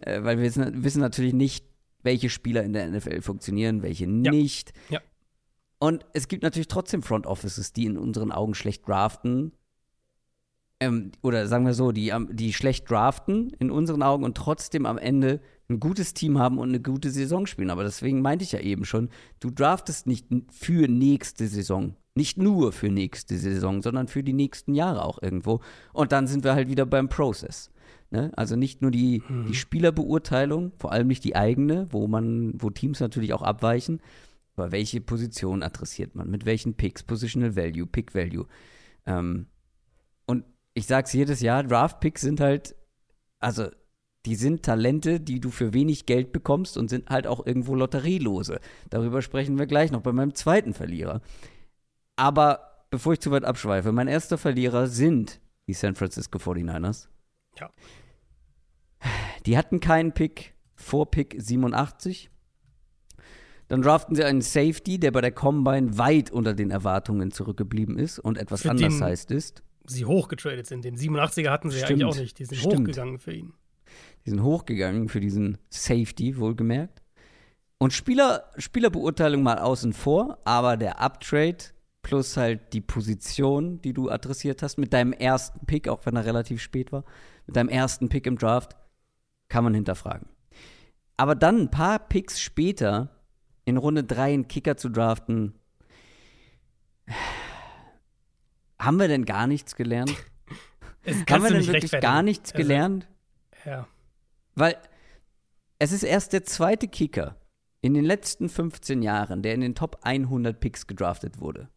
[0.00, 1.66] äh, weil wir wissen, wissen, natürlich nicht,
[2.02, 4.30] welche Spieler in der NFL funktionieren, welche ja.
[4.30, 4.72] nicht.
[4.90, 5.00] Ja.
[5.78, 9.52] Und es gibt natürlich trotzdem Front Offices, die in unseren Augen schlecht draften.
[10.84, 14.98] Ähm, oder sagen wir so, die, die schlecht draften in unseren Augen und trotzdem am
[14.98, 17.70] Ende ein gutes Team haben und eine gute Saison spielen.
[17.70, 19.08] Aber deswegen meinte ich ja eben schon,
[19.40, 21.96] du draftest nicht für nächste Saison.
[22.14, 25.60] Nicht nur für nächste Saison, sondern für die nächsten Jahre auch irgendwo.
[25.92, 27.70] Und dann sind wir halt wieder beim Process.
[28.10, 28.30] Ne?
[28.36, 29.46] Also nicht nur die, mhm.
[29.46, 34.00] die Spielerbeurteilung, vor allem nicht die eigene, wo man, wo Teams natürlich auch abweichen,
[34.56, 36.30] aber welche Position adressiert man?
[36.30, 37.02] Mit welchen Picks?
[37.02, 38.46] Positional Value, Pick Value.
[39.06, 39.46] Ähm,
[40.74, 42.74] ich sag's jedes Jahr, Draft-Picks sind halt,
[43.38, 43.68] also
[44.26, 48.60] die sind Talente, die du für wenig Geld bekommst und sind halt auch irgendwo Lotterielose.
[48.90, 51.20] Darüber sprechen wir gleich noch bei meinem zweiten Verlierer.
[52.16, 57.08] Aber bevor ich zu weit abschweife, mein erster Verlierer sind die San Francisco 49ers.
[57.58, 57.70] Ja.
[59.46, 62.30] Die hatten keinen Pick vor Pick 87.
[63.68, 68.18] Dann draften sie einen Safety, der bei der Combine weit unter den Erwartungen zurückgeblieben ist
[68.18, 69.62] und etwas für anders heißt ist.
[69.86, 70.84] Sie hochgetradet sind.
[70.84, 72.00] Den 87er hatten sie Stimmt.
[72.00, 72.38] ja eigentlich auch nicht.
[72.38, 72.74] Die sind Stimmt.
[72.80, 73.52] hochgegangen für ihn.
[74.24, 77.02] Die sind hochgegangen für diesen Safety, wohlgemerkt.
[77.78, 81.58] Und Spieler, Spielerbeurteilung mal außen vor, aber der Uptrade
[82.02, 86.24] plus halt die Position, die du adressiert hast, mit deinem ersten Pick, auch wenn er
[86.24, 87.04] relativ spät war,
[87.46, 88.76] mit deinem ersten Pick im Draft,
[89.48, 90.28] kann man hinterfragen.
[91.16, 93.10] Aber dann ein paar Picks später
[93.64, 95.54] in Runde 3 einen Kicker zu draften,
[98.84, 100.10] haben wir denn gar nichts gelernt?
[101.30, 103.08] haben wir denn wirklich gar nichts gelernt?
[103.64, 103.88] Also, ja.
[104.54, 104.76] Weil
[105.78, 107.36] es ist erst der zweite Kicker
[107.80, 111.68] in den letzten 15 Jahren, der in den Top 100 Picks gedraftet wurde.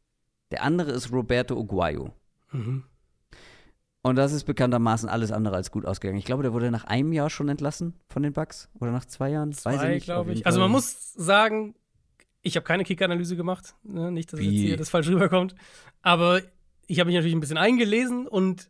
[0.51, 2.13] Der andere ist Roberto Uguayo.
[2.51, 2.83] Mhm.
[4.03, 6.17] Und das ist bekanntermaßen alles andere als gut ausgegangen.
[6.17, 9.29] Ich glaube, der wurde nach einem Jahr schon entlassen von den Bucks oder nach zwei
[9.31, 9.49] Jahren.
[9.49, 10.03] Weiß ich Zwei, nicht.
[10.05, 10.45] glaube ich.
[10.45, 11.75] Also man muss sagen,
[12.41, 13.75] ich habe keine Kick-Analyse gemacht.
[13.83, 14.09] Ne?
[14.11, 14.67] Nicht, dass jetzt Wie?
[14.67, 15.55] hier das falsch rüberkommt.
[16.01, 16.41] Aber
[16.87, 18.69] ich habe mich natürlich ein bisschen eingelesen und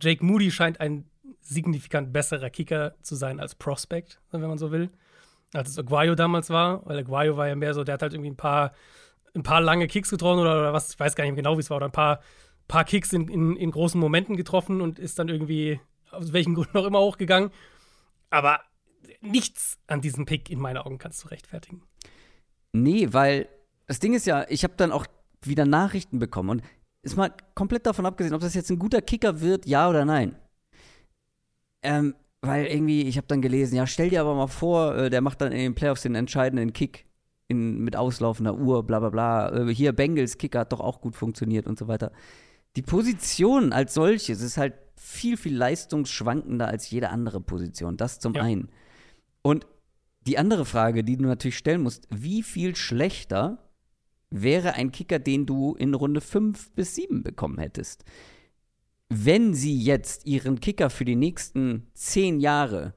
[0.00, 1.08] Jake Moody scheint ein
[1.40, 4.90] signifikant besserer Kicker zu sein als Prospect, wenn man so will,
[5.52, 6.84] als es Aguayo damals war.
[6.86, 8.72] Weil Aguayo war ja mehr so, der hat halt irgendwie ein paar,
[9.34, 11.60] ein paar lange Kicks getroffen oder, oder was, ich weiß gar nicht mehr genau, wie
[11.60, 12.20] es war, oder ein paar,
[12.66, 16.76] paar Kicks in, in, in großen Momenten getroffen und ist dann irgendwie aus welchen Gründen
[16.78, 17.50] auch immer hochgegangen.
[18.30, 18.60] Aber
[19.20, 21.82] nichts an diesem Pick in meinen Augen kannst du rechtfertigen.
[22.72, 23.48] Nee, weil
[23.86, 25.06] das Ding ist ja, ich habe dann auch
[25.42, 26.62] wieder Nachrichten bekommen und
[27.08, 30.36] ist mal komplett davon abgesehen, ob das jetzt ein guter Kicker wird, ja oder nein.
[31.82, 35.20] Ähm, weil irgendwie, ich habe dann gelesen, ja, stell dir aber mal vor, äh, der
[35.20, 37.06] macht dann in den Playoffs den entscheidenden Kick
[37.48, 39.68] in, mit auslaufender Uhr, bla bla bla.
[39.68, 42.12] Äh, hier Bengals Kicker hat doch auch gut funktioniert und so weiter.
[42.76, 47.96] Die Position als solches ist halt viel, viel leistungsschwankender als jede andere Position.
[47.96, 48.42] Das zum Ja.
[48.42, 48.68] einen.
[49.42, 49.66] Und
[50.26, 53.67] die andere Frage, die du natürlich stellen musst, wie viel schlechter
[54.30, 58.04] wäre ein Kicker, den du in Runde 5 bis 7 bekommen hättest?
[59.08, 62.94] Wenn sie jetzt ihren Kicker für die nächsten 10 Jahre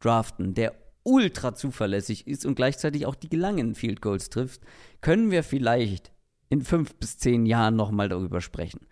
[0.00, 4.62] draften, der ultra zuverlässig ist und gleichzeitig auch die langen Field Goals trifft,
[5.00, 6.12] können wir vielleicht
[6.48, 8.86] in 5 bis 10 Jahren nochmal darüber sprechen.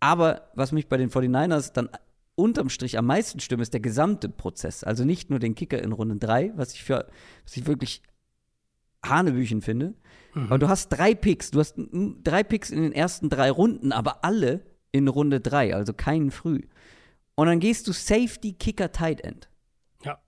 [0.00, 1.88] Aber was mich bei den 49ers dann
[2.34, 4.84] unterm Strich am meisten stimmt, ist der gesamte Prozess.
[4.84, 7.08] Also nicht nur den Kicker in Runde 3, was ich für,
[7.44, 8.02] was ich wirklich
[9.08, 9.94] Hanebüchen finde.
[10.34, 11.50] Aber du hast drei Picks.
[11.50, 15.92] Du hast drei Picks in den ersten drei Runden, aber alle in Runde 3, also
[15.92, 16.60] keinen früh.
[17.34, 19.48] Und dann gehst du Safety, Kicker, Tight End.
[20.04, 20.18] Ja.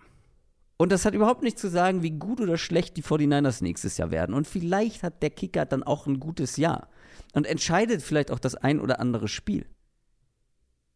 [0.77, 4.11] Und das hat überhaupt nichts zu sagen, wie gut oder schlecht die 49ers nächstes Jahr
[4.11, 4.35] werden.
[4.35, 6.89] Und vielleicht hat der Kicker dann auch ein gutes Jahr.
[7.35, 9.67] Und entscheidet vielleicht auch das ein oder andere Spiel.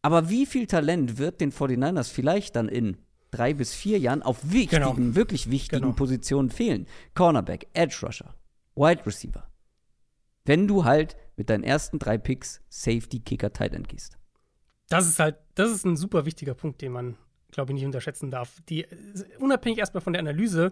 [0.01, 2.97] Aber wie viel Talent wird den 49ers vielleicht dann in
[3.33, 5.15] drei bis vier Jahren auf wichtigen, Genau.
[5.15, 5.93] wirklich wichtigen Genau.
[5.95, 6.87] Positionen fehlen?
[7.15, 8.33] Cornerback, Edge Rusher,
[8.75, 9.47] Wide Receiver.
[10.45, 14.17] Wenn du halt mit deinen ersten drei Picks Safety, Kicker, Tight End gehst.
[14.89, 17.17] Das ist halt, das ist ein super wichtiger Punkt, den man,
[17.51, 18.61] glaube ich, nicht unterschätzen darf.
[18.69, 18.85] Die,
[19.39, 20.71] unabhängig erstmal von der Analyse,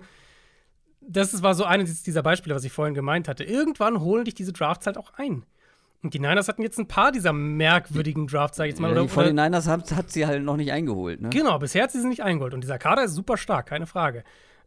[1.00, 3.44] das war so eines dieser Beispiele, was ich vorhin gemeint hatte.
[3.44, 5.46] Irgendwann holen dich diese Drafts halt auch ein.
[6.04, 8.92] Und die Niners hatten jetzt ein paar dieser merkwürdigen Drafts, sag ich jetzt mal.
[8.92, 11.30] Oder, die oder, 49ers hat, hat sie halt noch nicht eingeholt, ne?
[11.30, 12.54] Genau, bisher hat sie sie nicht eingeholt.
[12.54, 14.24] Und dieser Kader ist super stark, keine Frage.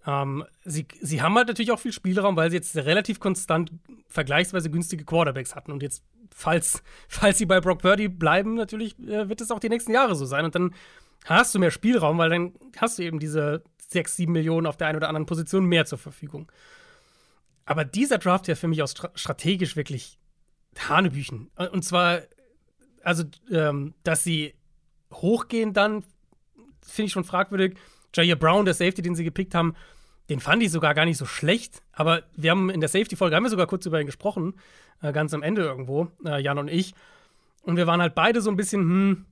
[0.06, 3.72] Ähm, sie, sie haben halt natürlich auch viel Spielraum, weil sie jetzt relativ konstant
[4.06, 5.72] vergleichsweise günstige Quarterbacks hatten.
[5.72, 9.68] Und jetzt, falls, falls sie bei Brock Purdy bleiben, natürlich äh, wird es auch die
[9.68, 10.44] nächsten Jahre so sein.
[10.44, 10.72] Und dann
[11.24, 14.88] hast du mehr Spielraum, weil dann hast du eben diese 6, 7 Millionen auf der
[14.88, 16.50] einen oder anderen Position mehr zur Verfügung.
[17.64, 20.18] Aber dieser Draft ja für mich auch stra strategisch wirklich
[20.88, 21.50] Hanebüchen.
[21.72, 22.22] Und zwar,
[23.02, 24.54] also, ähm, dass sie
[25.12, 26.04] hochgehen dann,
[26.82, 27.76] finde ich schon fragwürdig.
[28.14, 29.74] Jair Brown, der Safety, den sie gepickt haben,
[30.28, 31.82] den fand ich sogar gar nicht so schlecht.
[31.92, 34.54] Aber wir haben in der Safety-Folge, haben wir sogar kurz über ihn gesprochen,
[35.02, 36.94] äh, ganz am Ende irgendwo, äh, Jan und ich.
[37.62, 39.26] Und wir waren halt beide so ein bisschen, hm,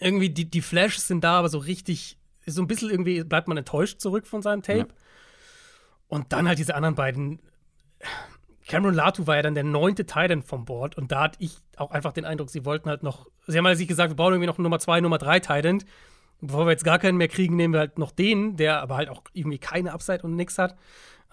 [0.00, 3.56] irgendwie die, die Flashes sind da, aber so richtig, so ein bisschen irgendwie bleibt man
[3.56, 4.78] enttäuscht zurück von seinem Tape.
[4.78, 4.86] Ja.
[6.08, 7.40] Und dann halt diese anderen beiden.
[8.66, 11.90] Cameron Latu war ja dann der neunte Titan vom Board und da hatte ich auch
[11.90, 14.46] einfach den Eindruck, sie wollten halt noch, sie haben halt sich gesagt, wir brauchen irgendwie
[14.46, 15.82] noch einen Nummer zwei, Nummer drei Titan.
[16.40, 19.08] Bevor wir jetzt gar keinen mehr kriegen, nehmen wir halt noch den, der aber halt
[19.08, 20.76] auch irgendwie keine Upside und nix hat.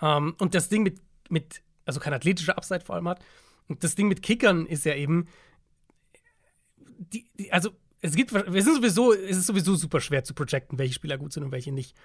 [0.01, 3.19] Ähm, und das Ding mit, mit, also keine athletische Upside vor allem hat.
[3.67, 5.27] Und das Ding mit Kickern ist ja eben,
[6.99, 7.71] die, die, also
[8.01, 11.33] es gibt, wir sind sowieso, es ist sowieso super schwer zu projecten, welche Spieler gut
[11.33, 11.95] sind und welche nicht.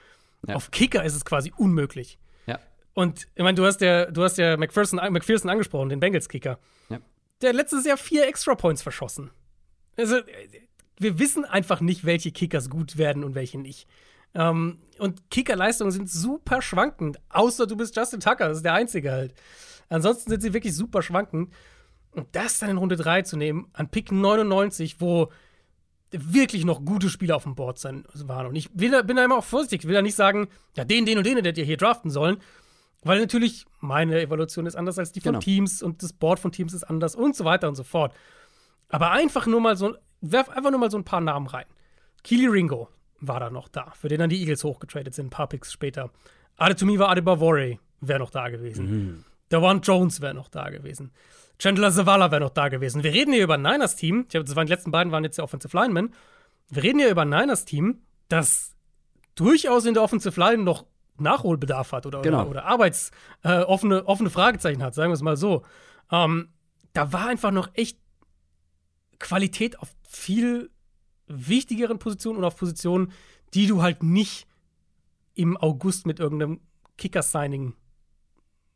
[0.47, 0.57] Ja.
[0.57, 2.19] Auf Kicker ist es quasi unmöglich.
[2.95, 6.59] Und ich meine, du hast ja, du hast ja McPherson, McPherson angesprochen, den Bengals-Kicker.
[6.89, 6.99] Ja.
[7.43, 9.31] Der hat letztes Jahr vier Extra-Points verschossen.
[9.97, 10.21] Also,
[10.99, 13.89] wir wissen einfach nicht, welche Kickers gut werden und welche nicht.
[14.35, 17.21] Ähm, und Kickerleistungen sind super schwankend.
[17.29, 19.35] Außer du bist Justin Tucker, das ist der Einzige halt.
[19.89, 21.53] Ansonsten sind sie wirklich super schwankend.
[22.13, 25.33] Und das dann in Runde 3 zu nehmen, an Pick 99, wo
[26.13, 28.47] wirklich noch gute Spieler auf dem Board sein waren.
[28.47, 29.81] Und ich will, bin da immer auch vorsichtig.
[29.81, 32.39] Ich will da nicht sagen, ja, den, den und den hättet ihr hier draften sollen.
[33.05, 35.41] Weil natürlich meine Evaluation ist anders als die von Genau.
[35.41, 38.15] Teams und das Board von Teams ist anders und so weiter und so fort.
[38.89, 41.67] Aber einfach nur mal so, werf einfach nur mal so ein paar Namen rein.
[42.23, 42.89] Keely Ringo
[43.21, 46.11] war da noch da, für den dann die Eagles hochgetradet sind, ein paar Picks später.
[46.57, 49.25] Adetumiva Adebavore wäre noch da gewesen.
[49.51, 51.13] Dawan Jones wäre noch da gewesen.
[51.59, 53.03] Chandler Zavala wäre noch da gewesen.
[53.05, 54.23] Wir reden hier über ein Niners-Team.
[54.23, 56.15] Ich glaube, das waren die letzten beiden waren jetzt der Offensive Linemen.
[56.71, 58.75] Wir reden hier über ein Niners-Team, das
[59.35, 60.85] durchaus in der Offensive Line noch
[61.19, 62.43] Nachholbedarf hat oder, Genau.
[62.43, 63.11] oder, oder Arbeits,
[63.43, 65.63] äh, offene, offene Fragezeichen hat, sagen wir es mal so.
[66.11, 66.49] Ähm,
[66.93, 67.99] da war einfach noch echt
[69.19, 70.71] Qualität auf viel
[71.27, 73.13] wichtigeren Positionen und auf Positionen,
[73.55, 74.47] die du halt nicht
[75.35, 76.61] im August mit irgendeinem
[76.97, 77.75] Kicker-Signing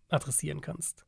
[0.08, 1.04] adressieren kannst.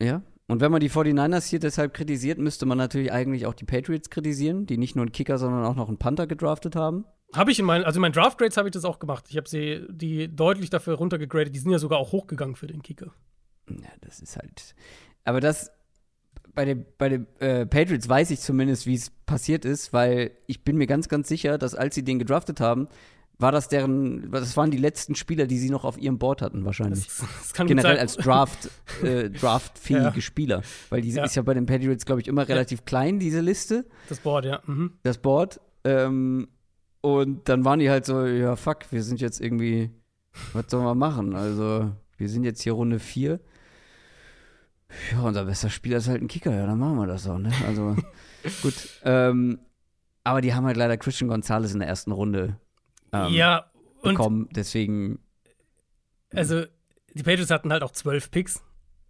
[0.00, 0.22] Ja.
[0.46, 4.10] Und wenn man die 49ers hier deshalb kritisiert, müsste man natürlich eigentlich auch die Patriots
[4.10, 7.06] kritisieren, die nicht nur einen Kicker, sondern auch noch einen Panther gedraftet haben.
[7.34, 9.26] Habe ich in meinen, also in meinen Draft Grades habe ich das auch gemacht.
[9.28, 11.54] Ich habe sie die deutlich dafür runtergegradet.
[11.54, 13.12] Die sind ja sogar auch hochgegangen für den Kicker.
[13.68, 14.74] Ja, das ist halt.
[15.24, 15.70] Aber das
[16.54, 20.62] bei den, bei den äh, Patriots weiß ich zumindest, wie es passiert ist, weil ich
[20.62, 22.86] bin mir ganz, ganz sicher, dass als sie den gedraftet haben,
[23.38, 26.64] war das deren, das waren die letzten Spieler, die sie noch auf ihrem Board hatten,
[26.64, 27.06] wahrscheinlich.
[27.08, 28.16] Das, das kann Generell als.
[28.16, 28.70] Draft,
[29.02, 30.20] äh, draftfähige Ja.
[30.20, 30.62] Spieler.
[30.90, 31.24] Weil die Ja.
[31.24, 34.62] ist ja bei den Patriots, glaube ich, immer relativ klein, diese Liste, Das Board, ja.
[34.66, 34.92] Mhm.
[35.02, 35.60] das Board.
[35.82, 36.46] Ähm,
[37.04, 39.90] und dann waren die halt so, ja, fuck, wir sind jetzt irgendwie,
[40.54, 41.34] was sollen wir machen?
[41.34, 43.40] Also, wir sind jetzt hier Runde 4.
[45.12, 47.52] Ja, unser bester Spieler ist halt ein Kicker, ja, dann machen wir das auch, ne?
[47.66, 47.94] Also,
[48.62, 48.74] gut.
[49.04, 49.58] Ähm,
[50.22, 52.56] aber die haben halt leider Christian Gonzalez in der ersten Runde
[53.12, 53.70] ähm, ja,
[54.02, 55.18] bekommen, deswegen,
[56.32, 56.64] also
[57.12, 58.62] die Patriots hatten halt auch zwölf Picks.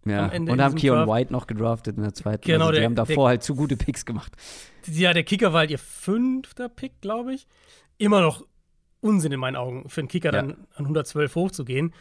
[0.05, 0.33] ja.
[0.33, 1.07] Und haben Keon.
[1.07, 2.43] White noch gedraftet in der zweiten.
[2.45, 4.33] Genau, also, die der- haben davor halt zu gute Picks gemacht.
[4.87, 7.47] Ja, der Kicker war halt ihr fünfter Pick, glaube ich.
[7.99, 8.45] Immer noch
[9.01, 10.41] Unsinn in meinen Augen, für einen Kicker Ja.
[10.43, 11.93] dann an 112 hochzugehen.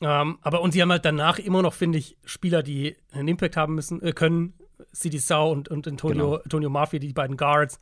[0.00, 3.56] Ähm, aber und sie haben halt danach immer noch, finde ich, Spieler, die einen Impact
[3.56, 4.54] haben müssen, äh, können.
[4.92, 6.42] CD Sau und, und Antonio, Genau.
[6.42, 7.78] Antonio Mafia, die beiden Guards.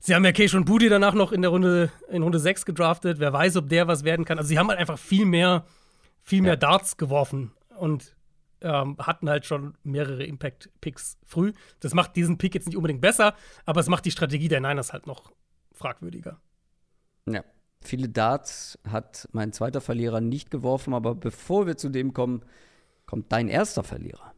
[0.00, 3.18] Sie haben ja Keishon Booty danach noch in der Runde, in Runde 6 gedraftet.
[3.20, 4.38] Wer weiß, ob der was werden kann.
[4.38, 5.66] Also sie haben halt einfach viel mehr,
[6.22, 6.56] viel mehr Ja.
[6.56, 8.16] Darts geworfen und
[8.62, 11.52] ähm, hatten halt schon mehrere Impact-Picks früh.
[11.80, 13.34] Das macht diesen Pick jetzt nicht unbedingt besser,
[13.66, 15.30] aber es macht die Strategie der Niners halt noch
[15.72, 16.40] fragwürdiger.
[17.28, 17.44] Ja.
[17.82, 22.42] Viele Darts hat mein zweiter Verlierer nicht geworfen, aber bevor wir zu dem kommen,
[23.06, 24.32] kommt dein erster Verlierer.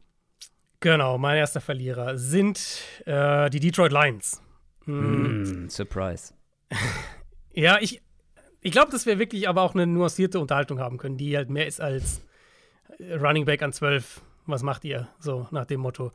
[0.81, 2.61] Genau, mein erster Verlierer sind
[3.07, 4.43] äh, die Detroit Lions.
[4.85, 5.65] Hm.
[5.65, 6.35] Mm, Surprise.
[7.59, 8.03] Ja, ich,
[8.61, 11.67] ich glaube, dass wir wirklich aber auch eine nuancierte Unterhaltung haben können, die halt mehr
[11.67, 12.21] ist als
[12.99, 14.21] äh, Running Back an 12.
[14.45, 15.09] Was macht ihr?
[15.19, 16.13] So nach dem Motto.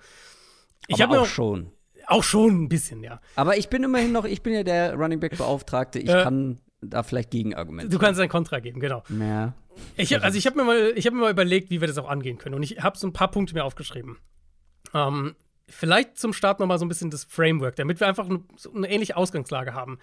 [0.87, 1.71] Ich habe auch auch, schon.
[2.11, 3.19] Auch schon ein bisschen, ja.
[3.35, 5.99] Aber ich bin immerhin noch, ich bin ja der Running Back Beauftragte.
[5.99, 6.23] Ich Ja.
[6.23, 7.89] kann da vielleicht Gegenargumente.
[7.91, 9.03] Du kannst ein Kontra geben, genau.
[9.19, 9.53] Ja.
[9.97, 12.09] Ich, also ich habe mir, mal- ich hab mir mal überlegt, wie wir das auch
[12.09, 12.55] angehen können.
[12.55, 14.17] Und ich habe so ein paar Punkte mir aufgeschrieben.
[14.93, 15.35] Ähm,
[15.69, 18.73] vielleicht zum Start noch mal so ein bisschen das Framework, damit wir einfach eine, so
[18.73, 19.99] eine ähnliche Ausgangslage haben.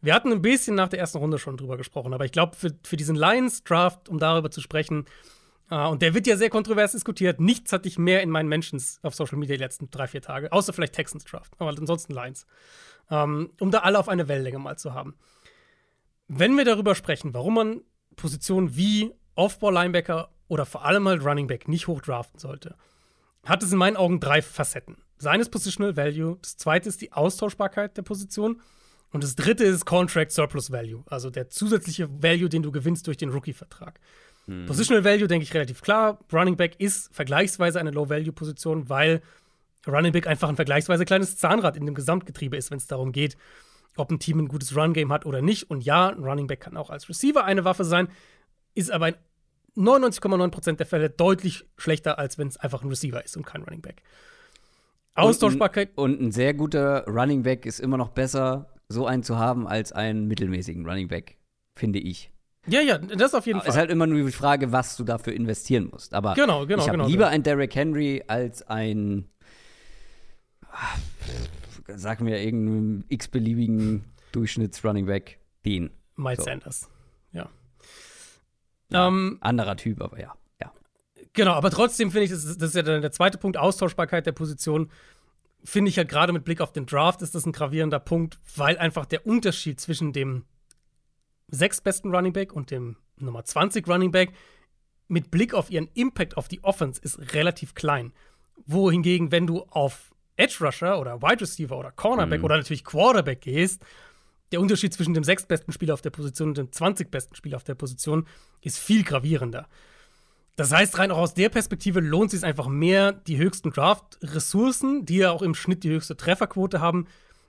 [0.00, 2.70] Wir hatten ein bisschen nach der ersten Runde schon drüber gesprochen, aber ich glaube, für,
[2.84, 5.04] für diesen Lions-Draft, um darüber zu sprechen,
[5.70, 8.98] äh, und der wird ja sehr kontrovers diskutiert, nichts hatte ich mehr in meinen Mentions
[9.02, 12.46] auf Social Media die letzten drei, vier Tage, außer vielleicht Texans-Draft, aber ansonsten Lions.
[13.10, 15.16] Ähm, um da alle auf eine Wellenlänge mal zu haben.
[16.28, 17.80] Wenn wir darüber sprechen, warum man
[18.14, 22.76] Positionen wie Off-Ball-Linebacker oder vor allem halt Running Back nicht hoch draften sollte,
[23.44, 24.98] hat es in meinen Augen drei Facetten.
[25.18, 28.60] Seines Positional Value, das zweite ist die Austauschbarkeit der Position
[29.10, 33.16] und das dritte ist Contract Surplus Value, also der zusätzliche Value, den du gewinnst durch
[33.16, 34.00] den Rookie-Vertrag.
[34.66, 36.18] Positional Value denke ich relativ klar.
[36.32, 39.20] Running Back ist vergleichsweise eine Low-Value-Position, weil
[39.86, 43.36] Running Back einfach ein vergleichsweise kleines Zahnrad in dem Gesamtgetriebe ist, wenn es darum geht,
[43.96, 45.70] ob ein Team ein gutes Run-Game hat oder nicht.
[45.70, 48.08] Und ja, ein Running Back kann auch als Receiver eine Waffe sein,
[48.74, 49.14] ist aber in
[49.76, 53.82] 99,9% der Fälle deutlich schlechter, als wenn es einfach ein Receiver ist und kein Running
[53.82, 54.02] Back.
[55.14, 59.22] Austauschbarkeit, Und ein, und ein sehr guter Running Back ist immer noch besser, so einen
[59.22, 61.36] zu haben, als einen mittelmäßigen Running Back,
[61.76, 62.30] finde ich.
[62.66, 63.80] Ja, ja, das auf jeden Es ist Fall.
[63.80, 66.14] halt immer nur die Frage, was du dafür investieren musst.
[66.14, 67.34] Aber Genau, genau, ich habe genau, lieber genau.
[67.34, 69.28] einen Derrick Henry als ein,
[70.70, 70.96] ah,
[71.96, 75.38] sagen wir, irgendeinen x-beliebigen Durchschnitts-Running Back.
[75.64, 75.90] Den.
[76.16, 76.44] Miles so.
[76.44, 76.88] Sanders.
[77.32, 77.48] Ja.
[78.92, 80.34] Ähm, Anderer Typ, aber ja.
[80.60, 80.72] ja.
[81.32, 84.26] Genau, aber trotzdem finde ich, das ist, das ist ja dann der zweite Punkt, Austauschbarkeit
[84.26, 84.90] der Position.
[85.62, 88.78] Finde ich halt gerade mit Blick auf den Draft ist das ein gravierender Punkt, weil
[88.78, 90.44] einfach der Unterschied zwischen dem
[91.50, 94.32] sechstbesten Running Back und dem Nummer 20 Running Back
[95.08, 98.12] mit Blick auf ihren Impact auf die Offense ist relativ klein.
[98.66, 103.82] Wohingegen, wenn du auf Edge Rusher oder Wide Receiver oder Cornerback oder natürlich Quarterback gehst,
[104.52, 107.64] der Unterschied zwischen dem sechstbesten Spieler auf der Position und dem 20 besten Spieler auf
[107.64, 108.26] der Position
[108.62, 109.68] ist viel gravierender.
[110.56, 115.06] Das heißt, rein auch aus der Perspektive lohnt es sich einfach mehr, die höchsten Draft-Ressourcen,
[115.06, 117.06] die ja auch im Schnitt die höchste Trefferquote haben,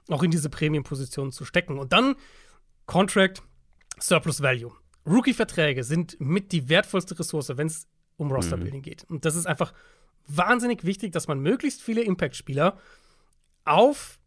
[0.09, 1.77] auch in diese Premium-Positionen zu stecken.
[1.77, 2.15] Und dann
[2.85, 3.41] Contract
[4.01, 4.71] Surplus Value.
[5.05, 7.87] Rookie-Verträge sind mit die wertvollste Ressource, wenn es
[8.17, 9.03] um Roster-Building geht.
[9.05, 9.73] Und das ist einfach
[10.27, 12.77] wahnsinnig wichtig, dass man möglichst viele Impact-Spieler
[13.65, 14.19] auf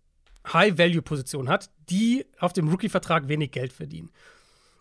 [0.52, 4.10] High-Value-Positionen hat, die auf dem Rookie-Vertrag wenig Geld verdienen.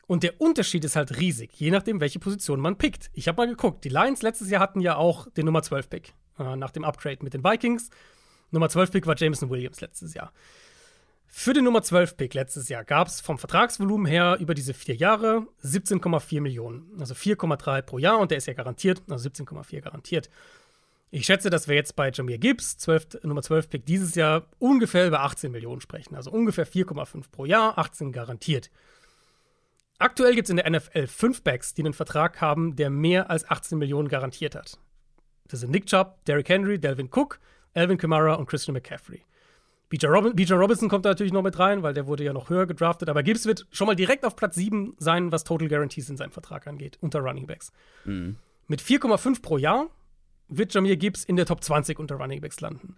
[0.05, 3.09] Und der Unterschied ist halt riesig, je nachdem, welche Position man pickt.
[3.13, 6.55] Ich habe mal geguckt, die Lions letztes Jahr hatten ja auch den Nummer 12-Pick äh,
[6.55, 7.89] nach dem Upgrade mit den Vikings.
[8.51, 10.33] Nummer 12-Pick war Jameson Williams letztes Jahr.
[11.35, 15.47] Für den Nummer 12-Pick letztes Jahr gab es vom Vertragsvolumen her über diese vier Jahre
[15.63, 16.95] 17,4 Millionen.
[16.99, 20.29] Also 4,3 pro Jahr und der ist ja garantiert, also 17,4 garantiert.
[21.09, 25.07] Ich schätze, dass wir jetzt bei Jameer Gibbs, 12, Nummer 12 Pick, dieses Jahr ungefähr
[25.07, 26.15] über 18 Millionen sprechen.
[26.15, 28.69] Also ungefähr 4,5 pro Jahr, 18 garantiert.
[29.97, 33.49] Aktuell gibt es in der NFL fünf Backs, die einen Vertrag haben, der mehr als
[33.49, 34.77] 18 Millionen garantiert hat.
[35.47, 37.39] Das sind Nick Chubb, Derrick Henry, Delvin Cook,
[37.73, 39.23] Alvin Kamara und Christian McCaffrey.
[39.93, 42.49] BJ, Robin, BJ Robinson kommt da natürlich noch mit rein, weil der wurde ja noch
[42.49, 43.09] höher gedraftet.
[43.09, 46.31] Aber Gibbs wird schon mal direkt auf Platz 7 sein, was Total Guarantees in seinem
[46.31, 47.71] Vertrag angeht, unter Running Backs.
[48.03, 48.37] Mhm.
[48.67, 49.91] Mit 4,5 pro Jahr
[50.47, 52.95] wird Jamir Gibbs in der Top 20 unter Running Backs landen.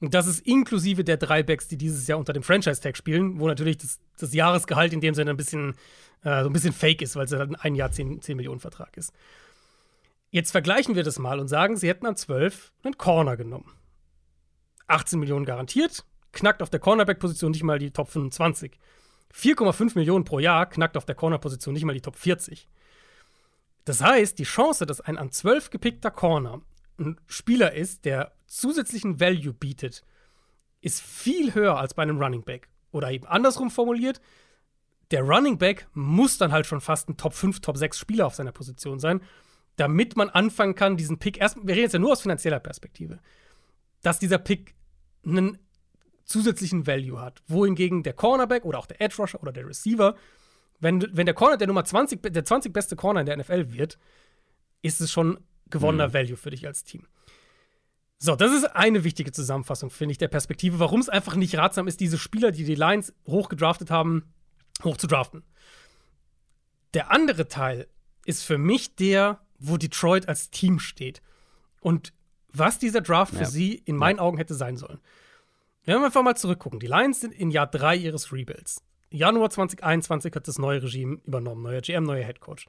[0.00, 3.48] Und das ist inklusive der drei Backs, die dieses Jahr unter dem Franchise-Tag spielen, wo
[3.48, 5.74] natürlich das, das, Jahresgehalt in dem Sinne ein bisschen,
[6.22, 8.96] äh, so ein bisschen fake ist, weil es halt ein Jahr 10, 10 Millionen Vertrag
[8.96, 9.12] ist.
[10.30, 13.72] Jetzt vergleichen wir das mal und sagen, sie hätten an 12 einen Corner genommen.
[14.86, 16.04] 18 Millionen garantiert,
[16.36, 18.78] knackt auf der Cornerback-Position nicht mal die Top 25.
[19.34, 22.68] 4,5 Millionen pro Jahr knackt auf der Corner-Position nicht mal die Top 40.
[23.84, 26.60] Das heißt, die Chance, dass ein an 12 gepickter Corner
[26.98, 30.02] ein Spieler ist, der zusätzlichen Value bietet,
[30.80, 32.68] ist viel höher als bei einem Running Back.
[32.92, 34.20] Oder eben andersrum formuliert,
[35.10, 38.34] der Running Back muss dann halt schon fast ein Top 5, Top 6 Spieler auf
[38.34, 39.20] seiner Position sein,
[39.76, 43.20] damit man anfangen kann, diesen Pick, erst, wir reden jetzt ja nur aus finanzieller Perspektive,
[44.02, 44.74] dass dieser Pick
[45.24, 45.58] einen
[46.26, 47.42] zusätzlichen Value hat.
[47.46, 50.16] Wohingegen der Cornerback oder auch der Edge Rusher oder der Receiver,
[50.80, 53.98] wenn, wenn der Corner der Nummer 20, der 20 beste Corner in der NFL wird,
[54.82, 55.38] ist es schon
[55.70, 56.14] gewonnener mhm.
[56.14, 57.06] Value für dich als Team.
[58.18, 61.86] So, das ist eine wichtige Zusammenfassung, finde ich, der Perspektive, warum es einfach nicht ratsam
[61.86, 64.32] ist, diese Spieler, die die Lions hochgedraftet haben,
[64.84, 65.44] hoch zu draften.
[66.94, 67.88] Der andere Teil
[68.24, 71.20] ist für mich der, wo Detroit als Team steht.
[71.80, 72.12] Und
[72.48, 73.44] was dieser Draft für ja.
[73.44, 74.22] sie in meinen ja.
[74.22, 74.98] Augen hätte sein sollen.
[75.86, 78.82] Wenn wir einfach mal zurückgucken, die Lions sind in Jahr 3 ihres Rebuilds.
[79.08, 82.66] Januar 2021 hat das neue Regime übernommen, neuer GM, neuer Head Coach.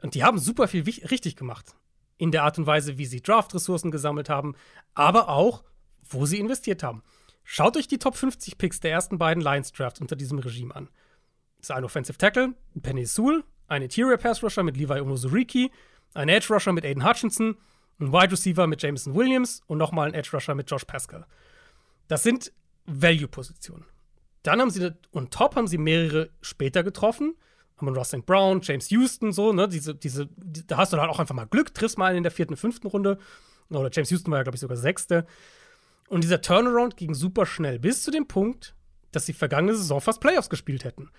[0.00, 1.74] Und die haben super viel richtig gemacht.
[2.18, 4.54] In der Art und Weise, wie sie Draft-Ressourcen gesammelt haben,
[4.94, 5.64] aber auch,
[6.08, 7.02] wo sie investiert haben.
[7.42, 10.88] Schaut euch die Top 50 Picks der ersten beiden Lions-Drafts unter diesem Regime an.
[11.58, 15.72] Das ist ein Offensive Tackle, Penny Sewell, ein Interior Pass Rusher mit Levi Onozuriki,
[16.14, 17.56] ein Edge Rusher mit Aiden Hutchinson,
[17.98, 21.26] ein Wide Receiver mit Jameson Williams und nochmal ein Edge Rusher mit Josh Pascal.
[22.10, 22.52] Das sind
[22.86, 23.86] Value-Positionen.
[24.42, 27.36] Dann haben sie, und top haben sie mehrere später getroffen.
[27.76, 28.26] Haben Ross St.
[28.26, 31.46] Brown, James Houston, so, ne, diese, diese, die, da hast du dann auch einfach mal
[31.46, 33.18] Glück, triffst mal einen in der vierten, fünften Runde.
[33.68, 35.24] Oder James Houston war ja, glaube ich, sogar sechste.
[36.08, 38.74] Und dieser Turnaround ging super schnell, bis zu dem Punkt,
[39.12, 41.10] dass sie vergangene Saison fast Playoffs gespielt hätten.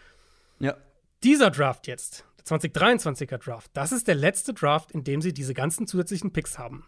[0.59, 0.76] Ja.
[1.23, 5.53] Dieser Draft jetzt, der 2023er Draft, das ist der letzte Draft, in dem sie diese
[5.53, 6.85] ganzen zusätzlichen Picks haben.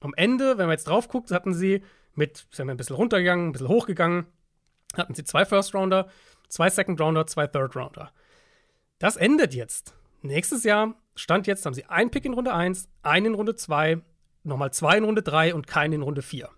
[0.00, 3.48] Am Ende, wenn man jetzt drauf guckt, hatten sie mit, sind wir ein bisschen runtergegangen,
[3.48, 4.26] ein bisschen hochgegangen,
[4.96, 6.08] hatten sie zwei First Rounder,
[6.48, 8.12] zwei Second Rounder, zwei Third Rounder.
[8.98, 9.94] Das endet jetzt.
[10.22, 14.00] Nächstes Jahr, Stand jetzt, haben sie einen Pick in Runde 1, einen in Runde 2,
[14.42, 16.48] nochmal zwei in Runde 3 und keinen in Runde 4.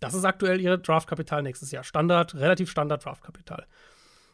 [0.00, 1.84] Das ist aktuell ihr Draftkapital nächstes Jahr.
[1.84, 3.66] Standard, relativ Standard Draftkapital.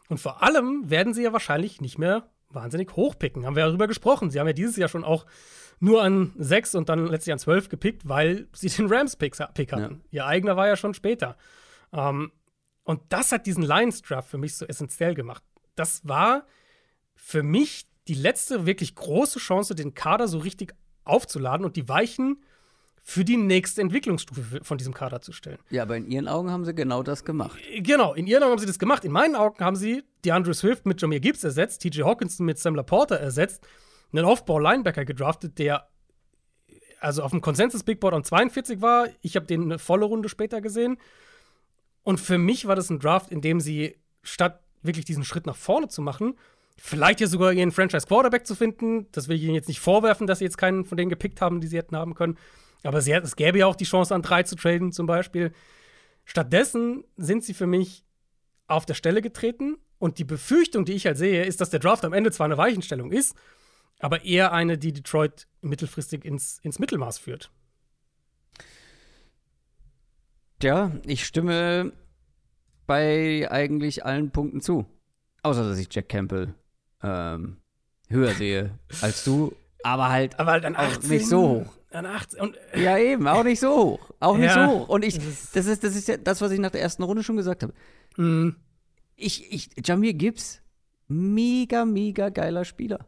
[0.09, 3.45] Und vor allem werden sie ja wahrscheinlich nicht mehr wahnsinnig hochpicken.
[3.45, 4.31] Haben wir ja darüber gesprochen.
[4.31, 5.27] Sie haben ja dieses Jahr schon auch
[5.81, 9.79] nur an 6 und dann letztlich an 12 gepickt, weil sie den Rams-Pick hatten.
[9.79, 9.91] Ja.
[10.11, 11.37] Ihr eigener war ja schon später.
[11.93, 12.33] Ähm,
[12.85, 15.43] und das hat diesen Lions-Draft für mich so essentiell gemacht.
[15.75, 16.47] Das war
[17.15, 20.75] für mich die letzte wirklich große Chance, den Kader so richtig
[21.05, 22.43] aufzuladen und die Weichen
[23.03, 25.59] für die nächste Entwicklungsstufe von diesem Kader zu stellen.
[25.71, 27.59] Ja, aber in Ihren Augen haben Sie genau das gemacht.
[27.79, 29.05] Genau, in Ihren Augen haben Sie das gemacht.
[29.05, 32.75] In meinen Augen haben Sie DeAndre Swift mit Jameer Gibbs ersetzt, TJ Hawkinson mit Sam
[32.75, 33.67] Laporta ersetzt
[34.13, 35.89] einen Off-Ball-Linebacker gedraftet, der
[37.01, 39.09] also auf dem Consensus-Big Board an 42 war.
[39.21, 40.99] Ich habe den eine volle Runde später gesehen.
[42.03, 45.57] Und für mich war das ein Draft, in dem sie statt wirklich diesen Schritt nach
[45.57, 46.35] vorne zu machen,
[46.77, 49.07] vielleicht ja sogar ihren Franchise-Quarterback zu finden.
[49.13, 51.61] Das will ich ihnen jetzt nicht vorwerfen, dass sie jetzt keinen von denen gepickt haben,
[51.61, 52.39] die sie hätten haben können.
[52.85, 55.53] Aber sie, es gäbe ja auch die Chance, an drei zu traden, zum Beispiel.
[56.25, 58.05] Stattdessen sind sie für mich
[58.69, 59.77] auf der Stelle getreten.
[59.99, 62.57] Und die Befürchtung, die ich halt sehe, ist, dass der Draft am Ende zwar eine
[62.57, 63.35] Weichenstellung ist,
[63.99, 67.51] aber eher eine, die Detroit mittelfristig ins, ins Mittelmaß führt.
[70.63, 71.93] Ja, ich stimme
[72.87, 74.87] bei eigentlich allen Punkten zu.
[75.43, 76.55] Außer, dass ich Jack Campbell
[77.03, 77.59] ähm,
[78.09, 81.73] höher sehe als du, aber halt, aber halt an 18, auch nicht so hoch.
[81.93, 84.11] An 18 und, ja, eben, auch nicht so hoch.
[84.21, 84.89] Auch ja, nicht so hoch.
[84.89, 85.19] Und ich,
[85.53, 87.73] das ist, das ist ja das, was ich nach der ersten Runde schon gesagt habe.
[88.17, 88.57] Mhm.
[89.17, 90.61] Ich, ich, Jamir Gibbs
[91.09, 93.07] Mega, mega geiler Spieler.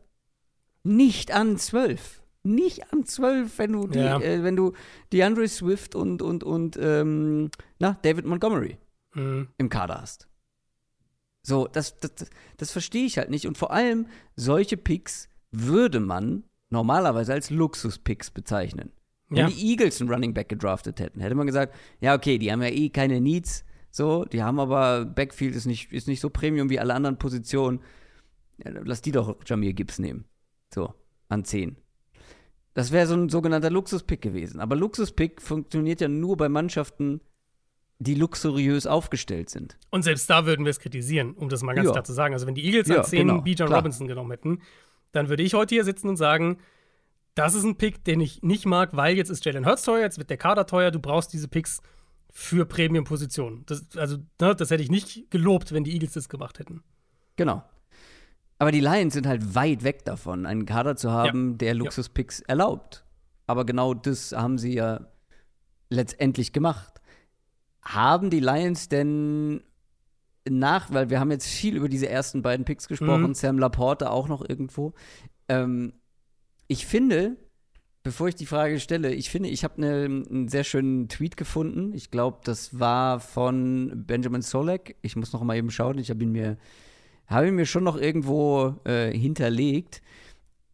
[0.83, 2.23] Nicht an 12.
[2.43, 4.19] Nicht an 12, wenn du, die, Ja.
[4.21, 4.73] äh, wenn du
[5.13, 8.79] DeAndre Swift und, und, und ähm, na, David Montgomery
[9.15, 9.49] Mhm.
[9.59, 10.29] im Kader hast.
[11.43, 13.47] So, das, das, das, das verstehe ich halt nicht.
[13.47, 18.93] Und vor allem, solche Picks würde man normalerweise als Luxus-Picks bezeichnen.
[19.29, 19.47] Wenn Ja.
[19.49, 22.69] die Eagles einen Running Back gedraftet hätten, hätte man gesagt, ja, okay, die haben ja
[22.69, 26.79] eh keine Needs, so, die haben aber, Backfield ist nicht, ist nicht so Premium wie
[26.79, 27.81] alle anderen Positionen.
[28.65, 30.25] Ja, lass die doch Jamir Gibbs nehmen.
[30.73, 30.95] So,
[31.29, 31.77] an 10.
[32.75, 34.61] Das wäre so ein sogenannter Luxus-Pick gewesen.
[34.61, 37.21] Aber Luxus-Pick funktioniert ja nur bei Mannschaften,
[37.99, 39.77] die luxuriös aufgestellt sind.
[39.91, 41.93] Und selbst da würden wir es kritisieren, um das mal ganz Ja.
[41.93, 42.33] klar zu sagen.
[42.33, 43.81] Also wenn die Eagles Ja, an 10 genau, Bijan klar.
[43.81, 44.63] Robinson genommen hätten,
[45.13, 46.59] dann würde ich heute hier sitzen und sagen,
[47.35, 50.19] das ist ein Pick, den ich nicht mag, weil jetzt ist Jalen Hurts teuer, jetzt
[50.19, 51.81] wird der Kader teuer, du brauchst diese Picks
[52.33, 53.67] für Premium-Positionen.
[53.97, 56.83] Also, ne, das hätte ich nicht gelobt, wenn die Eagles das gemacht hätten.
[57.37, 57.63] Genau.
[58.61, 63.05] Aber die Lions sind halt weit weg davon, einen Kader zu haben, der Luxuspicks erlaubt.
[63.47, 65.07] Aber genau das haben sie ja
[65.89, 67.01] letztendlich gemacht.
[67.83, 69.63] Haben die Lions denn
[70.49, 73.35] nach, weil wir haben jetzt viel über diese ersten beiden Picks gesprochen, Mhm.
[73.35, 74.93] Sam Laporte auch noch irgendwo.
[75.49, 75.95] Ähm,
[76.69, 77.37] ich finde,
[78.03, 81.93] bevor ich die Frage stelle, ich finde, ich habe ne, einen sehr schönen Tweet gefunden.
[81.95, 84.97] Ich glaube, das war von Benjamin Solek.
[85.03, 85.99] Ich muss noch mal eben schauen.
[85.99, 86.57] Ich habe ihn mir,
[87.31, 90.03] habe ihn mir schon noch irgendwo äh, hinterlegt.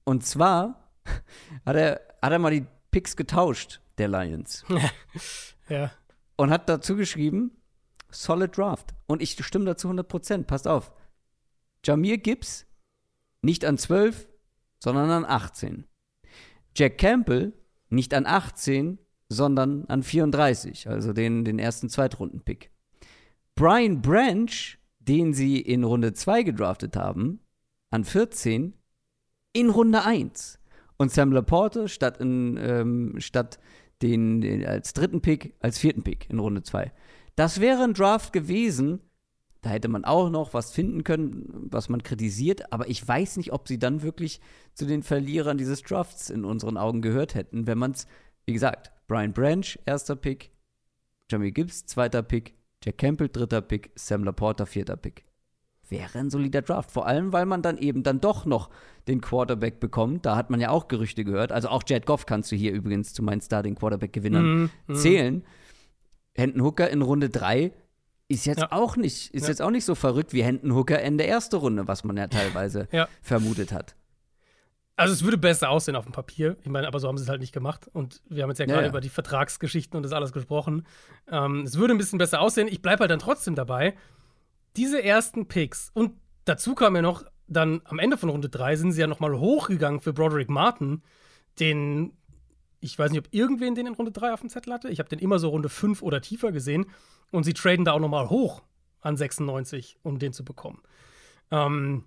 [0.05, 0.91] Und zwar
[1.67, 4.65] hat er, hat er mal die Picks getauscht, der Lions
[5.69, 5.91] Ja.
[6.37, 7.51] und hat dazu geschrieben,
[8.11, 8.95] solid Draft.
[9.07, 10.45] Und ich stimme dazu 100%.
[10.45, 10.93] Passt auf.
[11.85, 12.67] Jamir Gibbs
[13.43, 14.29] nicht an 12,
[14.79, 15.87] sondern an 18.
[16.75, 17.53] Jack Campbell
[17.89, 22.71] nicht an 18, sondern an 34, also den, den ersten Zweitrunden-Pick.
[23.55, 24.79] Brian Branch,
[25.09, 27.41] den sie in Runde 2 gedraftet haben,
[27.91, 28.75] an 14,
[29.53, 30.59] in Runde 1.
[30.97, 33.59] Und Sam Laporte statt, in, ähm, statt
[34.03, 36.93] den, den als dritten Pick, als vierten Pick in Runde 2.
[37.35, 39.01] Das wäre ein Draft gewesen,
[39.63, 43.53] da hätte man auch noch was finden können, was man kritisiert, aber ich weiß nicht,
[43.53, 44.41] ob sie dann wirklich
[44.75, 48.07] zu den Verlierern dieses Drafts in unseren Augen gehört hätten, wenn man es,
[48.45, 50.53] wie gesagt, Brian Branch, erster Pick,
[51.31, 52.55] Jamie Gibbs, zweiter Pick,
[52.87, 55.25] Jack Campbell, dritter Pick, Sam Laporta, vierter Pick.
[55.89, 56.91] Wäre ein solider Draft.
[56.91, 58.71] Vor allem, weil man dann eben dann doch noch
[59.09, 60.25] den Quarterback bekommt.
[60.27, 61.53] Da hat man ja auch Gerüchte gehört.
[61.53, 64.95] Also auch Jared Goff kannst du hier übrigens zu meinen Starting Quarterback-Gewinnern Mhm, mhm.
[64.95, 65.45] zählen.
[66.35, 67.73] Hendon Hooker in Runde 3
[68.29, 68.73] ist jetzt Ja.
[68.73, 69.49] auch nicht, ist Ja.
[69.49, 72.89] jetzt auch nicht so verrückt wie Hendon Hooker Ende erste Runde, was man ja teilweise
[72.91, 73.09] Ja.
[73.23, 73.95] vermutet hat.
[74.97, 76.57] Also es würde besser aussehen auf dem Papier.
[76.63, 77.89] Ich meine, aber so haben sie es halt nicht gemacht.
[77.93, 78.91] Und wir haben jetzt ja Ja, gerade ja.
[78.91, 80.87] über die Vertragsgeschichten und das alles gesprochen.
[81.31, 82.67] Ähm, es würde ein bisschen besser aussehen.
[82.69, 83.95] Ich bleibe halt dann trotzdem dabei.
[84.77, 86.13] Diese ersten Picks und
[86.47, 89.39] dazu kam ja noch, dann am Ende von Runde 3 sind sie ja noch mal
[89.39, 91.03] hochgegangen für Broderick Martin,
[91.61, 92.13] den
[92.81, 94.89] ich weiß nicht, ob irgendwen den in Runde 3 auf dem Zettel hatte.
[94.89, 96.87] Ich habe den immer so Runde 5 oder tiefer gesehen.
[97.33, 98.63] Und sie traden da auch noch mal hoch
[99.01, 100.81] an 96, um den zu bekommen.
[101.51, 102.05] Ähm,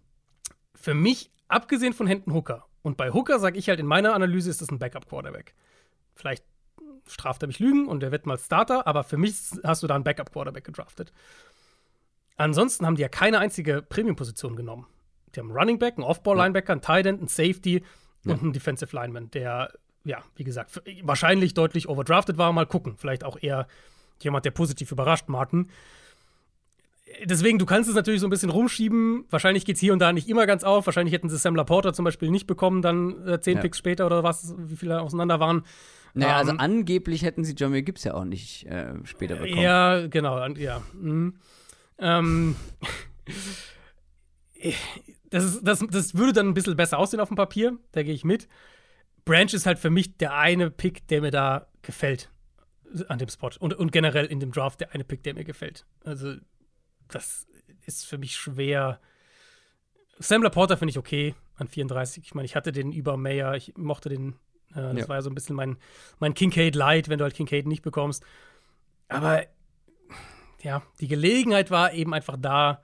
[0.76, 4.49] für mich, abgesehen von Hendon Hooker, und bei Hooker sage ich halt in meiner Analyse,
[4.49, 5.53] ist das ein Backup-Quarterback.
[6.15, 6.43] Vielleicht
[7.07, 9.95] straft er mich Lügen und er wird mal Starter, aber für mich hast du da
[9.95, 11.11] einen Backup-Quarterback gedraftet.
[12.38, 14.88] Ansonsten haben die ja keine einzige Premium-Position genommen.
[15.35, 17.84] Die haben einen Running Back, einen Off-Ball-Linebacker, einen Tight End, einen Safety
[18.26, 19.73] und einen Defensive Lineman, der,
[20.03, 22.51] ja, wie gesagt, wahrscheinlich deutlich overdrafted war.
[22.53, 22.95] Mal gucken.
[22.97, 23.68] Vielleicht auch eher
[24.22, 25.69] jemand, der positiv überrascht, Martin.
[27.26, 29.26] Deswegen, du kannst es natürlich so ein bisschen rumschieben.
[29.30, 30.86] Wahrscheinlich geht es hier und da nicht immer ganz auf.
[30.86, 33.61] Wahrscheinlich hätten sie Sam Laporta zum Beispiel nicht bekommen, dann äh, zehn Ja.
[33.61, 35.64] Picks später oder was, wie viele auseinander waren.
[36.14, 39.61] Naja, also Ähm, angeblich hätten sie Jamie Gibbs ja auch nicht äh, später bekommen.
[39.61, 40.81] Ja, genau, ja.
[40.94, 41.36] Mhm.
[41.99, 42.56] Ähm,
[45.30, 48.14] das, ist, das, das würde dann ein bisschen besser aussehen auf dem Papier, da gehe
[48.14, 48.48] ich mit.
[49.26, 52.30] Branch ist halt für mich der eine Pick, der mir da gefällt
[53.07, 53.52] an dem Spot.
[53.60, 55.86] Und, und generell in dem Draft der eine Pick, der mir gefällt.
[56.03, 56.36] Also,
[57.10, 57.48] das
[57.86, 58.99] ist für mich schwer.
[60.19, 62.23] Sam Laporta finde ich okay an 34.
[62.23, 64.34] Ich meine, ich hatte den über Mayer, ich mochte den.
[64.72, 65.10] Äh, das Ja.
[65.10, 65.77] war ja so ein bisschen mein,
[66.19, 68.23] mein Kincaid Light, wenn du halt Kincaid nicht bekommst.
[69.07, 69.44] Aber
[70.61, 72.81] ja, die Gelegenheit war eben einfach da,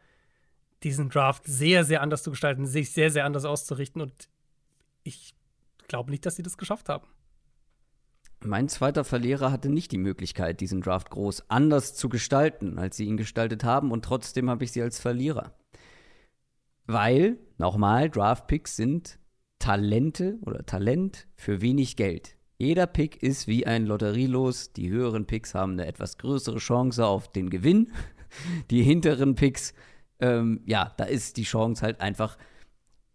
[0.84, 4.02] diesen Draft sehr, sehr anders zu gestalten, sich sehr, sehr anders auszurichten.
[4.02, 4.30] Und
[5.04, 5.36] ich
[5.88, 7.06] glaube nicht, dass sie das geschafft haben.
[8.46, 13.06] Mein zweiter Verlierer hatte nicht die Möglichkeit, diesen Draft groß anders zu gestalten, als sie
[13.06, 15.56] ihn gestaltet haben, und trotzdem habe ich sie als Verlierer.
[16.86, 19.20] Weil, nochmal, Draft-Picks sind
[19.58, 22.38] Talente oder Talent für wenig Geld.
[22.58, 24.74] Jeder Pick ist wie ein Lotterielos.
[24.74, 27.92] Die höheren Picks haben eine etwas größere Chance auf den Gewinn.
[28.70, 29.74] Die hinteren Picks
[30.20, 32.38] ähm, ja, da ist die Chance halt einfach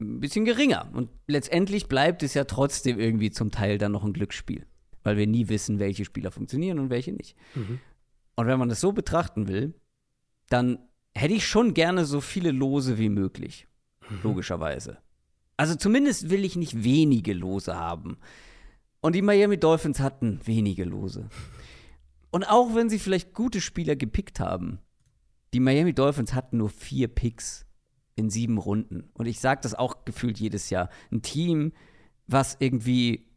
[0.01, 0.91] ein bisschen geringer.
[0.93, 4.67] Und letztendlich bleibt es ja trotzdem irgendwie zum Teil dann noch ein Glücksspiel,
[5.03, 7.37] weil wir nie wissen, welche Spieler funktionieren und welche nicht.
[7.55, 7.81] Mhm.
[8.37, 9.75] Und wenn man das so betrachten will,
[10.49, 10.79] dann
[11.15, 13.67] hätte ich schon gerne so viele Lose wie möglich,
[14.23, 14.99] logischerweise.
[15.57, 18.19] Also zumindest will ich nicht wenige Lose haben.
[19.01, 21.29] Und die Miami Dolphins hatten wenige Lose.
[22.31, 24.79] Und auch wenn sie vielleicht gute Spieler gepickt haben,
[25.53, 27.67] die Miami Dolphins hatten nur vier Picks
[28.15, 29.11] in sieben Runden.
[29.15, 30.89] Und ich sage das auch gefühlt jedes Jahr.
[31.11, 31.73] Ein Team,
[32.27, 33.30] was irgendwie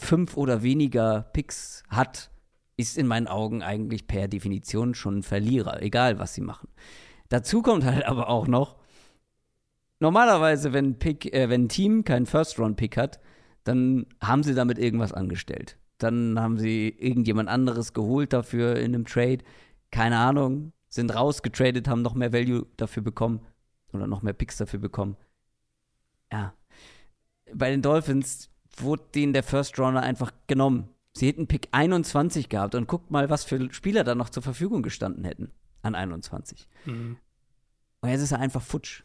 [0.00, 2.30] fünf oder weniger Picks hat,
[2.76, 6.68] ist in meinen Augen eigentlich per Definition schon ein Verlierer, egal was sie machen.
[7.28, 8.76] Dazu kommt halt aber auch noch,
[10.00, 13.20] normalerweise, wenn ein, Pick, äh, wenn ein Team keinen First-Round-Pick hat,
[13.64, 15.76] dann haben sie damit irgendwas angestellt.
[15.98, 19.38] Dann haben sie irgendjemand anderes geholt dafür in einem Trade.
[19.90, 23.40] Keine Ahnung, sind rausgetradet, haben noch mehr Value dafür bekommen
[23.92, 25.16] oder noch mehr Picks dafür bekommen.
[26.32, 26.54] Ja.
[27.52, 28.50] Bei den Dolphins
[28.82, 30.88] wurde denen der First Rounder einfach genommen.
[31.12, 34.82] Sie hätten Pick 21 gehabt und guckt mal, was für Spieler da noch zur Verfügung
[34.82, 35.50] gestanden hätten
[35.82, 36.68] an 21.
[36.84, 37.16] Mhm.
[38.00, 39.02] Und jetzt ist er einfach futsch.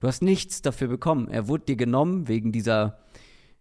[0.00, 1.28] Du hast nichts dafür bekommen.
[1.28, 2.98] Er wurde dir genommen wegen dieser,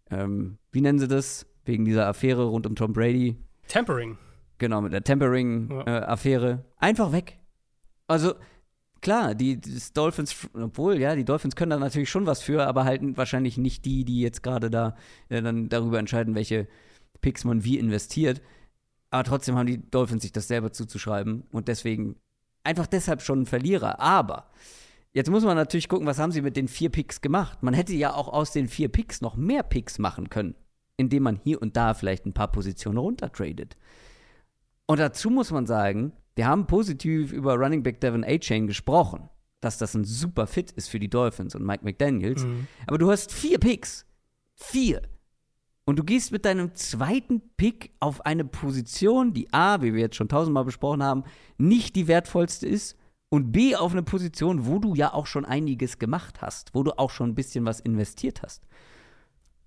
[0.09, 1.45] ähm, wie nennen sie das?
[1.65, 3.37] Wegen dieser Affäre rund um Tom Brady.
[3.67, 4.17] Tempering.
[4.57, 6.49] Genau, mit der Tempering-Affäre.
[6.49, 6.55] Ja.
[6.55, 7.39] Äh, Einfach weg.
[8.07, 8.33] Also,
[9.03, 9.61] klar, die,
[9.93, 13.85] Dolphins, obwohl, ja, die Dolphins können da natürlich schon was für, aber halt wahrscheinlich nicht
[13.85, 14.95] die, die jetzt gerade da
[15.29, 16.67] äh, dann darüber entscheiden, welche
[17.21, 18.41] Picks man wie investiert.
[19.11, 22.15] Aber trotzdem haben die Dolphins sich das selber zuzuschreiben und deswegen
[22.63, 23.99] einfach deshalb schon ein Verlierer.
[23.99, 24.49] Aber
[25.13, 27.61] jetzt muss man natürlich gucken, was haben sie mit den vier Picks gemacht.
[27.61, 30.55] Man hätte ja auch aus den vier Picks noch mehr Picks machen können,
[30.97, 33.77] indem man hier und da vielleicht ein paar Positionen runtertradet.
[34.87, 39.29] Und dazu muss man sagen, wir haben positiv über Running Back Devin A-Chain gesprochen,
[39.61, 42.43] dass das ein super Fit ist für die Dolphins und Mike McDaniels.
[42.43, 42.67] Mhm.
[42.87, 44.05] Aber du hast vier Picks.
[44.55, 45.01] Vier.
[45.85, 50.15] Und du gehst mit deinem zweiten Pick auf eine Position, die A, wie wir jetzt
[50.15, 51.23] schon tausendmal besprochen haben,
[51.57, 52.97] nicht die wertvollste ist
[53.29, 56.97] und B, auf eine Position, wo du ja auch schon einiges gemacht hast, wo du
[56.97, 58.65] auch schon ein bisschen was investiert hast.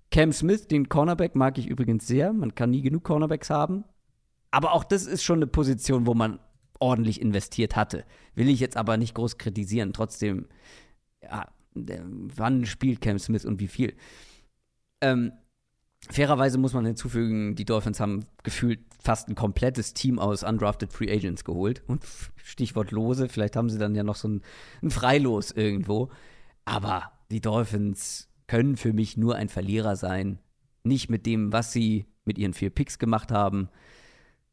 [0.09, 2.31] Cam Smith, den Cornerback, mag ich übrigens sehr.
[2.33, 3.83] Man kann nie genug Cornerbacks haben.
[4.51, 6.39] Aber auch das ist schon eine Position, wo man
[6.79, 8.05] ordentlich investiert hatte.
[8.35, 9.93] Will ich jetzt aber nicht groß kritisieren.
[9.93, 10.47] Trotzdem,
[11.21, 13.95] ja, wann spielt Cam Smith und wie viel?
[15.01, 15.31] Ähm,
[16.09, 21.11] fairerweise muss man hinzufügen, die Dolphins haben gefühlt fast ein komplettes Team aus undrafted Free
[21.11, 21.83] Agents geholt.
[21.87, 22.03] Und
[22.43, 24.41] Stichwort Lose, vielleicht haben sie dann ja noch so ein,
[24.81, 26.09] ein Freilos irgendwo.
[26.65, 30.39] Aber die Dolphins können für mich nur ein Verlierer sein.
[30.83, 33.69] Nicht mit dem, was sie mit ihren vier Picks gemacht haben,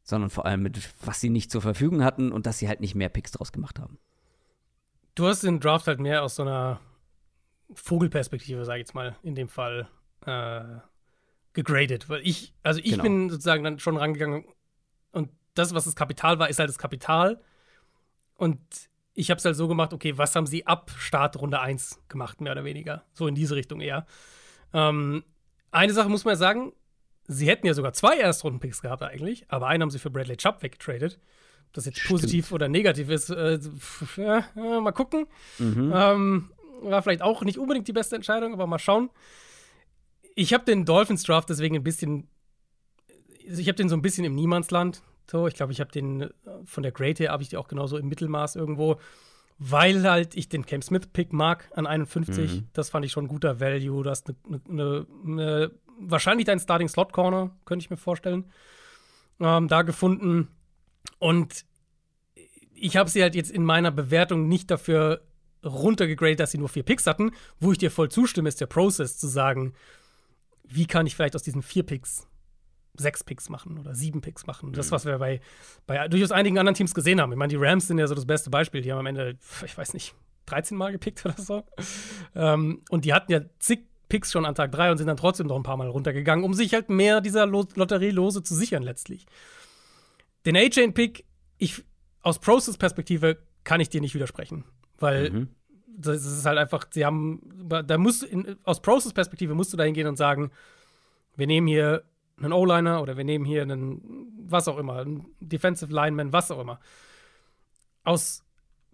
[0.05, 2.95] sondern vor allem mit, was sie nicht zur Verfügung hatten und dass sie halt nicht
[2.95, 3.97] mehr Picks draus gemacht haben.
[5.15, 6.79] Du hast den Draft halt mehr aus so einer
[7.73, 9.89] Vogelperspektive, sag ich jetzt mal, in dem Fall
[10.25, 10.61] äh,
[11.53, 12.07] gegradet.
[12.07, 13.03] Weil ich, also ich Genau.
[13.03, 14.45] bin sozusagen dann schon rangegangen
[15.11, 17.41] und das, was das Kapital war, ist halt das Kapital.
[18.35, 18.59] Und
[19.13, 22.41] ich habe es halt so gemacht, okay, was haben sie ab Start Runde 1 gemacht,
[22.41, 23.03] mehr oder weniger?
[23.13, 24.05] So in diese Richtung eher.
[24.73, 25.23] Ähm,
[25.71, 26.73] eine Sache muss man ja sagen,
[27.27, 30.61] sie hätten ja sogar zwei Erstrunden-Picks gehabt eigentlich, aber einen haben sie für Bradley Chubb
[30.61, 31.19] weggetradet.
[31.67, 32.21] Ob das jetzt Stimmt.
[32.21, 35.27] positiv oder negativ ist, äh, pf, ja, mal gucken.
[35.59, 35.91] Mhm.
[35.95, 36.49] Ähm,
[36.81, 39.09] war vielleicht auch nicht unbedingt die beste Entscheidung, aber mal schauen.
[40.35, 42.27] Ich habe den Dolphins Draft deswegen ein bisschen,
[43.39, 45.01] ich habe den so ein bisschen im Niemandsland.
[45.29, 46.29] So, ich glaube, ich habe den äh,
[46.65, 48.99] von der Grade her habe ich die auch genauso im Mittelmaß irgendwo,
[49.57, 52.51] weil halt ich den Cam Smith Pick mag an 51.
[52.51, 52.67] Mhm.
[52.73, 54.03] Das fand ich schon ein guter Value.
[54.03, 58.51] Du hast eine, eine, eine, wahrscheinlich dein Starting Slot Corner, könnte ich mir vorstellen,
[59.39, 60.49] ähm, da gefunden.
[61.19, 61.65] Und
[62.73, 65.21] ich habe sie halt jetzt in meiner Bewertung nicht dafür
[65.63, 67.31] runtergegradet, dass sie nur vier Picks hatten.
[67.59, 69.73] Wo ich dir voll zustimme, ist der Prozess zu sagen,
[70.63, 72.27] wie kann ich vielleicht aus diesen vier Picks
[72.97, 74.71] sechs Picks machen oder sieben Picks machen.
[74.73, 75.41] Das, was wir bei,
[75.85, 77.31] bei durchaus einigen anderen Teams gesehen haben.
[77.31, 78.81] Ich meine, die Rams sind ja so das beste Beispiel.
[78.81, 80.15] Die haben am Ende, ich weiß nicht,
[80.45, 81.63] 13 Mal gepickt oder so.
[82.35, 85.47] Ähm, und die hatten ja zig Picks schon an Tag drei und sind dann trotzdem
[85.47, 89.25] noch ein paar Mal runtergegangen, um sich halt mehr dieser Lo Lotterielose zu sichern letztlich.
[90.45, 91.25] Den A-Chain-Pick,
[91.57, 91.83] ich
[92.21, 94.63] aus Process-Perspektive kann ich dir nicht widersprechen,
[94.99, 95.49] weil Mhm.
[95.87, 100.07] das ist halt einfach, sie haben, da musst in, aus Process-Perspektive musst du da hingehen
[100.07, 100.51] und sagen,
[101.35, 102.03] wir nehmen hier
[102.37, 106.59] einen O-Liner oder wir nehmen hier einen, was auch immer, einen Defensive Lineman, was auch
[106.59, 106.79] immer.
[108.03, 108.43] Aus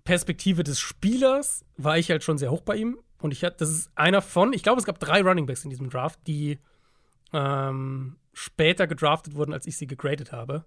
[0.04, 2.98] Perspektive des Spielers war ich halt schon sehr hoch bei ihm.
[3.22, 5.70] Und ich hatte, das ist einer von, ich glaube, es gab drei Running Backs in
[5.70, 6.60] diesem Draft, die
[7.34, 10.66] ähm, später gedraftet wurden, als ich sie gegradet habe.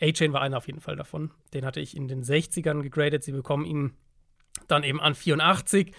[0.00, 1.30] A-Chain war einer auf jeden Fall davon.
[1.54, 3.24] Den hatte ich in den 60ern gegradet.
[3.24, 3.96] Sie bekommen ihn
[4.68, 5.94] Dann eben an 84.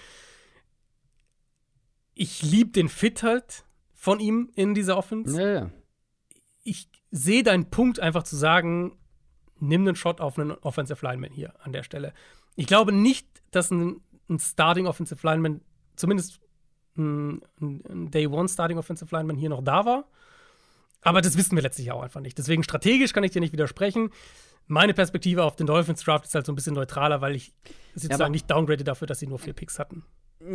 [2.13, 5.41] Ich liebe den Fit halt von ihm in dieser Offense.
[5.41, 5.71] Ja, ja.
[6.63, 8.97] Ich sehe deinen Punkt einfach zu sagen,
[9.59, 12.13] nimm einen Shot auf einen Offensive Lineman hier an der Stelle.
[12.55, 15.61] Ich glaube nicht, dass ein, ein Starting Offensive Lineman,
[15.95, 16.39] zumindest
[16.97, 20.05] ein, ein Day One Starting Offensive Lineman hier noch da war.
[21.01, 22.37] Aber das wissen wir letztlich auch einfach nicht.
[22.37, 24.09] Deswegen strategisch kann ich dir nicht widersprechen.
[24.67, 27.51] Meine Perspektive auf den Dolphins Draft ist halt so ein bisschen neutraler, weil ich
[27.93, 30.03] sozusagen aber- nicht downgrade dafür, dass sie nur vier Picks hatten.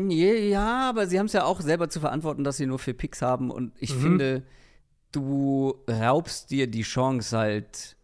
[0.09, 3.21] Ja, aber sie haben es ja auch selber zu verantworten, dass sie nur vier Picks
[3.21, 3.51] haben.
[3.51, 4.01] Und ich Mhm.
[4.01, 4.43] finde,
[5.13, 7.97] du raubst dir die Chance halt,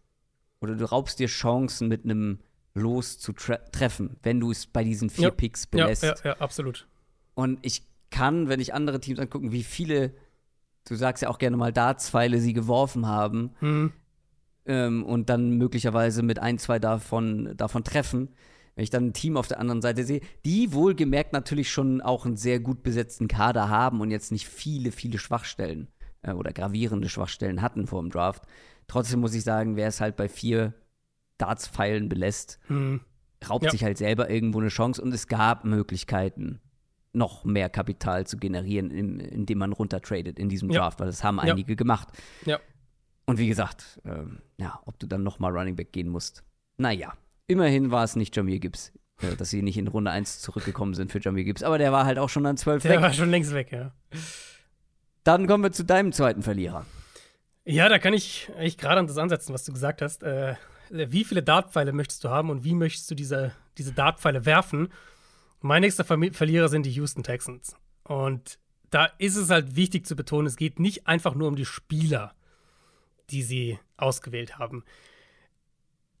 [0.61, 2.39] oder du raubst dir Chancen mit einem
[2.77, 5.31] Los zu tre treffen, wenn du es bei diesen vier Ja.
[5.31, 6.03] Picks Ja, belässt.
[6.03, 6.87] ja, ja, absolut.
[7.33, 10.13] Und ich kann, wenn ich andere Teams angucken, wie viele,
[10.87, 13.91] du sagst ja auch gerne mal Dartspfeile sie geworfen haben Hm.
[14.65, 18.29] ähm, und dann möglicherweise mit ein, zwei davon, davon treffen.
[18.75, 22.25] Wenn ich dann ein Team auf der anderen Seite sehe, die wohlgemerkt natürlich schon auch
[22.25, 25.87] einen sehr gut besetzten Kader haben und jetzt nicht viele, viele Schwachstellen
[26.23, 28.43] äh, oder gravierende Schwachstellen hatten vor dem Draft.
[28.87, 30.73] Trotzdem muss ich sagen, wer es halt bei vier
[31.37, 33.01] Dartspfeilen belässt, Hm.
[33.49, 33.71] raubt Ja.
[33.71, 36.59] sich halt selber irgendwo eine Chance und es gab Möglichkeiten,
[37.13, 40.81] noch mehr Kapital zu generieren, im, indem man runtertradet in diesem Ja.
[40.81, 41.53] Draft, weil das haben Ja.
[41.53, 42.09] einige gemacht.
[42.45, 42.59] Ja.
[43.25, 46.43] Und wie gesagt, ähm, ja, ob du dann noch mal Running Back gehen musst.
[46.77, 47.13] Naja,
[47.47, 48.91] immerhin war es nicht Jamir Gibbs,
[49.21, 52.05] äh, dass sie nicht in Runde 1 zurückgekommen sind für Jamir Gibbs, aber der war
[52.05, 53.01] halt auch schon an 12 Der weg.
[53.01, 53.93] war schon längst weg, ja.
[55.23, 56.85] Dann kommen wir zu deinem zweiten Verlierer.
[57.63, 60.21] Ja, da kann ich eigentlich gerade an das ansetzen, was du gesagt hast.
[60.21, 60.55] Äh,
[60.89, 64.89] wie viele Dartpfeile möchtest du haben und wie möchtest du diese, diese Dartpfeile werfen?
[65.61, 67.75] Mein nächster Verlierer sind die Houston Texans.
[68.03, 68.59] Und
[68.89, 72.33] da ist es halt wichtig zu betonen, es geht nicht einfach nur um die Spieler,
[73.29, 74.83] die sie ausgewählt haben.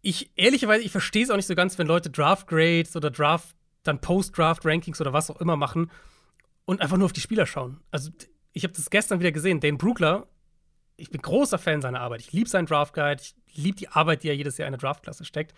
[0.01, 3.55] Ich, ehrlicherweise, ich verstehe es auch nicht so ganz, wenn Leute Draft Grades oder Draft,
[3.83, 5.91] dann Post-Draft Rankings oder was auch immer machen
[6.65, 7.81] und einfach nur auf die Spieler schauen.
[7.91, 8.11] Also,
[8.53, 9.59] ich habe das gestern wieder gesehen.
[9.59, 10.27] Dane Brugler
[10.97, 12.21] ich bin großer Fan seiner Arbeit.
[12.21, 13.21] Ich liebe seinen Draft Guide.
[13.21, 15.53] Ich liebe die Arbeit, die er jedes Jahr in eine Draftklasse steckt.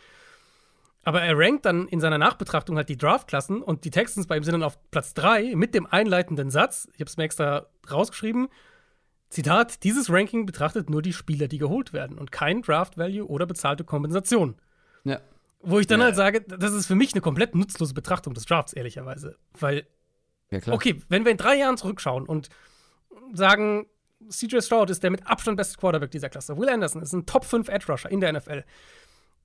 [1.03, 4.44] Aber er rankt dann in seiner Nachbetrachtung halt die Draftklassen und die Texans bei ihm
[4.44, 6.90] sind dann auf Platz 3 mit dem einleitenden Satz.
[6.94, 8.49] Ich habe es mir extra rausgeschrieben.
[9.30, 13.45] Zitat: Dieses Ranking betrachtet nur die Spieler, die geholt werden und kein Draft Value oder
[13.45, 14.56] bezahlte Kompensation.
[15.06, 15.22] Ja.
[15.61, 16.06] Wo ich dann Ja.
[16.07, 19.38] halt sage, das ist für mich eine komplett nutzlose Betrachtung des Drafts, ehrlicherweise.
[19.60, 19.88] Weil
[20.52, 20.76] Ja, klar.
[20.76, 22.49] Okay, wenn wir in drei Jahren zurückschauen und
[23.34, 23.86] sagen,
[24.30, 27.45] CJ Stroud ist der mit Abstand beste Quarterback dieser Klasse, Will Anderson ist ein Top
[27.45, 28.64] 5 Edge Rusher in der NFL,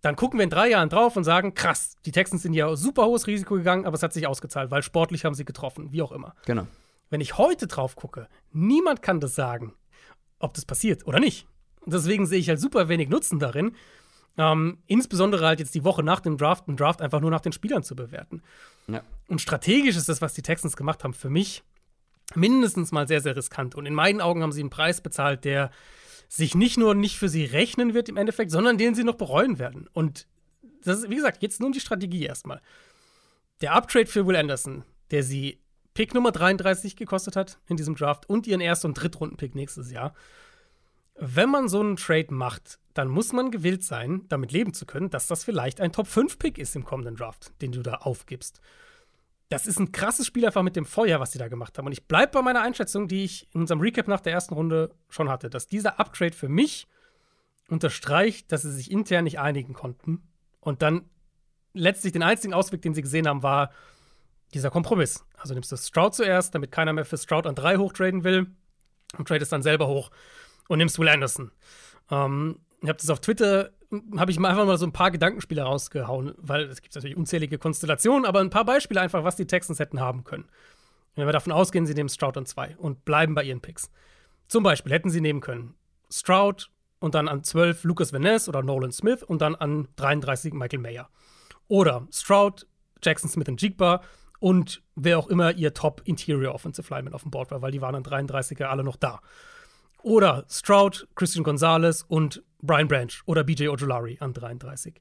[0.02, 3.06] dann gucken wir in drei Jahren drauf und sagen, krass, die Texans sind ja super
[3.06, 6.12] hohes Risiko gegangen, aber es hat sich ausgezahlt, weil sportlich haben sie getroffen, wie auch
[6.12, 6.34] immer.
[6.44, 6.66] Genau.
[7.08, 9.74] Wenn ich heute drauf gucke, niemand kann das sagen,
[10.40, 11.46] ob das passiert oder nicht.
[11.80, 13.76] Und deswegen sehe ich halt super wenig Nutzen darin,
[14.38, 17.52] ähm, insbesondere halt jetzt die Woche nach dem Draft, einen Draft einfach nur nach den
[17.52, 18.42] Spielern zu bewerten.
[18.88, 19.02] Ja.
[19.28, 21.62] Und strategisch ist das, was die Texans gemacht haben, für mich
[22.36, 23.74] mindestens mal sehr, sehr riskant.
[23.74, 25.70] Und in meinen Augen haben sie einen Preis bezahlt, der
[26.28, 29.58] sich nicht nur nicht für sie rechnen wird im Endeffekt, sondern den sie noch bereuen
[29.58, 29.88] werden.
[29.92, 30.26] Und
[30.82, 32.60] das ist, wie gesagt, jetzt nur um die Strategie erstmal.
[33.60, 35.60] Der Uptrade für Will Anderson, der sie
[35.94, 40.14] Pick Nummer 33 gekostet hat in diesem Draft und ihren Erst- und Drittrunden-Pick nächstes Jahr.
[41.16, 45.10] Wenn man so einen Trade macht, dann muss man gewillt sein, damit leben zu können,
[45.10, 48.60] dass das vielleicht ein Top-5-Pick ist im kommenden Draft, den du da aufgibst.
[49.52, 51.84] Das ist ein krasses Spiel einfach mit dem Feuer, was sie da gemacht haben.
[51.84, 54.94] Und ich bleibe bei meiner Einschätzung, die ich in unserem Recap nach der ersten Runde
[55.10, 56.86] schon hatte, dass dieser Uptrade für mich
[57.68, 60.22] unterstreicht, dass sie sich intern nicht einigen konnten.
[60.60, 61.10] Und dann
[61.74, 63.70] letztlich den einzigen Ausweg, den sie gesehen haben, war
[64.54, 65.22] dieser Kompromiss.
[65.36, 68.46] Also nimmst du Stroud zuerst, damit keiner mehr für Stroud an drei hochtraden will
[69.18, 70.10] und tradest dann selber hoch
[70.68, 71.50] und nimmst Will Anderson.
[72.10, 73.70] Ähm, ich habe das auf Twitter,
[74.16, 77.58] habe ich mal einfach mal so ein paar Gedankenspiele rausgehauen, weil es gibt natürlich unzählige
[77.58, 80.48] Konstellationen, aber ein paar Beispiele einfach, was die Texans hätten haben können.
[81.14, 83.90] Wenn wir davon ausgehen, sie nehmen Stroud an zwei und bleiben bei ihren Picks.
[84.48, 85.74] Zum Beispiel hätten sie nehmen können
[86.10, 86.70] Stroud
[87.00, 90.80] und dann an 12 Lucas Van Ness oder Nolan Smith und dann an 33 Michael
[90.80, 91.08] Mayer.
[91.68, 92.66] Oder Stroud,
[93.02, 94.02] Jackson Smith und Jigba
[94.38, 97.80] und wer auch immer ihr Top Interior Offensive Lineman auf dem Board war, weil die
[97.80, 99.20] waren an 33er alle noch da.
[100.02, 104.94] Oder Stroud, Christian Gonzalez und Brian Branch oder BJ Ojolari an 33.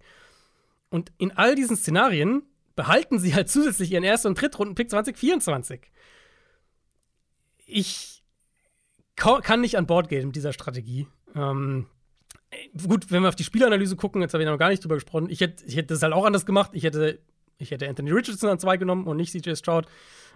[0.89, 2.43] Und in all diesen Szenarien
[2.75, 5.91] behalten sie halt zusätzlich ihren ersten und Drittrunden-Pick 2024.
[7.65, 8.23] Ich
[9.15, 11.07] ka- kann nicht an Bord gehen mit dieser Strategie.
[11.35, 11.87] Ähm,
[12.87, 15.29] gut, wenn wir auf die Spielanalyse gucken, jetzt habe ich noch gar nicht drüber gesprochen.
[15.29, 16.71] Ich hätte, ich hätte das halt auch anders gemacht.
[16.73, 17.19] Ich hätte,
[17.57, 19.85] ich hätte Anthony Richardson an zwei genommen und nicht CJ Stroud.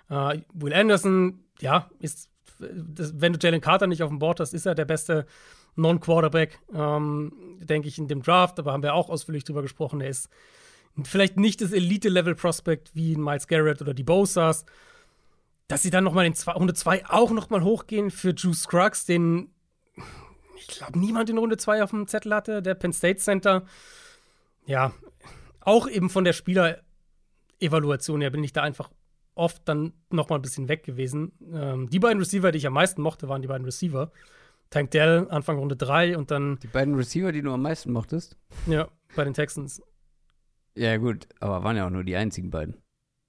[0.09, 2.29] Äh, Will Anderson, ja, ist,
[2.59, 5.25] das, wenn du Jalen Carter nicht auf dem Board hast, ist er der beste
[5.75, 8.59] Non-Quarterback, ähm, denke ich, in dem Draft.
[8.59, 10.01] Aber haben wir auch ausführlich drüber gesprochen.
[10.01, 10.29] Er ist
[11.03, 14.65] vielleicht nicht das Elite-Level-Prospect wie Miles Garrett oder die Bosas,
[15.67, 19.49] dass sie dann nochmal in zwei, Runde 2 auch nochmal hochgehen für Juice Scruggs, den
[20.57, 23.65] ich glaube niemand in Runde 2 auf dem Zettel hatte, der Penn State Center.
[24.65, 24.93] Ja,
[25.61, 28.89] auch eben von der Spieler-Evaluation her bin ich da einfach
[29.35, 31.33] oft dann nochmal ein bisschen weg gewesen.
[31.53, 34.11] Ähm, die beiden Receiver, die ich am meisten mochte, waren die beiden Receiver.
[34.69, 36.59] Tank Dell, Anfang Runde 3 und dann.
[36.61, 38.37] Die beiden Receiver, die du am meisten mochtest?
[38.67, 39.81] Ja, bei den Texans.
[40.75, 42.75] Ja, gut, aber waren ja auch nur die einzigen beiden.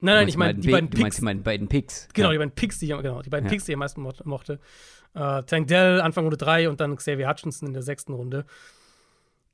[0.00, 0.98] Nein, nein, ich meine die beiden Picks.
[0.98, 2.08] Du meinst die meinen beiden Picks.
[2.12, 2.32] Genau, ja.
[2.32, 3.50] die beiden Picks, die ich, genau, die beiden ja.
[3.50, 4.60] Picks, die ich am meisten mo mochte.
[5.14, 8.44] Uh, Tank Dell, Anfang Runde 3 und dann Xavier Hutchinson in der sechsten Runde.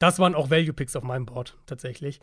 [0.01, 2.19] Das waren auch Value-Picks auf meinem Board, tatsächlich.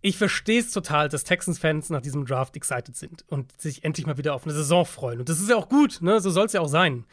[0.00, 4.16] Ich verstehe es total, dass Texans-Fans nach diesem Draft excited sind und sich endlich mal
[4.16, 5.18] wieder auf eine Saison freuen.
[5.18, 6.20] Und das ist ja auch gut, ne?
[6.22, 7.04] So soll es ja auch sein.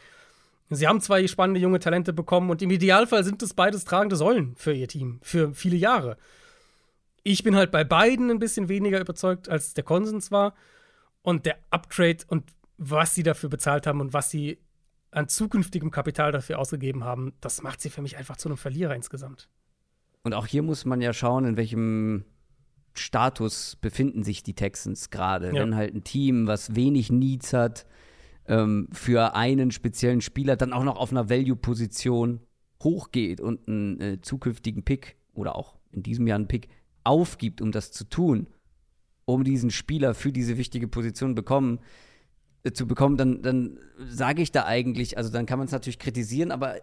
[0.70, 4.54] Sie haben zwei spannende junge Talente bekommen und im Idealfall sind es beides tragende Säulen
[4.56, 6.18] für ihr Team, für viele Jahre.
[7.22, 10.54] Ich bin halt bei beiden ein bisschen weniger überzeugt, als der Konsens war.
[11.22, 14.58] Und der Uptrade und was sie dafür bezahlt haben und was sie
[15.10, 18.94] an zukünftigem Kapital dafür ausgegeben haben, das macht sie für mich einfach zu einem Verlierer
[18.94, 19.48] insgesamt.
[20.22, 22.24] Und auch hier muss man ja schauen, in welchem
[22.94, 25.48] Status befinden sich die Texans gerade.
[25.48, 25.62] Ja.
[25.62, 27.86] Wenn halt ein Team, was wenig Needs hat,
[28.48, 32.40] ähm, für einen speziellen Spieler dann auch noch auf einer Value-Position
[32.82, 36.68] hochgeht und einen äh, zukünftigen Pick oder auch in diesem Jahr einen Pick
[37.04, 38.48] aufgibt, um das zu tun,
[39.24, 41.80] um diesen Spieler für diese wichtige Position bekommen,
[42.64, 45.98] äh, zu bekommen, dann, dann sage ich da eigentlich, also dann kann man es natürlich
[45.98, 46.76] kritisieren, aber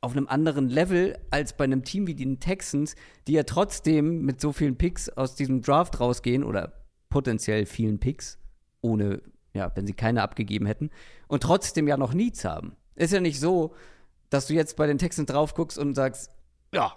[0.00, 2.96] auf einem anderen Level als bei einem Team wie den Texans,
[3.28, 6.72] die ja trotzdem mit so vielen Picks aus diesem Draft rausgehen oder
[7.08, 8.38] potenziell vielen Picks,
[8.80, 9.22] ohne,
[9.54, 10.90] ja, wenn sie keine abgegeben hätten,
[11.28, 12.76] und trotzdem ja noch Needs haben.
[12.94, 13.74] Ist ja nicht so,
[14.30, 16.30] dass du jetzt bei den Texans drauf guckst und sagst,
[16.72, 16.96] ja,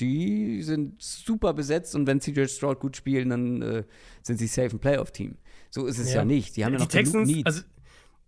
[0.00, 3.84] die sind super besetzt und wenn CJ Stroud gut spielen, dann äh,
[4.22, 5.36] sind sie safe ein Playoff-Team.
[5.70, 6.56] So ist es ja, ja nicht.
[6.56, 7.46] Die haben ja noch die Texans, Needs.
[7.46, 7.62] Also,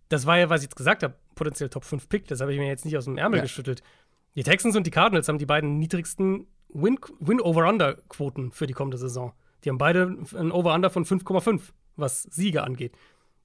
[0.09, 2.59] das war ja, was ich jetzt gesagt habe, potenziell Top 5 Pick, das habe ich
[2.59, 3.43] mir jetzt nicht aus dem Ärmel ja.
[3.43, 3.83] geschüttelt.
[4.35, 9.33] Die Texans und die Cardinals haben die beiden niedrigsten Win-Over-Under-Quoten Win für die kommende Saison.
[9.63, 11.61] Die haben beide ein Over-Under von 5,5,
[11.95, 12.95] was Siege angeht.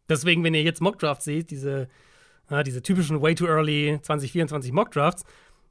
[0.09, 1.89] Deswegen, wenn ihr jetzt Mock-Drafts seht, diese,
[2.51, 5.25] ja, diese typischen Way Too Early 2024 Mock-Drafts,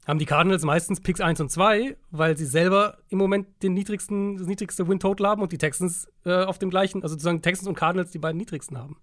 [0.06, 4.38] haben die Cardinals meistens Picks 1 und 2, weil sie selber im Moment den niedrigsten,
[4.38, 7.76] das niedrigste Win-Total haben und die Texans äh, auf dem gleichen, also sozusagen Texans und
[7.76, 8.98] Cardinals die beiden niedrigsten haben.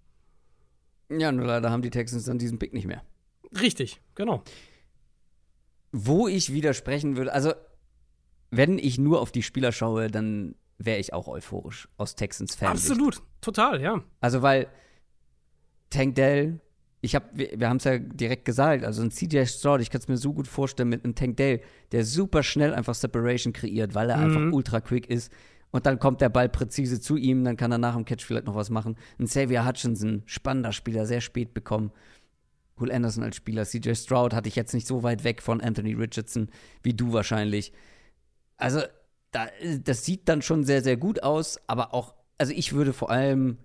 [1.09, 3.03] Ja, nur leider haben die Texans dann diesen Pick nicht mehr.
[3.59, 4.43] Richtig, genau.
[5.91, 7.53] Wo ich widersprechen würde, also
[8.49, 12.69] wenn ich nur auf die Spieler schaue, dann wäre ich auch euphorisch aus Texans Fan.
[12.69, 14.01] Absolut, total, ja.
[14.19, 14.67] Also weil
[15.91, 16.59] Tank Dell,
[17.01, 20.01] ich habe, wir, wir haben es ja direkt gesagt, also ein CJ Stroud, ich kann
[20.01, 21.61] es mir so gut vorstellen mit einem Tank Dale,
[21.91, 24.23] der super schnell einfach Separation kreiert, weil er mhm.
[24.23, 25.31] einfach ultra quick ist.
[25.71, 28.45] Und dann kommt der Ball präzise zu ihm, dann kann er nach dem Catch vielleicht
[28.45, 28.97] noch was machen.
[29.19, 31.91] Ein Xavier Hutchinson, spannender Spieler, sehr spät bekommen.
[32.77, 35.93] Will Anderson als Spieler, CJ Stroud hatte ich jetzt nicht so weit weg von Anthony
[35.93, 36.49] Richardson
[36.83, 37.71] wie du wahrscheinlich.
[38.57, 38.81] Also,
[39.31, 39.47] da,
[39.83, 43.57] das sieht dann schon sehr, sehr gut aus, aber auch, also ich würde vor allem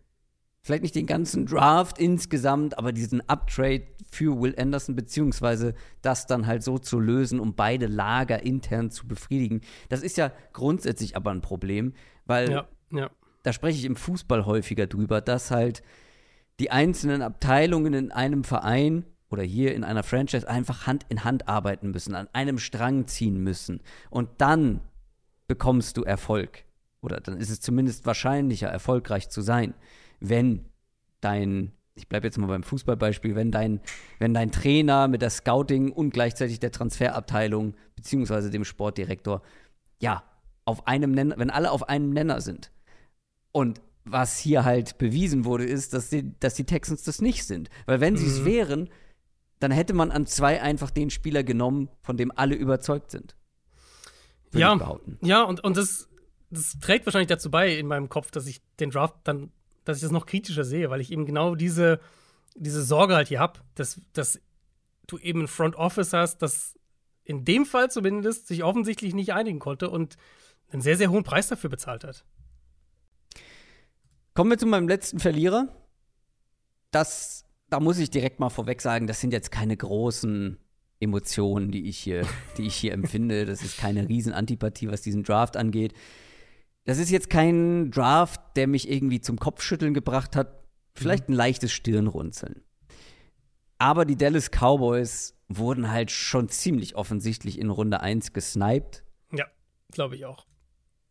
[0.66, 6.48] vielleicht nicht den ganzen Draft insgesamt, aber diesen Uptrade für Will Anderson, beziehungsweise das dann
[6.48, 9.60] halt so zu lösen, um beide Lager intern zu befriedigen.
[9.90, 11.92] Das ist ja grundsätzlich aber ein Problem,
[12.24, 13.10] weil ja, ja.
[13.44, 15.84] da spreche ich im Fußball häufiger drüber, dass halt
[16.58, 21.46] die einzelnen Abteilungen in einem Verein oder hier in einer Franchise einfach Hand in Hand
[21.46, 23.82] arbeiten müssen, an einem Strang ziehen müssen.
[24.10, 24.80] Und dann
[25.46, 26.64] bekommst du Erfolg.
[27.02, 29.72] Oder dann ist es zumindest wahrscheinlicher, erfolgreich zu sein
[30.20, 30.66] wenn
[31.20, 33.80] dein, ich bleibe jetzt mal beim Fußballbeispiel, wenn dein,
[34.18, 39.42] wenn dein Trainer mit der Scouting und gleichzeitig der Transferabteilung beziehungsweise dem Sportdirektor,
[40.00, 40.22] ja,
[40.64, 42.70] auf einem Nenner, wenn alle auf einem Nenner sind.
[43.52, 47.70] Und was hier halt bewiesen wurde, ist, dass die, dass die Texans das nicht sind.
[47.86, 48.18] Weil wenn mhm.
[48.18, 48.88] sie es wären,
[49.58, 53.36] dann hätte man an zwei einfach den Spieler genommen, von dem alle überzeugt sind.
[54.52, 54.78] Ja,
[55.22, 56.08] ja, und, und das,
[56.50, 59.50] das trägt wahrscheinlich dazu bei in meinem Kopf, dass ich den Draft dann
[59.86, 62.00] dass ich das noch kritischer sehe, weil ich eben genau diese,
[62.54, 64.40] diese Sorge halt hier habe, dass, dass
[65.06, 66.74] du eben ein Front Office hast, das
[67.24, 70.16] in dem Fall zumindest sich offensichtlich nicht einigen konnte und
[70.70, 72.24] einen sehr, sehr hohen Preis dafür bezahlt hat.
[74.34, 75.68] Kommen wir zu meinem letzten Verlierer.
[76.90, 80.58] Das, da muss ich direkt mal vorweg sagen, das sind jetzt keine großen
[80.98, 82.26] Emotionen, die ich hier,
[82.58, 83.44] die ich hier empfinde.
[83.44, 85.94] Das ist keine Riesenantipathie, was diesen Draft angeht.
[86.86, 90.64] Das ist jetzt kein Draft, der mich irgendwie zum Kopfschütteln gebracht hat.
[90.94, 91.34] Vielleicht mhm.
[91.34, 92.62] ein leichtes Stirnrunzeln.
[93.78, 99.02] Aber die Dallas Cowboys wurden halt schon ziemlich offensichtlich in Runde 1 gesniped.
[99.32, 99.46] Ja,
[99.90, 100.46] glaube ich auch.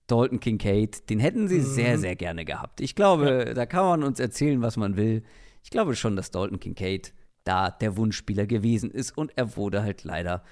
[0.07, 1.65] Dalton Kincaid, den hätten sie mhm.
[1.65, 2.79] sehr, sehr gerne gehabt.
[2.79, 3.53] Ich glaube, ja.
[3.53, 5.23] da kann man uns erzählen, was man will.
[5.61, 10.03] Ich glaube schon, dass Dalton Kincaid da der Wunschspieler gewesen ist und er wurde halt
[10.03, 10.43] leider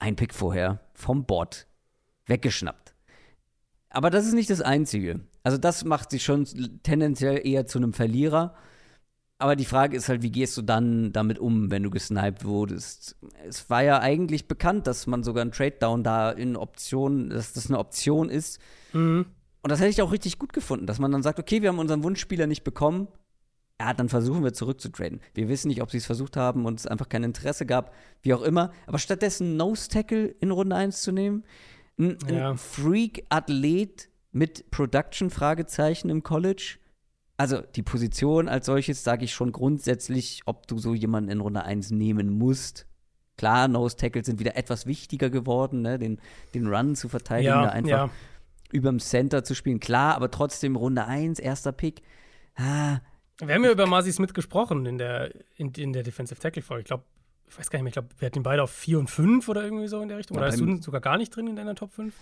[0.00, 1.66] ein Pick vorher vom Bot
[2.26, 2.83] weggeschnappt.
[3.94, 5.20] Aber das ist nicht das Einzige.
[5.44, 6.46] Also das macht sie schon
[6.82, 8.54] tendenziell eher zu einem Verlierer.
[9.38, 13.16] Aber die Frage ist halt, wie gehst du dann damit um, wenn du gesniped wurdest?
[13.46, 17.68] Es war ja eigentlich bekannt, dass man sogar ein Trade-Down da in Option, dass das
[17.68, 18.58] eine Option ist.
[18.92, 19.26] Mhm.
[19.62, 21.78] Und das hätte ich auch richtig gut gefunden, dass man dann sagt, okay, wir haben
[21.78, 23.08] unseren Wunschspieler nicht bekommen.
[23.80, 25.20] Ja, dann versuchen wir zurückzutraden.
[25.34, 27.92] Wir wissen nicht, ob sie es versucht haben und es einfach kein Interesse gab,
[28.22, 28.72] wie auch immer.
[28.86, 31.44] Aber stattdessen Nose-Tackle in Runde 1 zu nehmen,
[31.98, 32.50] ein, ja.
[32.50, 36.78] ein Freak-Athlet mit Production-Fragezeichen im College
[37.36, 41.64] also die Position als solches sage ich schon grundsätzlich, ob du so jemanden in Runde
[41.64, 42.86] 1 nehmen musst.
[43.36, 45.98] Klar, Nose Tackles sind wieder etwas wichtiger geworden, ne?
[45.98, 46.20] den,
[46.54, 48.10] den Run zu verteidigen, ja, einfach ja.
[48.70, 49.80] überm Center zu spielen.
[49.80, 52.02] Klar, aber trotzdem Runde 1, erster Pick.
[52.54, 53.00] Ah,
[53.40, 56.82] wir haben ja über Masi Smith gesprochen in der, in, in der Defensive Tackle-Folge.
[56.82, 57.04] Ich glaube,
[57.48, 59.48] ich weiß gar nicht mehr, ich glaube, wir hatten ihn beide auf 4 und 5
[59.48, 60.36] oder irgendwie so in der Richtung.
[60.36, 62.14] Oder hast du sogar gar nicht drin in deiner Top 5?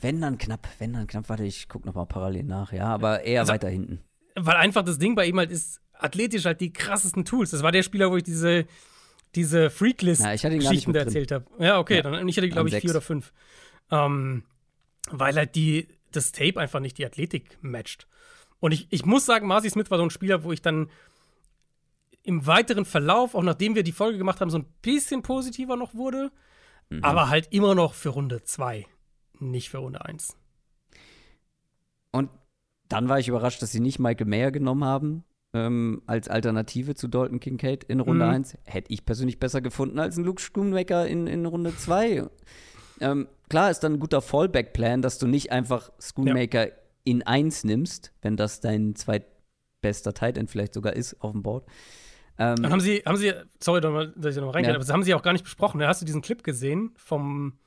[0.00, 1.28] Wenn dann knapp, wenn dann knapp.
[1.28, 4.00] Warte, ich gucke nochmal parallel nach, ja, aber eher also, weiter hinten
[4.34, 7.50] weil einfach das Ding bei ihm halt ist, athletisch halt die krassesten Tools.
[7.50, 8.66] Das war der Spieler, wo ich diese,
[9.34, 11.46] diese Freaklist-Geschichten erzählt habe.
[11.58, 12.02] Ja, okay, ja.
[12.02, 13.32] dann ich hatte, glaube ich, vier oder fünf.
[13.90, 14.44] Ähm,
[15.10, 18.06] weil halt die, das Tape einfach nicht die Athletik matcht.
[18.60, 20.90] Und ich, ich muss sagen, Marcy Smith war so ein Spieler, wo ich dann
[22.22, 25.94] im weiteren Verlauf, auch nachdem wir die Folge gemacht haben, so ein bisschen positiver noch
[25.94, 26.30] wurde.
[26.90, 27.04] Mhm.
[27.04, 28.86] Aber halt immer noch für Runde 2,
[29.38, 30.36] nicht für Runde 1.
[32.12, 32.30] Und
[32.88, 37.08] dann war ich überrascht, dass sie nicht Michael Mayer genommen haben ähm, als Alternative zu
[37.08, 38.32] Dalton Kincaid in Runde mhm.
[38.32, 38.58] 1.
[38.64, 42.28] Hätte ich persönlich besser gefunden als ein Luke Schoonmaker in, in Runde 2.
[43.00, 46.74] ähm, klar ist dann ein guter Fallback-Plan, dass du nicht einfach Schoonmaker ja.
[47.04, 51.66] in 1 nimmst, wenn das dein zweitbester Tight End vielleicht sogar ist auf dem Board.
[52.38, 54.76] Ähm, haben Sie, haben Sie, sorry, dass ich noch reingehe, ja.
[54.76, 55.82] aber das haben Sie auch gar nicht besprochen.
[55.82, 57.58] Hast du diesen Clip gesehen vom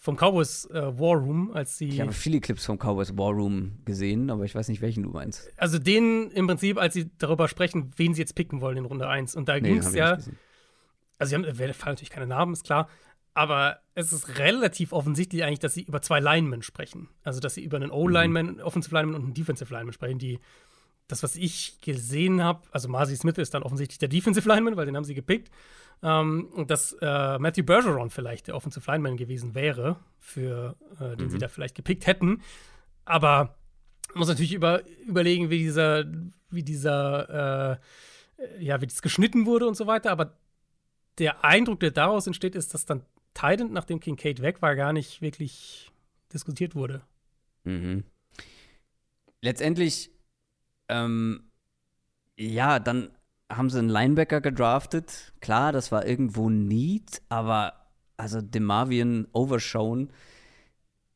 [0.00, 1.88] vom Cowboys äh, War Room, als sie.
[1.88, 5.10] Ich habe viele Clips vom Cowboys War Room gesehen, aber ich weiß nicht, welchen du
[5.10, 5.50] meinst.
[5.56, 9.08] Also den im Prinzip, als sie darüber sprechen, wen sie jetzt picken wollen in Runde
[9.08, 9.34] 1.
[9.34, 10.18] Und da nee, ging es ja.
[11.18, 11.44] Also, sie haben,
[11.74, 12.88] fallen natürlich keine Namen, ist klar.
[13.34, 17.08] Aber es ist relativ offensichtlich eigentlich, dass sie über zwei Linemen sprechen.
[17.24, 18.60] Also, dass sie über einen O-Lineman, mhm.
[18.60, 20.38] Offensive Lineman und einen Defensive Lineman sprechen, die
[21.08, 24.86] das, was ich gesehen habe, also Marcy Smith ist dann offensichtlich der Defensive Lineman, weil
[24.86, 25.50] den haben sie gepickt
[26.02, 31.30] ähm, dass äh, Matthew Bergeron vielleicht der Offensive Lineman gewesen wäre, für äh, den mhm.
[31.30, 32.42] sie da vielleicht gepickt hätten.
[33.04, 33.56] Aber
[34.10, 36.04] man muss natürlich über, überlegen, wie dieser,
[36.50, 37.78] wie dieser,
[38.38, 40.10] äh, ja, wie das geschnitten wurde und so weiter.
[40.10, 40.36] Aber
[41.18, 43.04] der Eindruck, der daraus entsteht, ist, dass dann
[43.34, 45.90] Tident, nachdem Kincaid weg war, gar nicht wirklich
[46.32, 47.02] diskutiert wurde.
[47.64, 48.04] Mhm.
[49.40, 50.10] Letztendlich,
[50.88, 51.50] ähm,
[52.36, 53.10] ja, dann
[53.50, 55.32] haben sie einen Linebacker gedraftet.
[55.40, 57.72] Klar, das war irgendwo Need, aber
[58.16, 60.10] also Demavian Overshown,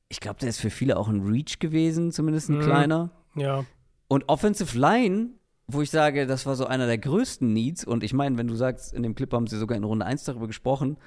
[0.09, 2.63] ich glaube, der ist für viele auch ein Reach gewesen, zumindest ein mhm.
[2.63, 3.11] kleiner.
[3.35, 3.65] Ja.
[4.09, 5.31] Und Offensive Line,
[5.67, 7.85] wo ich sage, das war so einer der größten Needs.
[7.85, 10.25] Und ich meine, wenn du sagst, in dem Clip haben sie sogar in Runde 1
[10.25, 10.99] darüber gesprochen,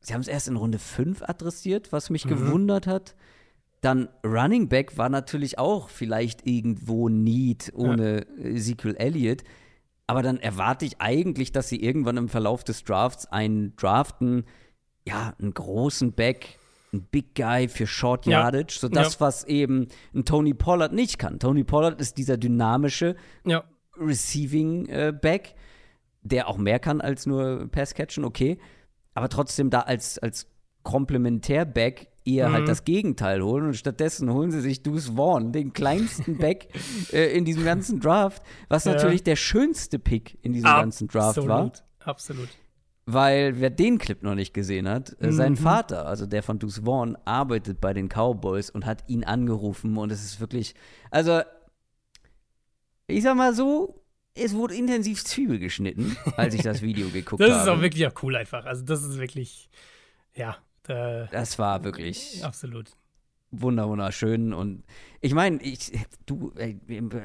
[0.00, 2.30] sie haben es erst in Runde 5 adressiert, was mich mhm.
[2.30, 3.14] gewundert hat.
[3.80, 8.44] Dann Running Back war natürlich auch vielleicht irgendwo Need ohne ja.
[8.44, 9.42] Ezekiel Elliott.
[10.06, 14.44] Aber dann erwarte ich eigentlich, dass sie irgendwann im Verlauf des Drafts einen draften,
[15.06, 16.58] ja, einen großen Back,
[16.92, 18.80] einen Big Guy für Short Yardage, ja.
[18.80, 19.20] so das, ja.
[19.20, 21.38] was eben ein Tony Pollard nicht kann.
[21.38, 23.64] Tony Pollard ist dieser dynamische ja.
[23.98, 25.54] Receiving äh, Back,
[26.22, 28.58] der auch mehr kann als nur Pass catchen, okay.
[29.14, 30.46] Aber trotzdem da als, als
[30.82, 32.56] Komplementär-Back eher halt mhm.
[32.56, 36.68] halt das Gegenteil holen und stattdessen holen sie sich Deuce Vaughn, den kleinsten Back
[37.12, 38.94] äh, in diesem ganzen Draft, was ja.
[38.94, 40.82] natürlich der schönste Pick in diesem Absolut.
[40.82, 41.72] ganzen Draft war.
[42.00, 42.48] Absolut.
[43.06, 45.32] Weil wer den Clip noch nicht gesehen hat, äh, mhm.
[45.32, 49.96] sein Vater, also der von Deuce Vaughn, arbeitet bei den Cowboys und hat ihn angerufen
[49.96, 50.74] und es ist wirklich,
[51.10, 51.40] also
[53.06, 54.02] ich sag mal so,
[54.34, 57.50] es wurde intensiv Zwiebel geschnitten, als ich das Video geguckt habe.
[57.50, 58.66] Das ist auch wirklich auch cool einfach.
[58.66, 59.70] Also das ist wirklich,
[60.34, 60.56] ja,
[60.88, 62.90] äh, das war wirklich absolut
[63.50, 64.84] wunder wunderschön und
[65.20, 65.92] ich meine, ich
[66.26, 66.52] du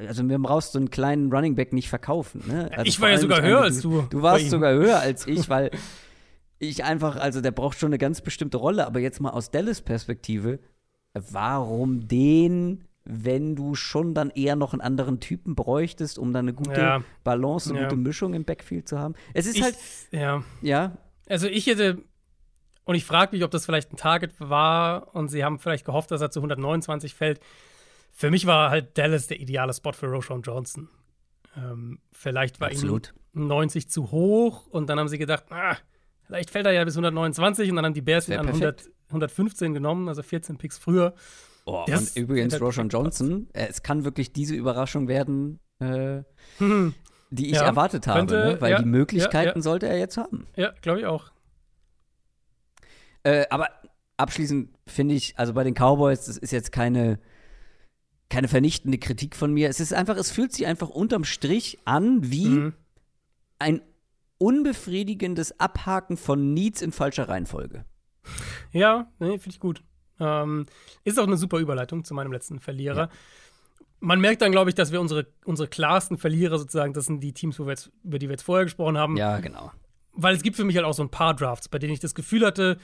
[0.07, 2.69] also mir brauchst du einen kleinen Running Back nicht verkaufen, ne?
[2.71, 4.03] Also ich war ja sogar höher als du.
[4.03, 5.71] Du warst sogar höher als ich, weil
[6.59, 9.81] ich einfach, also der braucht schon eine ganz bestimmte Rolle, aber jetzt mal aus Dallas
[9.81, 10.59] Perspektive,
[11.13, 16.53] warum den wenn du schon dann eher noch einen anderen Typen bräuchtest, um dann eine
[16.53, 17.03] gute ja.
[17.23, 17.87] Balance, eine ja.
[17.87, 19.15] gute Mischung im Backfield zu haben.
[19.33, 19.75] Es ist ich, halt
[20.11, 20.43] ja.
[20.61, 20.97] Ja.
[21.27, 22.03] Also ich hätte
[22.83, 26.11] Und ich frage mich, ob das vielleicht ein Target war und sie haben vielleicht gehofft,
[26.11, 27.39] dass er zu 129 fällt.
[28.11, 30.89] Für mich war halt Dallas der ideale Spot für Roshan Johnson.
[31.55, 33.13] Ähm, vielleicht war Absolut.
[33.33, 35.77] ihm 90 zu hoch und dann haben sie gedacht, ah,
[36.25, 39.73] vielleicht fällt er ja bis 129 und dann haben die Bears ihn an 100, 115
[39.73, 41.13] genommen, also 14 Picks früher.
[41.65, 46.23] Oh, Das- und übrigens, Roshan Johnson, äh, es kann wirklich diese Überraschung werden, äh,
[46.57, 46.93] Hm.
[47.29, 48.57] die ich Ja, erwartet habe, könnte, ne?
[48.61, 49.61] weil ja, die Möglichkeiten ja.
[49.61, 50.47] sollte er jetzt haben.
[50.55, 51.31] Ja, glaube ich auch.
[53.23, 53.69] Äh, aber
[54.17, 57.19] abschließend finde ich, also bei den Cowboys, das ist jetzt keine,
[58.29, 59.69] keine vernichtende Kritik von mir.
[59.69, 62.73] Es ist einfach, es fühlt sich einfach unterm Strich an wie Mhm.
[63.59, 63.81] ein
[64.37, 67.85] unbefriedigendes Abhaken von Needs in falscher Reihenfolge.
[68.71, 69.83] Ja, nee, finde ich gut.
[70.19, 70.65] Ähm,
[71.03, 73.09] ist auch eine super Überleitung zu meinem letzten Verlierer.
[73.99, 77.33] Man merkt dann, glaube ich, dass wir unsere, unsere klarsten Verlierer sozusagen, das sind die
[77.33, 79.15] Teams, jetzt, über die wir jetzt vorher gesprochen haben.
[79.17, 79.71] Ja, genau.
[80.13, 82.15] Weil es gibt für mich halt auch so ein paar Drafts, bei denen ich das
[82.15, 82.77] Gefühl hatte,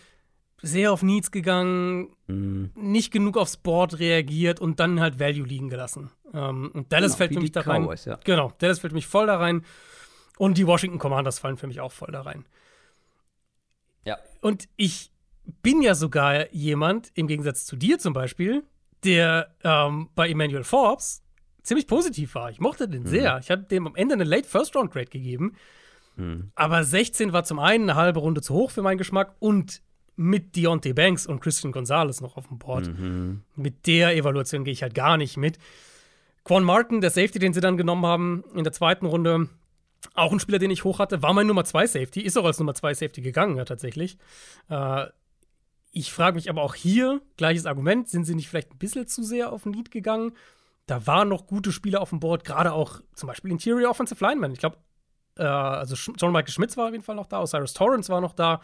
[0.61, 2.71] sehr auf Needs gegangen, Mhm.
[2.75, 6.09] nicht genug aufs Board reagiert und dann halt Value liegen gelassen.
[6.33, 7.83] Ähm, und Dallas Genau, fällt für mich da rein.
[7.83, 8.19] Cowboys, ja.
[8.23, 9.63] Genau, Dallas fällt für mich voll da rein.
[10.37, 12.45] Und die Washington Commanders fallen für mich auch voll da rein.
[14.05, 14.17] Ja.
[14.41, 15.11] Und ich
[15.63, 18.63] bin ja sogar jemand, im Gegensatz zu dir zum Beispiel,
[19.03, 21.23] der ähm, bei Emmanuel Forbes
[21.63, 22.49] ziemlich positiv war.
[22.49, 22.91] Ich mochte Mhm.
[22.91, 23.37] den sehr.
[23.39, 25.55] Ich habe dem am Ende eine Late First Round Grade gegeben.
[26.15, 26.51] Mhm.
[26.55, 29.81] Aber 16 war zum einen eine halbe Runde zu hoch für meinen Geschmack und
[30.17, 32.87] mit Deontay Banks und Christian Gonzalez noch auf dem Board.
[32.87, 33.43] Mhm.
[33.55, 35.59] Mit der Evaluation gehe ich halt gar nicht mit.
[36.43, 39.47] Quan Martin, der Safety, den sie dann genommen haben in der zweiten Runde,
[40.15, 42.59] auch ein Spieler, den ich hoch hatte, war mein Nummer 2 Safety, ist auch als
[42.59, 44.17] Nummer 2 Safety gegangen, ja, tatsächlich.
[44.69, 45.05] Äh,
[45.91, 49.23] ich frage mich aber auch hier, gleiches Argument, sind sie nicht vielleicht ein bisschen zu
[49.23, 50.33] sehr auf Need gegangen?
[50.85, 54.53] Da waren noch gute Spieler auf dem Board, gerade auch zum Beispiel Interior Offensive Lineman.
[54.53, 54.77] Ich glaube,
[55.37, 58.33] äh, also John Michael Schmitz war auf jeden Fall noch da, Osiris Torrance war noch
[58.33, 58.61] da.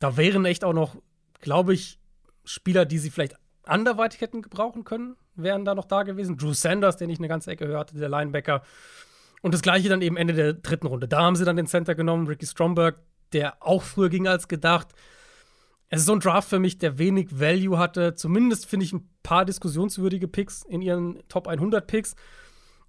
[0.00, 0.96] Da wären echt auch noch,
[1.40, 2.00] glaube ich,
[2.44, 6.36] Spieler, die sie vielleicht anderweitig hätten gebrauchen können, wären da noch da gewesen.
[6.36, 8.62] Drew Sanders, den ich eine ganze Ecke hörte, der Linebacker.
[9.42, 11.06] Und das gleiche dann eben Ende der dritten Runde.
[11.06, 12.98] Da haben sie dann den Center genommen, Ricky Stromberg,
[13.32, 14.88] der auch früher ging als gedacht.
[15.88, 18.14] Es ist so ein Draft für mich, der wenig Value hatte.
[18.14, 22.16] Zumindest finde ich ein paar diskussionswürdige Picks in ihren Top 100 Picks.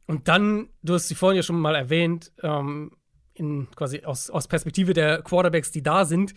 [0.07, 2.91] Und dann, du hast sie vorhin ja schon mal erwähnt, ähm,
[3.33, 6.33] in quasi aus, aus Perspektive der Quarterbacks, die da sind.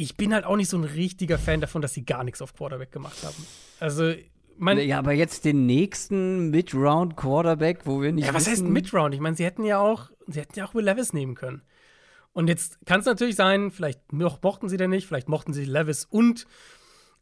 [0.00, 2.54] Ich bin halt auch nicht so ein richtiger Fan davon, dass sie gar nichts auf
[2.54, 3.34] Quarterback gemacht haben.
[3.80, 4.14] Also,
[4.56, 9.12] mein, Ja, aber jetzt den nächsten Mid-Round-Quarterback, wo wir nicht Ja, was heißt wissen, Midround?
[9.12, 11.62] Ich meine, sie hätten ja auch, sie hätten ja auch Will Levis nehmen können.
[12.32, 15.64] Und jetzt kann es natürlich sein, vielleicht mo- mochten sie den nicht, vielleicht mochten sie
[15.64, 16.46] Levis und,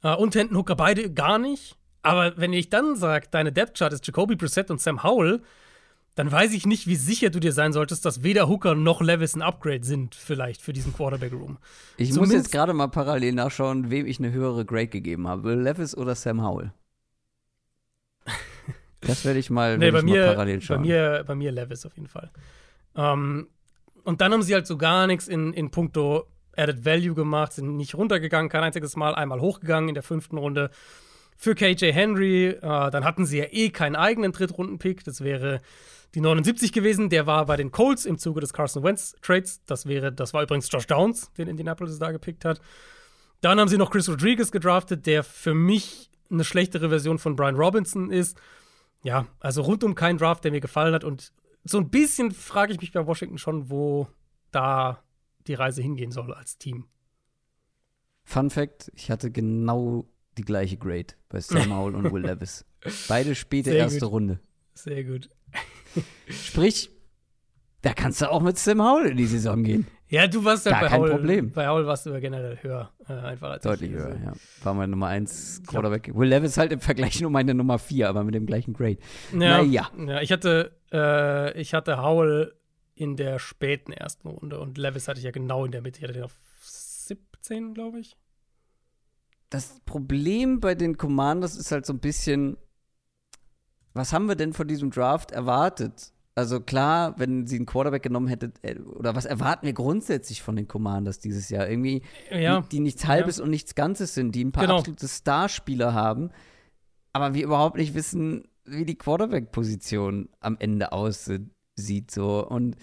[0.02, 1.76] äh, und Hinton Hooker beide gar nicht.
[2.02, 5.42] Aber wenn ich dann sage, deine Depth Chart ist Jacoby Brissett und Sam Howell,
[6.16, 9.34] dann weiß ich nicht, wie sicher du dir sein solltest, dass weder Hooker noch Levis
[9.36, 11.58] ein Upgrade sind, vielleicht für diesen Quarterback-Room.
[11.98, 15.44] Ich muss Zumindest- jetzt gerade mal parallel nachschauen, wem ich eine höhere Grade gegeben habe.
[15.44, 16.72] Will Levis oder Sam Howell?
[19.02, 20.80] Das werde ich mal, Nee, bei ich mal mir, parallel bei schauen.
[20.80, 22.30] mir, bei mir Levis auf jeden Fall.
[22.96, 23.46] Ähm,
[24.04, 26.26] und dann haben sie halt so gar nichts in, in puncto
[26.56, 30.70] Added Value gemacht, sind nicht runtergegangen, kein einziges Mal, einmal hochgegangen in der fünften Runde
[31.36, 32.46] für KJ Henry.
[32.48, 32.60] Äh,
[32.90, 35.60] dann hatten sie ja eh keinen eigenen Drittrunden-Pick, das wäre
[36.16, 37.10] die 79 gewesen.
[37.10, 39.62] Der war bei den Colts im Zuge des Carson Wentz Trades.
[39.66, 42.60] Das wäre, das war übrigens Josh Downs, den Indianapolis da gepickt hat.
[43.42, 47.56] Dann haben sie noch Chris Rodriguez gedraftet, der für mich eine schlechtere Version von Brian
[47.56, 48.38] Robinson ist.
[49.04, 51.04] Ja, also rundum kein Draft, der mir gefallen hat.
[51.04, 51.34] Und
[51.64, 54.08] so ein bisschen frage ich mich bei Washington schon, wo
[54.52, 55.02] da
[55.46, 56.86] die Reise hingehen soll als Team.
[58.24, 62.64] Fun Fact: Ich hatte genau die gleiche Grade bei Sam Howell und Will Levis.
[63.06, 64.10] Beide späte Sehr erste gut.
[64.10, 64.40] Runde.
[64.72, 65.28] Sehr gut.
[66.28, 66.90] Sprich,
[67.82, 69.86] da kannst du auch mit Sam Howell in die Saison gehen.
[70.08, 71.10] Ja, du warst halt Gar bei kein Howell.
[71.10, 71.50] Problem.
[71.52, 72.92] Bei Howell warst du ja generell höher.
[73.08, 73.96] Äh, einfach als Deutlich ich.
[73.96, 74.32] höher, ja.
[74.62, 76.12] War mein Nummer 1 Quarterback.
[76.14, 78.98] Will Levis halt im Vergleich nur meine Nummer 4, aber mit dem gleichen Grade.
[79.32, 79.90] Ja, Naja.
[79.98, 82.54] ja, ich hatte, äh, ich hatte Howell
[82.94, 85.98] in der späten ersten Runde und Levis hatte ich ja genau in der Mitte.
[85.98, 88.16] Ich hatte den auf 17, glaube ich.
[89.50, 92.56] Das Problem bei den Commanders ist halt so ein bisschen,
[93.96, 96.12] was haben wir denn von diesem Draft erwartet?
[96.34, 100.54] Also klar, wenn sie einen Quarterback genommen hättet, äh, oder was erwarten wir grundsätzlich von
[100.54, 101.66] den Commanders dieses Jahr?
[101.68, 102.60] Irgendwie, Ja.
[102.60, 104.78] die, die nichts Halbes und nichts Ganzes sind, die ein paar Genau.
[104.78, 106.30] absolute Starspieler haben,
[107.14, 112.10] aber wir überhaupt nicht wissen, wie die Quarterback-Position am Ende aussieht.
[112.10, 112.46] So.
[112.46, 112.76] Und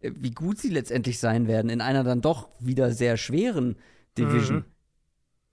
[0.00, 3.76] äh, wie gut sie letztendlich sein werden in einer dann doch wieder sehr schweren
[4.18, 4.58] Division.
[4.58, 4.64] Mhm.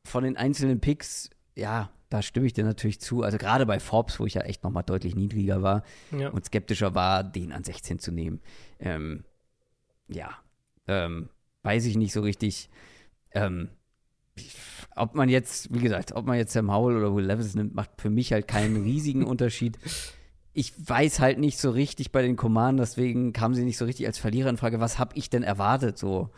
[0.06, 3.23] Von den einzelnen Picks, ja, da stimme ich dir natürlich zu.
[3.23, 5.84] Also gerade bei Forbes, wo ich ja echt noch mal deutlich niedriger war
[6.17, 6.29] Ja.
[6.29, 8.39] und skeptischer war, den an 16 zu nehmen.
[8.79, 9.23] Ähm,
[10.07, 10.29] ja,
[10.88, 11.29] ähm,
[11.63, 12.69] weiß ich nicht so richtig.
[13.31, 13.69] Ähm,
[14.95, 17.89] ob man jetzt, wie gesagt, ob man jetzt Sam Howell oder Will Levis nimmt, macht
[17.99, 19.77] für mich halt keinen riesigen Unterschied.
[20.53, 24.07] Ich weiß halt nicht so richtig bei den Commanders, deswegen kamen sie nicht so richtig
[24.07, 24.79] als Verlierer in Frage.
[24.79, 26.29] Was habe ich denn erwartet so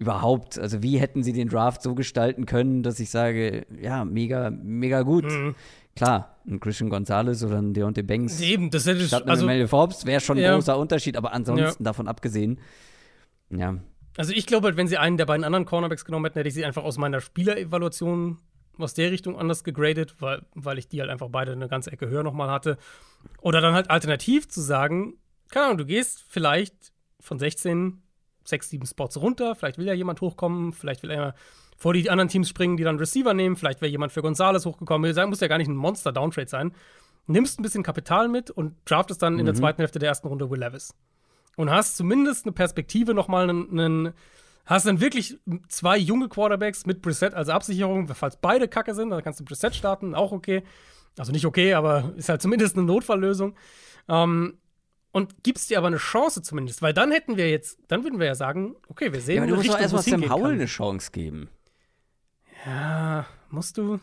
[0.00, 0.58] überhaupt?
[0.58, 5.02] Also wie hätten sie den Draft so gestalten können, dass ich sage, ja, mega, mega
[5.02, 5.24] gut.
[5.26, 5.54] Mhm.
[5.94, 9.68] Klar, ein Christian Gonzalez oder ein Deontay Banks Eben, das hätte ich, statt also, Mel
[9.68, 10.54] Forbes wäre schon ein Ja.
[10.54, 12.58] großer Unterschied, aber ansonsten davon abgesehen,
[13.50, 13.76] ja,
[14.16, 16.54] also ich glaube halt, wenn sie einen der beiden anderen Cornerbacks genommen hätten, hätte ich
[16.54, 18.38] sie einfach aus meiner Spielerevaluation
[18.78, 22.08] aus der Richtung anders gegradet, weil, weil ich die halt einfach beide eine ganze Ecke
[22.08, 22.76] höher nochmal hatte.
[23.40, 25.14] Oder dann halt alternativ zu sagen,
[25.50, 28.02] keine Ahnung, du gehst vielleicht von 16,
[28.44, 31.34] 6, 7 Spots runter, vielleicht will ja jemand hochkommen, vielleicht will er
[31.76, 35.12] vor die anderen Teams springen, die dann Receiver nehmen, vielleicht wäre jemand für Gonzales hochgekommen.
[35.14, 36.72] Sagen, muss ja gar nicht ein Monster-Downtrade sein.
[37.26, 40.50] Nimmst ein bisschen Kapital mit und draftest dann in der zweiten Hälfte der ersten Runde
[40.50, 40.94] Will Levis.
[41.56, 44.14] Und hast zumindest eine Perspektive nochmal einen, einen
[44.66, 45.38] hast dann wirklich
[45.68, 49.74] zwei junge Quarterbacks mit Brissett als Absicherung, falls beide kacke sind, dann kannst du Brissett
[49.74, 50.62] starten, auch okay.
[51.18, 53.56] Also nicht okay, aber ist halt zumindest eine Notfalllösung.
[54.08, 54.58] Ähm,
[55.12, 58.26] und gibst dir aber eine Chance zumindest, weil dann hätten wir jetzt, dann würden wir
[58.26, 60.52] ja sagen, okay, wir sehen ja aber du musst Richtung, erstmal Sam Howell kann.
[60.52, 61.48] eine Chance geben.
[62.66, 63.98] Ja, musst du.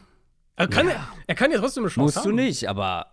[0.56, 1.08] Er kann, ja.
[1.28, 2.36] er kann ja trotzdem eine Chance Musst haben.
[2.36, 3.06] du nicht, aber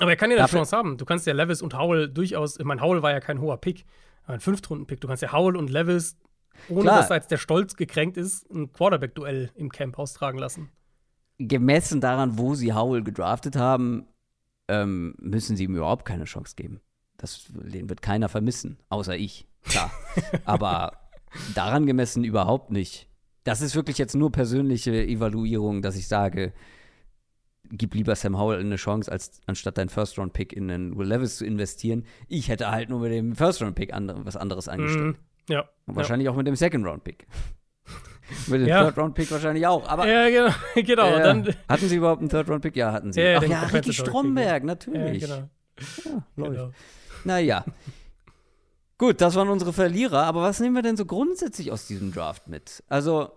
[0.00, 0.98] Aber er kann ja eine Chance haben.
[0.98, 3.84] Du kannst ja Levis und Howell durchaus, ich meine, Howell war ja kein hoher Pick,
[4.26, 5.00] ein Fünftrunden-Pick.
[5.00, 6.16] Du kannst ja Howell und Levis,
[6.68, 6.98] ohne Klar.
[6.98, 10.70] dass da jetzt der Stolz gekränkt ist, ein Quarterback-Duell im Camp austragen lassen.
[11.38, 14.06] gemessen daran, wo sie Howell gedraftet haben,
[14.68, 16.80] ähm, müssen sie ihm überhaupt keine Chance geben.
[17.22, 19.46] Das, den wird keiner vermissen, außer ich.
[19.64, 19.92] Klar.
[20.44, 20.98] Aber
[21.54, 23.08] daran gemessen überhaupt nicht.
[23.44, 26.52] Das ist wirklich jetzt nur persönliche Evaluierung, dass ich sage,
[27.70, 31.46] gib lieber Sam Howell eine Chance, als anstatt deinen First-Round-Pick in einen Will Levis zu
[31.46, 32.04] investieren.
[32.26, 35.16] Ich hätte halt nur mit dem First-Round-Pick andere, was anderes angestellt.
[35.16, 35.16] Mhm.
[35.48, 35.68] Ja.
[35.86, 37.24] Und wahrscheinlich auch mit dem Second-Round-Pick.
[38.48, 38.82] mit dem Ja.
[38.82, 39.88] Third-Round-Pick wahrscheinlich auch.
[39.88, 40.54] Aber Ja, genau.
[40.74, 41.08] genau.
[41.08, 42.74] ja, Dann, hatten Sie überhaupt einen Third-Round-Pick?
[42.74, 43.20] Ja, hatten Sie.
[43.20, 45.22] Ja, ja, Ach den ja, Ricky Stromberg, ja, natürlich.
[45.22, 45.48] genau.
[46.36, 46.52] läuft.
[46.52, 46.70] genau.
[47.24, 47.64] Naja.
[48.98, 52.46] Gut, das waren unsere Verlierer, aber was nehmen wir denn so grundsätzlich aus diesem Draft
[52.48, 52.82] mit?
[52.88, 53.32] Also,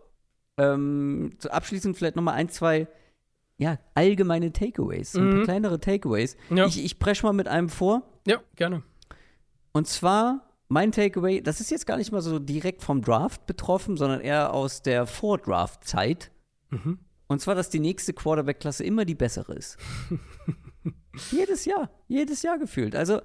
[0.57, 2.87] ähm, zu abschließend vielleicht nochmal ein, zwei
[3.57, 5.43] ja, allgemeine Takeaways, so ein paar Mhm.
[5.45, 6.35] kleinere Takeaways.
[6.49, 6.65] Ja.
[6.67, 8.03] Ich, ich presch mal mit einem vor.
[8.27, 8.83] Ja, gerne.
[9.71, 13.95] Und zwar, mein Takeaway, das ist jetzt gar nicht mal so direkt vom Draft betroffen,
[13.97, 16.31] sondern eher aus der Vor-Draft-Zeit.
[16.69, 16.99] Mhm.
[17.27, 19.77] Und zwar, dass die nächste Quarterback-Klasse immer die bessere ist.
[21.31, 22.95] jedes Jahr, jedes Jahr gefühlt.
[22.95, 23.21] Also,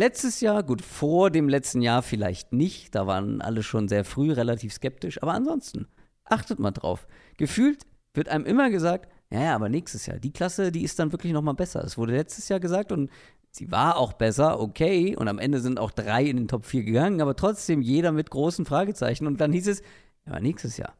[0.00, 4.32] letztes Jahr, gut, vor dem letzten Jahr vielleicht nicht, da waren alle schon sehr früh
[4.32, 5.86] relativ skeptisch, aber ansonsten,
[6.24, 7.06] achtet mal drauf.
[7.36, 11.12] Gefühlt wird einem immer gesagt, ja, ja, aber nächstes Jahr, die Klasse, die ist dann
[11.12, 11.84] wirklich noch mal besser.
[11.84, 13.10] Es wurde letztes Jahr gesagt und
[13.50, 16.82] sie war auch besser, okay, und am Ende sind auch drei in den Top 4
[16.82, 19.80] gegangen, aber trotzdem jeder mit großen Fragezeichen und dann hieß es,
[20.24, 20.94] ja, aber nächstes Jahr,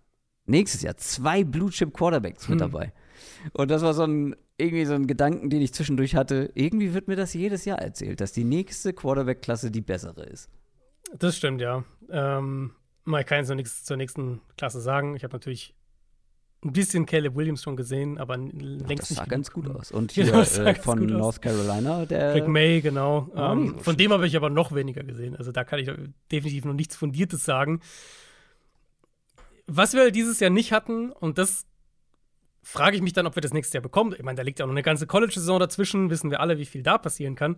[0.45, 2.71] nächstes Jahr zwei Blue Chip Quarterbacks mit Hm.
[2.71, 2.93] dabei.
[3.53, 6.51] Und das war so ein, irgendwie so ein Gedanken, den ich zwischendurch hatte.
[6.55, 10.49] Irgendwie wird mir das jedes Jahr erzählt, dass die nächste Quarterback-Klasse die bessere ist.
[11.19, 11.85] Das stimmt, ja.
[12.11, 12.73] Ähm,
[13.07, 15.17] ich kann jetzt noch nichts zur nächsten Klasse sagen.
[15.17, 15.75] Ich habe natürlich
[16.63, 19.31] ein bisschen Caleb Williams schon gesehen, aber längst das nicht sah genug.
[19.31, 19.91] ganz gut aus.
[19.91, 21.07] Und Ja, hier das sah äh, von.
[21.07, 22.35] North Carolina, der.
[22.35, 23.23] Rick May, genau.
[23.23, 25.37] Nicht Ähm, so von dem habe ich aber noch weniger gesehen.
[25.37, 25.91] Also da kann ich
[26.31, 27.81] definitiv noch nichts Fundiertes sagen.
[29.67, 31.65] Was wir dieses Jahr nicht hatten, und das
[32.63, 34.15] frage ich mich dann, ob wir das nächstes Jahr bekommen.
[34.17, 36.67] Ich meine, da liegt ja auch noch eine ganze College-Saison dazwischen, wissen wir alle, wie
[36.67, 37.57] viel da passieren kann.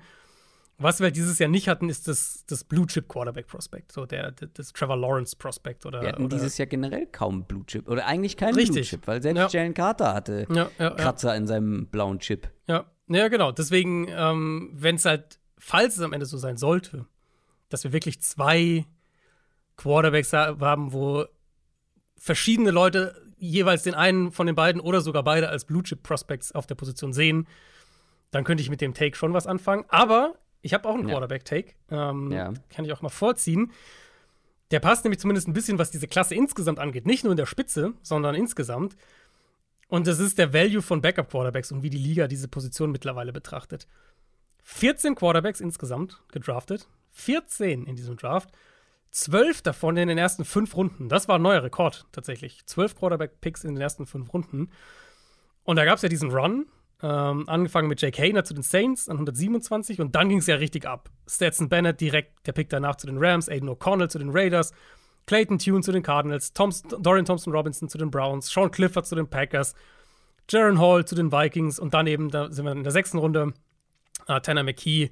[0.79, 4.07] Was wir halt dieses Jahr nicht hatten, ist das, das Blue Chip Quarterback Prospect, so
[4.07, 6.01] der, das Trevor Lawrence Prospect oder.
[6.01, 7.89] Wir hatten oder dieses Jahr generell kaum Blue Chip.
[7.89, 8.89] Oder eigentlich keinen Blue Richtig.
[8.89, 9.61] Chip, weil selbst Ja.
[9.61, 10.91] Jalen Carter hatte ja, ja.
[10.91, 12.49] Kratzer in seinem blauen Chip.
[12.67, 13.53] Ja, ja genau.
[13.53, 17.07] Deswegen, ähm, wenn es halt, falls es am Ende so sein sollte,
[17.69, 18.87] dass wir wirklich zwei
[19.77, 21.27] Quarterbacks ha- haben, wo
[22.17, 26.53] verschiedene Leute jeweils den einen von den beiden oder sogar beide als Blue Chip Prospects
[26.53, 27.47] auf der Position sehen,
[28.31, 29.85] dann könnte ich mit dem Take schon was anfangen.
[29.89, 31.15] Aber ich habe auch einen Ja.
[31.15, 31.73] Quarterback-Take.
[31.91, 32.53] Ähm, Ja.
[32.71, 33.73] Kann ich auch mal vorziehen.
[34.71, 37.05] Der passt nämlich zumindest ein bisschen, was diese Klasse insgesamt angeht.
[37.05, 38.97] Nicht nur in der Spitze, sondern insgesamt.
[39.89, 43.87] Und das ist der Value von Backup-Quarterbacks und wie die Liga diese Position mittlerweile betrachtet.
[44.63, 46.89] 14 Quarterbacks insgesamt gedraftet.
[47.11, 48.51] 14 in diesem Draft.
[49.13, 51.09] 12 davon in den ersten fünf Runden.
[51.09, 52.65] Das war ein neuer Rekord tatsächlich.
[52.67, 54.71] 12 Quarterback-Picks in den ersten fünf Runden.
[55.65, 56.67] Und da gab es ja diesen Run,
[57.03, 60.57] ähm, angefangen mit Jake Hayner zu den Saints an 127 und dann ging es ja
[60.57, 61.11] richtig ab.
[61.29, 64.73] Stetson Bennett direkt der Pick danach zu den Rams, Aiden O'Connell zu den Raiders,
[65.27, 69.15] Clayton Tune zu den Cardinals, Thoms Dorian Thompson Robinson zu den Browns, Sean Clifford zu
[69.15, 69.75] den Packers,
[70.49, 73.53] Jaron Hall zu den Vikings und dann eben, da sind wir in der sechsten Runde,
[74.27, 75.11] äh, Tanner McKee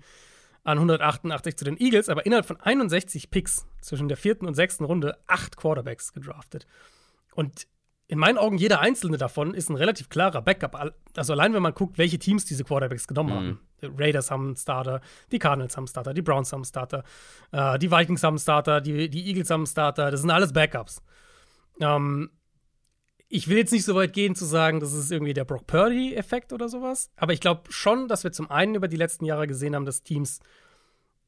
[0.64, 4.84] an 188 zu den Eagles, aber innerhalb von 61 Picks zwischen der vierten und sechsten
[4.84, 6.66] Runde acht Quarterbacks gedraftet.
[7.34, 7.66] Und
[8.08, 10.92] in meinen Augen jeder einzelne davon ist ein relativ klarer Backup.
[11.16, 13.60] Also allein wenn man guckt, welche Teams diese Quarterbacks genommen haben.
[13.80, 15.00] Die Raiders haben einen Starter,
[15.30, 17.04] die Cardinals haben einen Starter, die Browns haben einen Starter,
[17.52, 20.10] äh, die Vikings haben einen Starter, die, die Eagles haben einen Starter.
[20.10, 21.02] Das sind alles Backups.
[21.80, 22.30] Ähm,
[23.32, 26.52] ich will jetzt nicht so weit gehen zu sagen, das ist irgendwie der Brock Purdy-Effekt
[26.52, 27.10] oder sowas.
[27.14, 30.02] Aber ich glaube schon, dass wir zum einen über die letzten Jahre gesehen haben, dass
[30.02, 30.40] Teams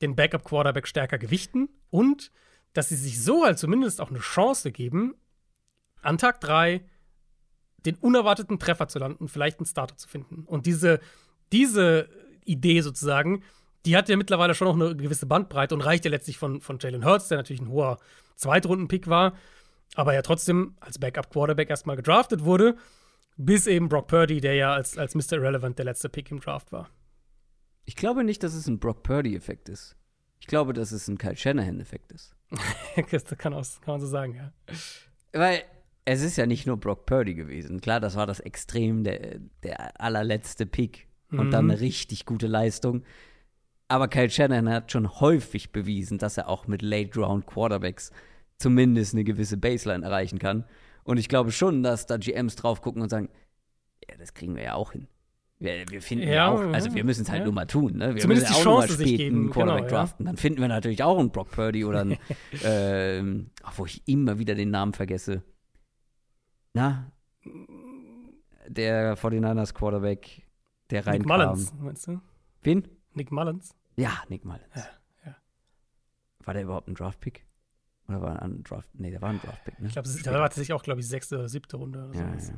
[0.03, 2.33] den Backup-Quarterback stärker gewichten und
[2.73, 5.15] dass sie sich so halt zumindest auch eine Chance geben,
[6.03, 6.85] an Tag 3
[7.87, 10.43] den unerwarteten Treffer zu landen, vielleicht einen Starter zu finden.
[10.47, 10.99] Und diese,
[11.53, 12.09] diese
[12.45, 13.45] Idee sozusagen,
[13.87, 16.81] die hat ja mittlerweile schon noch eine gewisse Bandbreite und reicht ja letztlich von, von
[16.81, 17.99] Jalen Hurts, der natürlich ein hoher
[18.35, 19.35] Zweitrunden-Pick war,
[19.95, 22.77] aber ja trotzdem als Backup-Quarterback erstmal gedraftet wurde,
[23.37, 25.35] bis eben Brock Purdy, der ja als, als Mr.
[25.35, 26.91] Irrelevant der letzte Pick im Draft war.
[27.85, 29.97] Ich glaube nicht, dass es ein Brock Purdy-Effekt ist.
[30.41, 32.35] Ich glaube, dass es ein Kyle Shanahan-Effekt ist.
[33.11, 34.53] das kann, auch, kann man so sagen, ja.
[35.33, 35.63] Weil
[36.05, 37.81] es ist ja nicht nur Brock Purdy gewesen.
[37.81, 41.51] Klar, das war das Extrem, der, der allerletzte Pick und Mhm.
[41.51, 43.05] dann eine richtig gute Leistung.
[43.89, 48.11] Aber Kyle Shanahan hat schon häufig bewiesen, dass er auch mit Late-Round-Quarterbacks
[48.63, 50.65] zumindest eine gewisse Baseline erreichen kann.
[51.05, 53.29] Und ich glaube schon, dass da GMs drauf gucken und sagen,
[54.09, 55.09] ja, das kriegen wir ja auch hin.
[55.59, 57.45] Wir, wir finden ja, Ja, auch, also wir müssen es halt ja.
[57.45, 57.97] nur mal tun.
[57.97, 58.15] Ne?
[58.15, 60.27] Wir Zumindest müssen die auch mal Chance sich spät geben, einen Quarterback genau, draften.
[60.27, 62.19] Dann finden wir natürlich auch einen Brock Purdy oder einen,
[62.65, 65.43] ähm, wo ich immer wieder den Namen vergesse.
[66.75, 67.13] Na,
[68.67, 70.43] der 49ers Quarterback,
[70.91, 71.29] der Nick reinkam.
[71.29, 72.21] Mullins, meinst du?
[72.63, 72.89] Wen?
[73.15, 73.75] Nick Mullins?
[73.97, 74.89] Ja, Nick Mullins.
[76.45, 77.45] War der überhaupt ein Draftpick?
[78.09, 78.89] Oder war ein Draft?
[78.95, 79.87] Nee, der war ein Draftpick, ne?
[79.87, 82.53] Ich glaube, da war tatsächlich auch, glaube ich, sechste oder siebte Runde oder ja, sowas.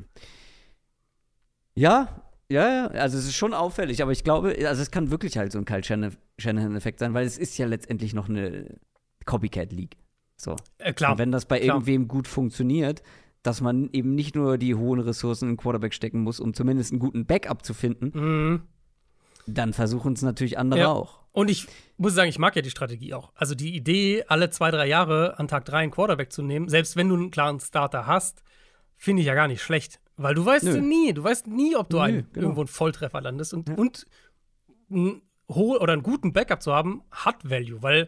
[1.75, 2.21] ja.
[2.49, 2.87] ja, ja.
[2.87, 5.65] Also es ist schon auffällig, aber ich glaube, also es kann wirklich halt so ein
[5.65, 8.79] Kyle Shanahan- Shanahan-Effekt sein, weil es ist ja letztendlich noch eine
[9.25, 9.97] Copycat-League.
[10.37, 10.55] So.
[10.79, 11.13] Äh, klar.
[11.13, 11.75] Und wenn das bei klar.
[11.75, 13.03] irgendwem gut funktioniert,
[13.43, 16.99] dass man eben nicht nur die hohen Ressourcen in Quarterback stecken muss, um zumindest einen
[16.99, 18.61] guten Backup zu finden, Mhm.
[19.47, 20.91] dann versuchen es natürlich andere Ja.
[20.91, 21.19] auch.
[21.35, 21.67] Und ich
[21.97, 23.33] muss sagen, ich mag ja die Strategie auch.
[23.35, 26.95] Also die Idee, alle zwei, drei Jahre an Tag drei einen Quarterback zu nehmen, selbst
[26.95, 28.41] wenn du einen klaren Starter hast,
[28.95, 29.99] finde ich ja gar nicht schlecht.
[30.15, 30.79] Weil du weißt Nö.
[30.79, 32.45] nie, du weißt nie, ob du Nö, einen, genau.
[32.45, 33.53] irgendwo einen Volltreffer landest.
[33.53, 34.07] Und, und
[34.89, 38.07] einen hohen oder einen guten Backup zu haben, hat Value, weil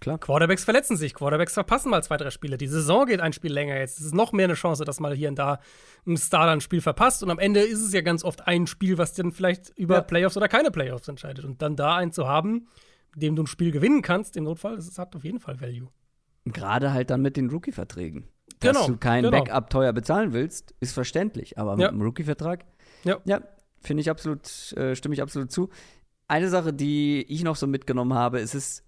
[0.00, 0.18] Klar.
[0.18, 2.56] Quarterbacks verletzen sich, Quarterbacks verpassen mal zwei, drei Spiele.
[2.56, 3.98] Die Saison geht ein Spiel länger jetzt.
[3.98, 5.60] Es ist noch mehr eine Chance, dass mal hier und da
[6.06, 7.22] ein Starter ein Spiel verpasst.
[7.22, 10.00] Und am Ende ist es ja ganz oft ein Spiel, was dann vielleicht über Ja.
[10.02, 11.44] Playoffs oder keine Playoffs entscheidet.
[11.44, 12.68] Und dann da einen zu haben,
[13.14, 15.88] mit dem du ein Spiel gewinnen kannst, im Notfall, das hat auf jeden Fall Value.
[16.44, 18.28] Gerade halt dann mit den Rookie-Verträgen.
[18.60, 19.44] Dass Genau, du keinen genau.
[19.44, 21.58] Backup teuer bezahlen willst, ist verständlich.
[21.58, 21.88] Aber mit Ja.
[21.90, 22.64] einem Rookie-Vertrag,
[23.04, 23.18] Ja.
[23.24, 23.40] ja
[23.80, 25.68] finde ich absolut, äh, stimme ich absolut zu.
[26.26, 28.82] Eine Sache, die ich noch so mitgenommen habe, ist es,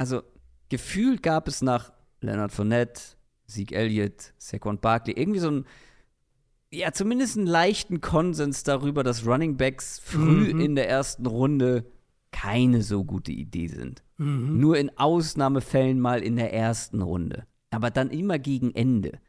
[0.00, 0.22] also
[0.70, 3.02] gefühlt gab es nach Leonard Fournette,
[3.46, 5.66] Zeke Elliott, Saquon Barkley irgendwie so ein,
[6.72, 10.60] ja, zumindest einen leichten Konsens darüber, dass Running Backs früh Mhm.
[10.60, 11.84] in der ersten Runde
[12.30, 14.02] keine so gute Idee sind.
[14.16, 14.58] Mhm.
[14.58, 17.44] Nur in Ausnahmefällen mal in der ersten Runde.
[17.70, 19.20] Aber dann immer gegen Ende.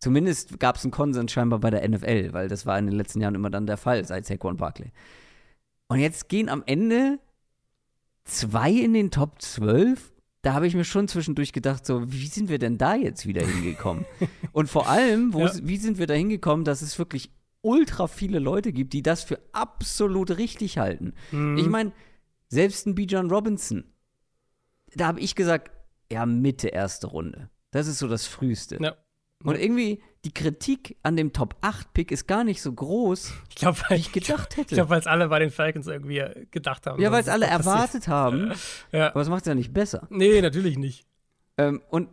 [0.00, 3.20] Zumindest gab es einen Konsens scheinbar bei der NFL, weil das war in den letzten
[3.20, 4.92] Jahren immer dann der Fall, seit Saquon Barkley.
[5.88, 7.18] Und jetzt gehen am Ende
[8.24, 10.12] zwei in den Top 12.
[10.44, 13.44] Da habe ich mir schon zwischendurch gedacht, so, wie sind wir denn da jetzt wieder
[13.44, 14.04] hingekommen?
[14.52, 15.50] Und vor allem, Ja.
[15.62, 17.30] wie sind wir da hingekommen, dass es wirklich
[17.62, 21.14] ultra viele Leute gibt, die das für absolut richtig halten?
[21.32, 21.56] Mhm.
[21.58, 21.92] Ich meine,
[22.48, 23.84] selbst ein Bijan Robinson,
[24.94, 25.72] da habe ich gesagt,
[26.12, 27.50] ja, Mitte erste Runde.
[27.70, 28.78] Das ist so das Früheste.
[28.80, 28.94] Ja.
[29.42, 33.78] Und irgendwie, die Kritik an dem Top 8-Pick ist gar nicht so groß, Ich glaube,
[33.88, 34.74] wie ich gedacht ich hätte.
[34.74, 37.00] glaube, weil es alle bei den Falcons irgendwie äh, gedacht haben.
[37.00, 38.52] ja, weil es alle erwartet haben,
[38.92, 39.10] Ja.
[39.10, 40.06] aber es macht es ja nicht besser.
[40.10, 41.06] Nee, natürlich nicht.
[41.58, 42.08] Ähm, und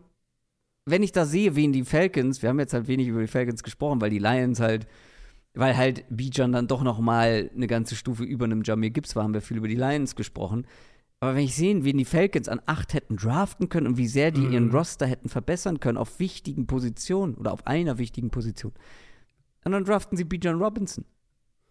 [0.86, 3.64] wenn ich da sehe, wen die Falcons, wir haben jetzt halt wenig über die Falcons
[3.64, 4.88] gesprochen, weil die Lions halt,
[5.54, 9.24] weil halt Bijan dann doch noch mal eine ganze Stufe über einem Jamir Gibbs war,
[9.24, 10.66] haben wir viel über die Lions gesprochen.
[11.22, 14.32] Aber wenn ich sehe, wen die Falcons an acht hätten draften können und wie sehr
[14.32, 14.76] die ihren Mhm.
[14.76, 18.74] Roster hätten verbessern können auf wichtigen Positionen oder auf einer wichtigen Position,
[19.64, 21.06] und dann draften sie Bijan Robinson.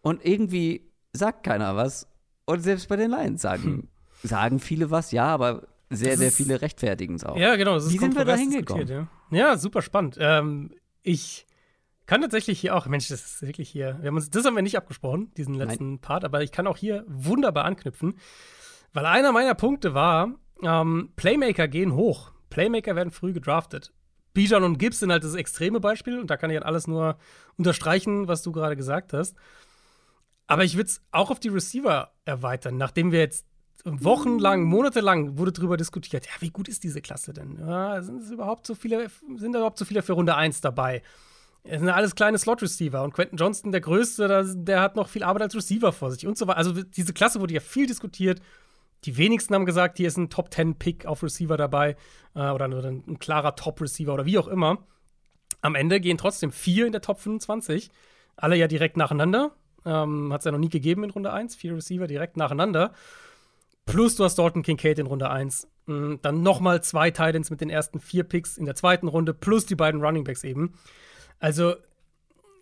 [0.02, 2.06] Und irgendwie sagt keiner was.
[2.44, 3.88] Und selbst bei den Lions sagen,
[4.22, 7.36] sagen viele was, ja, aber sehr, Das sehr viele rechtfertigen es auch.
[7.36, 7.74] Ja, genau.
[7.74, 8.86] Das Wie sind wir da hingekommen?
[8.86, 9.08] Ja.
[9.32, 10.16] ja, super spannend.
[10.20, 10.70] Ähm,
[11.02, 11.46] ich
[12.06, 14.62] kann tatsächlich hier auch, Mensch, das ist wirklich hier, wir haben uns, das haben wir
[14.62, 18.14] nicht abgesprochen, diesen letzten Part, aber ich kann auch hier wunderbar anknüpfen,
[18.92, 22.32] weil einer meiner Punkte war, ähm, Playmaker gehen hoch.
[22.50, 23.92] Playmaker werden früh gedraftet.
[24.32, 27.16] Bijan und Gibbs sind halt das extreme Beispiel und da kann ich halt alles nur
[27.56, 29.36] unterstreichen, was du gerade gesagt hast.
[30.46, 33.46] Aber ich würde es auch auf die Receiver erweitern, nachdem wir jetzt
[33.84, 37.58] wochenlang, monatelang wurde darüber diskutiert, ja, wie gut ist diese Klasse denn?
[37.58, 41.02] Ja, sind es überhaupt so viele, sind überhaupt so viele für Runde 1 dabei?
[41.62, 45.42] Es sind alles kleine Slot-Receiver und Quentin Johnston, der Größte, der, hat noch viel Arbeit
[45.42, 46.58] als Receiver vor sich und so weiter.
[46.58, 48.40] Also diese Klasse wurde ja viel diskutiert.
[49.04, 51.96] Die wenigsten haben gesagt, hier ist ein Top-10-Pick auf Receiver dabei
[52.34, 54.78] äh, oder ein, ein klarer Top-Receiver oder wie auch immer.
[55.62, 57.90] Am Ende gehen trotzdem vier in der Top 25.
[58.36, 59.52] Alle ja direkt nacheinander.
[59.84, 61.56] Ähm, Hat es ja noch nie gegeben in Runde 1.
[61.56, 62.92] Vier Receiver direkt nacheinander.
[63.86, 65.68] Plus du hast Dalton Kincaid in Runde 1.
[65.86, 69.66] Mm, dann nochmal zwei Titans mit den ersten vier Picks in der zweiten Runde, plus
[69.66, 70.74] die beiden Runningbacks eben.
[71.38, 71.74] Also,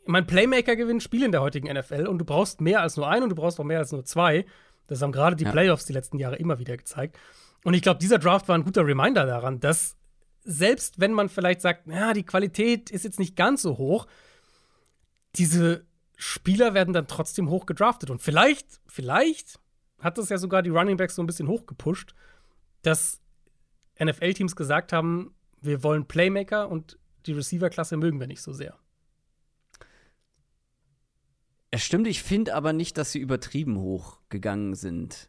[0.06, 3.24] mein Playmaker gewinnt Spiele in der heutigen NFL und du brauchst mehr als nur einen
[3.24, 4.46] und du brauchst auch mehr als nur zwei.
[4.88, 5.52] Das haben gerade die ja.
[5.52, 7.18] Playoffs die letzten Jahre immer wieder gezeigt.
[7.62, 9.96] Und ich glaube, dieser Draft war ein guter Reminder daran, dass
[10.42, 14.06] selbst wenn man vielleicht sagt, ja, die Qualität ist jetzt nicht ganz so hoch,
[15.36, 15.86] diese
[16.16, 18.10] Spieler werden dann trotzdem hoch gedraftet.
[18.10, 19.60] Und vielleicht, vielleicht
[20.00, 22.14] hat das ja sogar die Running Backs so ein bisschen hochgepusht,
[22.82, 23.20] dass
[24.02, 28.78] NFL-Teams gesagt haben, wir wollen Playmaker und die Receiver-Klasse mögen wir nicht so sehr.
[31.70, 35.28] Es stimmt, ich finde aber nicht, dass sie übertrieben hoch gegangen sind.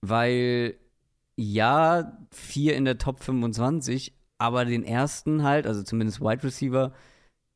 [0.00, 0.78] Weil
[1.36, 6.92] ja, vier in der Top 25, aber den ersten halt, also zumindest Wide Receiver,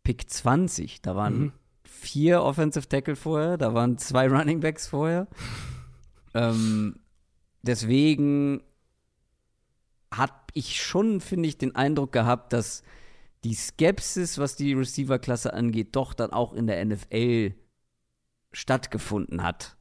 [0.05, 1.03] Pick 20.
[1.03, 1.53] Da waren mhm.
[1.85, 5.29] vier Offensive Tackle vorher, da waren zwei Running Backs vorher.
[6.35, 7.01] ähm,
[7.62, 8.62] deswegen
[10.12, 12.83] habe ich schon, finde ich, den Eindruck gehabt, dass
[13.45, 17.55] die Skepsis, was die Receiver-Klasse angeht, doch dann auch in der NFL
[18.53, 19.77] stattgefunden hat.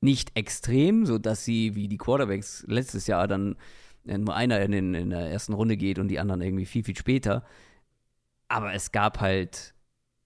[0.00, 3.56] Nicht extrem, so dass sie wie die Quarterbacks letztes Jahr dann
[4.04, 6.96] nur einer in, den, in der ersten Runde geht und die anderen irgendwie viel, viel
[6.96, 7.44] später.
[8.48, 9.74] Aber es gab halt,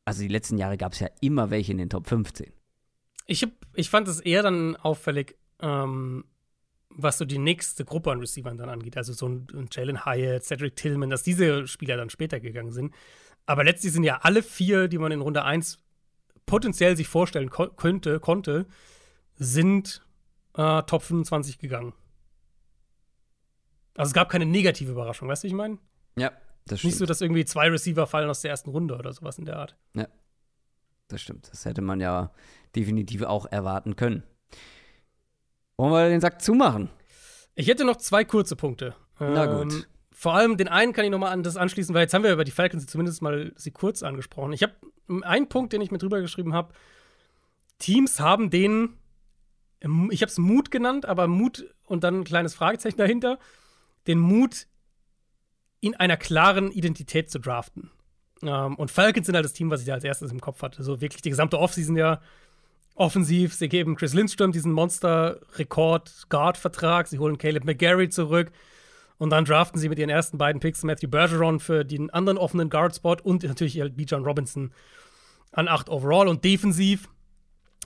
[0.04, 2.52] also die letzten Jahre gab es ja immer welche in den Top 15.
[3.26, 6.24] Ich, hab, ich fand es eher dann auffällig, ähm,
[6.90, 8.96] was so die nächste Gruppe an Receivern dann angeht.
[8.96, 12.94] Also so ein Jalen Hyatt, Cedric Tillman, dass diese Spieler dann später gegangen sind.
[13.46, 15.81] Aber letztlich sind ja alle vier, die man in Runde 1
[16.46, 18.66] potenziell sich vorstellen ko könnte, konnte,
[19.36, 20.02] sind
[20.56, 21.92] äh, Top 25 gegangen.
[23.96, 25.78] Also es gab keine negative Überraschung, weißt du, ich meine?
[26.16, 26.32] Ja,
[26.66, 26.92] das stimmt.
[26.92, 29.58] Nicht so, dass irgendwie zwei Receiver fallen aus der ersten Runde oder sowas in der
[29.58, 29.76] Art.
[29.94, 30.08] Ja,
[31.08, 31.50] das stimmt.
[31.50, 32.32] Das hätte man ja
[32.74, 34.22] definitiv auch erwarten können.
[35.76, 36.90] Wollen wir den Sack zumachen?
[37.54, 38.94] Ich hätte noch zwei kurze Punkte.
[39.18, 39.72] Na gut.
[39.72, 39.84] Ähm,
[40.22, 42.32] vor allem den einen kann ich noch mal an das anschließen, weil jetzt haben wir
[42.32, 44.52] über die Falcons zumindest mal sie kurz angesprochen.
[44.52, 44.72] Ich habe
[45.22, 46.72] einen Punkt, den ich mir drüber geschrieben habe.
[47.80, 48.90] Teams haben den,
[50.10, 53.40] ich habe es Mut genannt, aber Mut und dann ein kleines Fragezeichen dahinter
[54.06, 54.68] den Mut,
[55.80, 57.90] in einer klaren Identität zu draften.
[58.44, 60.84] Ähm, und Falcons sind halt das Team, was ich da als erstes im Kopf hatte.
[60.84, 62.20] So wirklich die gesamte Offseason ja
[62.94, 63.54] offensiv.
[63.54, 67.08] Sie geben Chris Lindstrom diesen Monster-Rekord-Guard-Vertrag.
[67.08, 68.52] Sie holen Caleb McGarry zurück.
[69.18, 72.70] Und dann draften sie mit ihren ersten beiden Picks Matthew Bergeron für den anderen offenen
[72.70, 74.04] Guard-Spot und natürlich halt B.
[74.04, 74.72] John Robinson
[75.52, 76.28] an 8 overall.
[76.28, 77.08] Und defensiv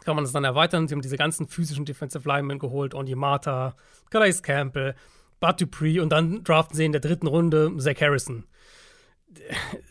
[0.04, 0.88] kann man das dann erweitern.
[0.88, 2.94] Sie haben diese ganzen physischen Defensive Linemen geholt.
[2.94, 3.76] Onyemata,
[4.08, 4.94] Calais Campbell,
[5.40, 8.44] Bud Dupree und dann draften sie in der dritten Runde Zach Harrison.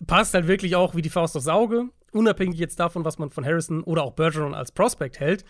[0.07, 3.45] Passt halt wirklich auch wie die Faust aufs Auge, unabhängig jetzt davon, was man von
[3.45, 5.45] Harrison oder auch Bergeron als Prospect hält.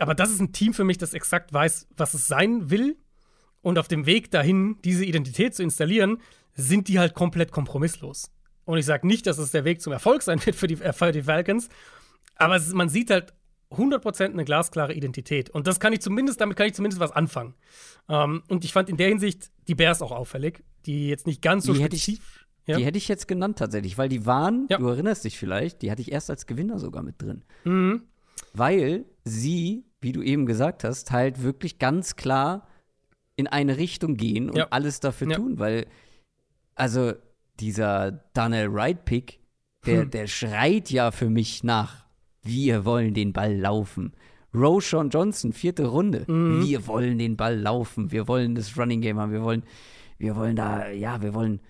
[0.00, 2.96] Aber das ist ein Team für mich, das exakt weiß, was es sein will.
[3.60, 6.18] Und auf dem Weg dahin, diese Identität zu installieren,
[6.54, 8.30] sind die halt komplett kompromisslos.
[8.64, 10.92] Und ich sage nicht, dass es der Weg zum Erfolg sein wird für die, äh,
[10.92, 11.68] für die Falcons,
[12.36, 13.32] aber man sieht halt
[13.70, 15.50] 100% eine glasklare Identität.
[15.50, 17.54] Und das kann ich zumindest, damit kann ich zumindest was anfangen.
[18.08, 21.64] Ähm, und ich fand in der Hinsicht die Bears auch auffällig, die jetzt nicht ganz
[21.64, 22.46] so die spezifisch.
[22.66, 22.76] Ja?
[22.76, 24.78] Die hätte ich jetzt genannt tatsächlich, weil die waren, ja.
[24.78, 27.44] du erinnerst dich vielleicht, die hatte ich erst als Gewinner sogar mit drin.
[27.64, 28.02] Mhm.
[28.52, 32.66] Weil sie, wie du eben gesagt hast, halt wirklich ganz klar
[33.38, 34.66] in eine Richtung gehen und ja.
[34.70, 35.86] alles dafür tun, weil,
[36.74, 37.12] also
[37.60, 39.38] dieser Daniel Wright-Pick,
[39.86, 40.10] der, hm.
[40.10, 42.08] der schreit ja für mich nach
[42.42, 44.12] wir wollen den Ball laufen.
[44.54, 46.24] Roshan Johnson, vierte Runde.
[46.26, 46.64] Mhm.
[46.64, 48.10] Wir wollen den Ball laufen.
[48.10, 49.32] Wir wollen das Running Game haben.
[49.32, 49.62] Wir wollen,
[50.18, 51.60] wir wollen da, ja, wir wollen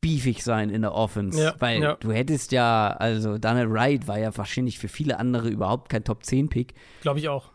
[0.00, 1.40] beefig sein in der Offense.
[1.40, 1.94] Ja, weil ja.
[1.94, 6.24] du hättest ja, also Daniel Wright war ja wahrscheinlich für viele andere überhaupt kein Top
[6.24, 6.74] 10 Pick.
[7.02, 7.52] Glaube ich auch.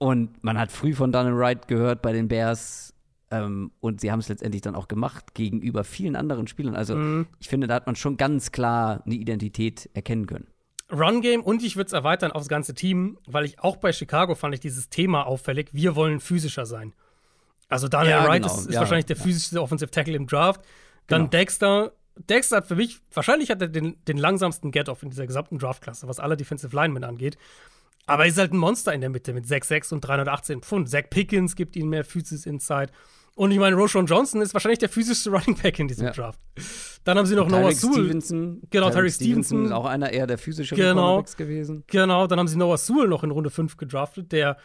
[0.00, 2.94] Und man hat früh von Daniel Wright gehört bei den Bears.
[3.30, 6.74] Ähm, und sie haben es letztendlich dann auch gemacht gegenüber vielen anderen Spielern.
[6.74, 7.26] Also mhm.
[7.38, 10.46] ich finde, da hat man schon ganz klar eine Identität erkennen können.
[10.90, 14.54] Run-Game und ich würde es erweitern aufs ganze Team, weil ich auch bei Chicago fand
[14.54, 15.68] ich dieses Thema auffällig.
[15.72, 16.94] Wir wollen physischer sein.
[17.68, 18.54] Also Daniel ja, Wright genau.
[18.54, 19.22] ist, ist ja, wahrscheinlich der ja.
[19.22, 20.62] physischste Offensive Tackle im Draft.
[21.08, 21.30] Dann genau.
[21.30, 21.92] Dexter.
[22.16, 26.08] Dexter hat für mich, wahrscheinlich hat er den, den langsamsten Get-Off in dieser gesamten Draft-Klasse,
[26.08, 27.36] was alle Defensive Linemen angeht.
[28.10, 30.88] Aber er ist halt ein Monster in der Mitte mit 6'6 und 318 Pfund.
[30.90, 32.92] Zach Pickens gibt ihm mehr Physis Inside.
[33.36, 36.12] Und ich meine, Roshan Johnson ist wahrscheinlich der physischste Running Back in diesem Ja.
[36.12, 36.40] Draft.
[37.04, 38.04] Dann haben sie noch Noah Tyreek Sewell.
[38.04, 38.62] Stevenson.
[38.70, 39.64] Genau, Tyreek Stevenson.
[39.66, 40.94] ist auch einer eher der physischeren Genau.
[41.02, 41.84] Cornerbacks gewesen.
[41.86, 44.58] Genau, dann haben sie Noah Sewell noch in Runde 5 gedraftet, der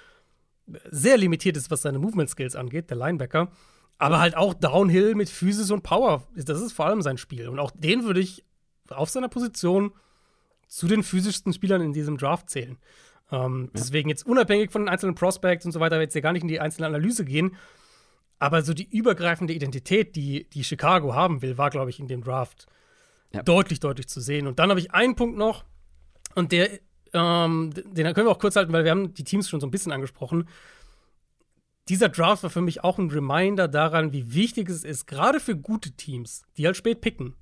[0.89, 3.51] sehr limitiert ist, was seine Movement Skills angeht, der Linebacker.
[3.99, 6.23] Aber halt auch Downhill mit Physis und Power.
[6.35, 7.47] Das ist vor allem sein Spiel.
[7.47, 8.43] Und auch den würde ich
[8.89, 9.93] auf seiner Position
[10.67, 12.77] zu den physischsten Spielern in diesem Draft zählen.
[13.31, 16.43] Ähm, Deswegen jetzt unabhängig von den einzelnen Prospects und so weiter, jetzt hier gar nicht
[16.43, 17.56] in die einzelne Analyse gehen.
[18.38, 22.23] Aber so die übergreifende Identität, die, die Chicago haben will, war, glaube ich, in dem
[22.23, 22.68] Draft
[23.34, 23.43] Ja.
[23.43, 24.45] deutlich, deutlich zu sehen.
[24.47, 25.64] Und dann habe ich einen Punkt noch,
[26.35, 26.69] und der,
[27.14, 29.72] ähm, den können wir auch kurz halten, weil wir haben die Teams schon so ein
[29.72, 30.47] bisschen angesprochen.
[31.88, 35.56] Dieser Draft war für mich auch ein Reminder daran, wie wichtig es ist, gerade für
[35.56, 37.35] gute Teams, die halt spät picken,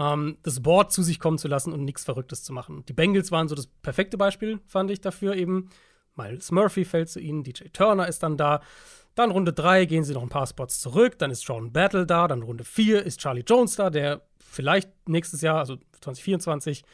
[0.00, 2.84] ähm, das Board zu sich kommen zu lassen und nichts Verrücktes zu machen.
[2.88, 5.68] Die Bengals waren so das perfekte Beispiel, fand ich dafür eben.
[6.16, 8.62] Miles Murphy fällt zu ihnen, DJ Turner ist dann da.
[9.14, 12.28] Dann Runde 3 gehen sie noch ein paar Spots zurück, dann ist Jordan Battle da,
[12.28, 16.84] dann Runde 4 ist Charlie Jones da, der vielleicht nächstes Jahr, also 2024,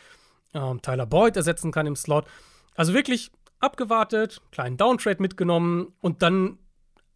[0.55, 2.27] ähm, Tyler Boyd ersetzen kann im Slot.
[2.75, 3.31] Also wirklich
[3.61, 6.59] abgewartet, kleinen Downtrade mitgenommen und dann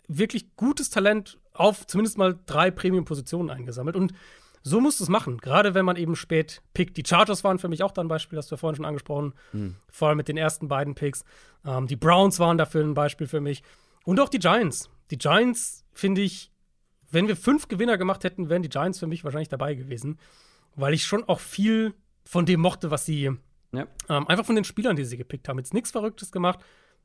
[0.06, 3.96] wirklich gutes Talent auf zumindest mal drei Premium-Positionen eingesammelt.
[3.96, 4.12] Und
[4.62, 6.96] so musst du es machen, gerade wenn man eben spät pickt.
[6.96, 9.32] Die Chargers waren für mich auch da ein Beispiel, du ja vorhin schon angesprochen,
[9.90, 11.24] vor allem mit den ersten beiden Picks.
[11.64, 13.62] Ähm, die Browns waren dafür ein Beispiel für mich.
[14.04, 14.90] Und auch die Giants.
[15.10, 16.50] Die Giants, finde ich,
[17.10, 20.18] wenn wir fünf Gewinner gemacht hätten, wären die Giants für mich wahrscheinlich dabei gewesen,
[20.76, 23.30] weil ich schon auch viel von dem mochte, was sie
[23.72, 23.86] Ja.
[24.08, 25.58] ähm, einfach von den Spielern, die sie gepickt haben.
[25.58, 26.60] Jetzt nichts Verrücktes gemacht.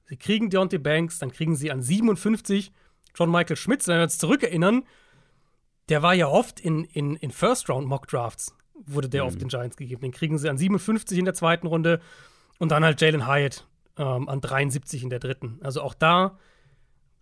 [0.06, 2.72] Sie kriegen Deontay Banks, dann kriegen sie an 57
[3.16, 3.88] John Michael Schmitz.
[3.88, 4.84] Wenn wir uns zurückerinnern,
[5.90, 10.02] der war ja oft in, in, in First-Round-Mock-Drafts, wurde der auf den Giants gegeben.
[10.02, 12.02] Den kriegen sie an 57 in der zweiten Runde
[12.60, 13.68] und dann halt Jalen Hyatt
[13.98, 15.60] ähm, an 73 in der dritten.
[15.62, 16.38] Also auch da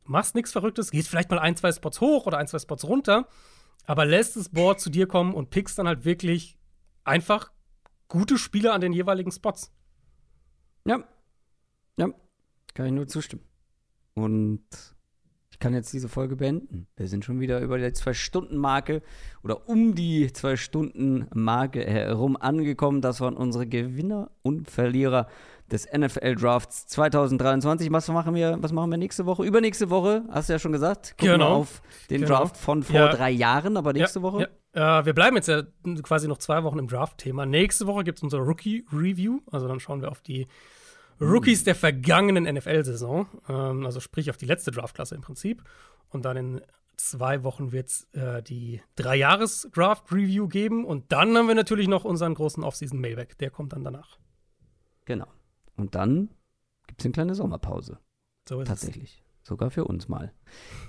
[0.06, 3.28] machst nichts Verrücktes, gehst vielleicht mal ein, zwei Spots hoch oder ein, zwei Spots runter,
[3.86, 6.58] aber lässt das Board zu dir kommen und pickst dann halt wirklich
[7.04, 7.52] einfach
[8.08, 9.72] gute Spieler an den jeweiligen Spots.
[10.86, 11.04] Ja.
[11.98, 12.10] Ja.
[12.74, 13.44] Kann ich nur zustimmen.
[14.14, 14.64] Und
[15.64, 16.88] kann jetzt diese Folge beenden.
[16.98, 19.02] Wir sind schon wieder über die Zwei-Stunden-Marke
[19.44, 23.00] oder um die Zwei-Stunden-Marke herum angekommen.
[23.00, 25.28] Das waren unsere Gewinner und Verlierer
[25.72, 27.90] des NFL-Drafts 2023.
[27.94, 29.46] Was machen, wir, was machen wir nächste Woche?
[29.46, 31.16] Übernächste Woche, hast du ja schon gesagt.
[31.18, 31.46] Gucken Genau.
[31.52, 32.40] wir auf den Genau.
[32.40, 33.08] Draft von vor Ja.
[33.16, 34.50] drei Jahren, aber nächste ja, Woche.
[34.76, 35.00] Ja.
[35.00, 35.64] Äh, wir bleiben jetzt ja
[36.04, 37.46] quasi noch zwei Wochen im Draft-Thema.
[37.46, 39.40] Nächste Woche gibt es unser Rookie-Review.
[39.50, 40.46] Also dann schauen wir auf die
[41.24, 43.28] Rookies der vergangenen NFL-Saison.
[43.50, 45.64] Ähm, also sprich auf die letzte Draftklasse im Prinzip.
[46.10, 46.62] Und dann in
[46.98, 50.86] zwei Wochen wird es äh, die Drei-Jahres-Draft-Review geben.
[50.86, 53.38] Und dann haben wir natürlich noch unseren großen Off-Season-Mailback.
[53.38, 54.18] Der kommt dann danach.
[55.06, 55.28] Genau.
[55.76, 56.30] Und dann
[56.88, 58.00] gibt es eine kleine Sommerpause.
[58.48, 58.70] So ist es.
[58.70, 59.24] Tatsächlich.
[59.42, 60.32] Sogar für uns mal.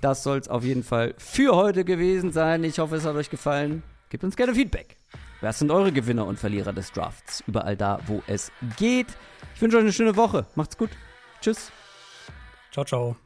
[0.00, 2.62] Das soll es auf jeden Fall für heute gewesen sein.
[2.62, 3.82] Ich hoffe, es hat euch gefallen.
[4.10, 4.96] Gebt uns gerne Feedback.
[5.40, 7.42] Wer sind eure Gewinner und Verlierer des Drafts?
[7.48, 9.08] Überall da, wo es geht.
[9.54, 10.46] Ich wünsche euch eine schöne Woche.
[10.54, 10.90] Macht's gut.
[11.40, 11.70] Tschüss.
[12.72, 13.16] Ciao, ciao.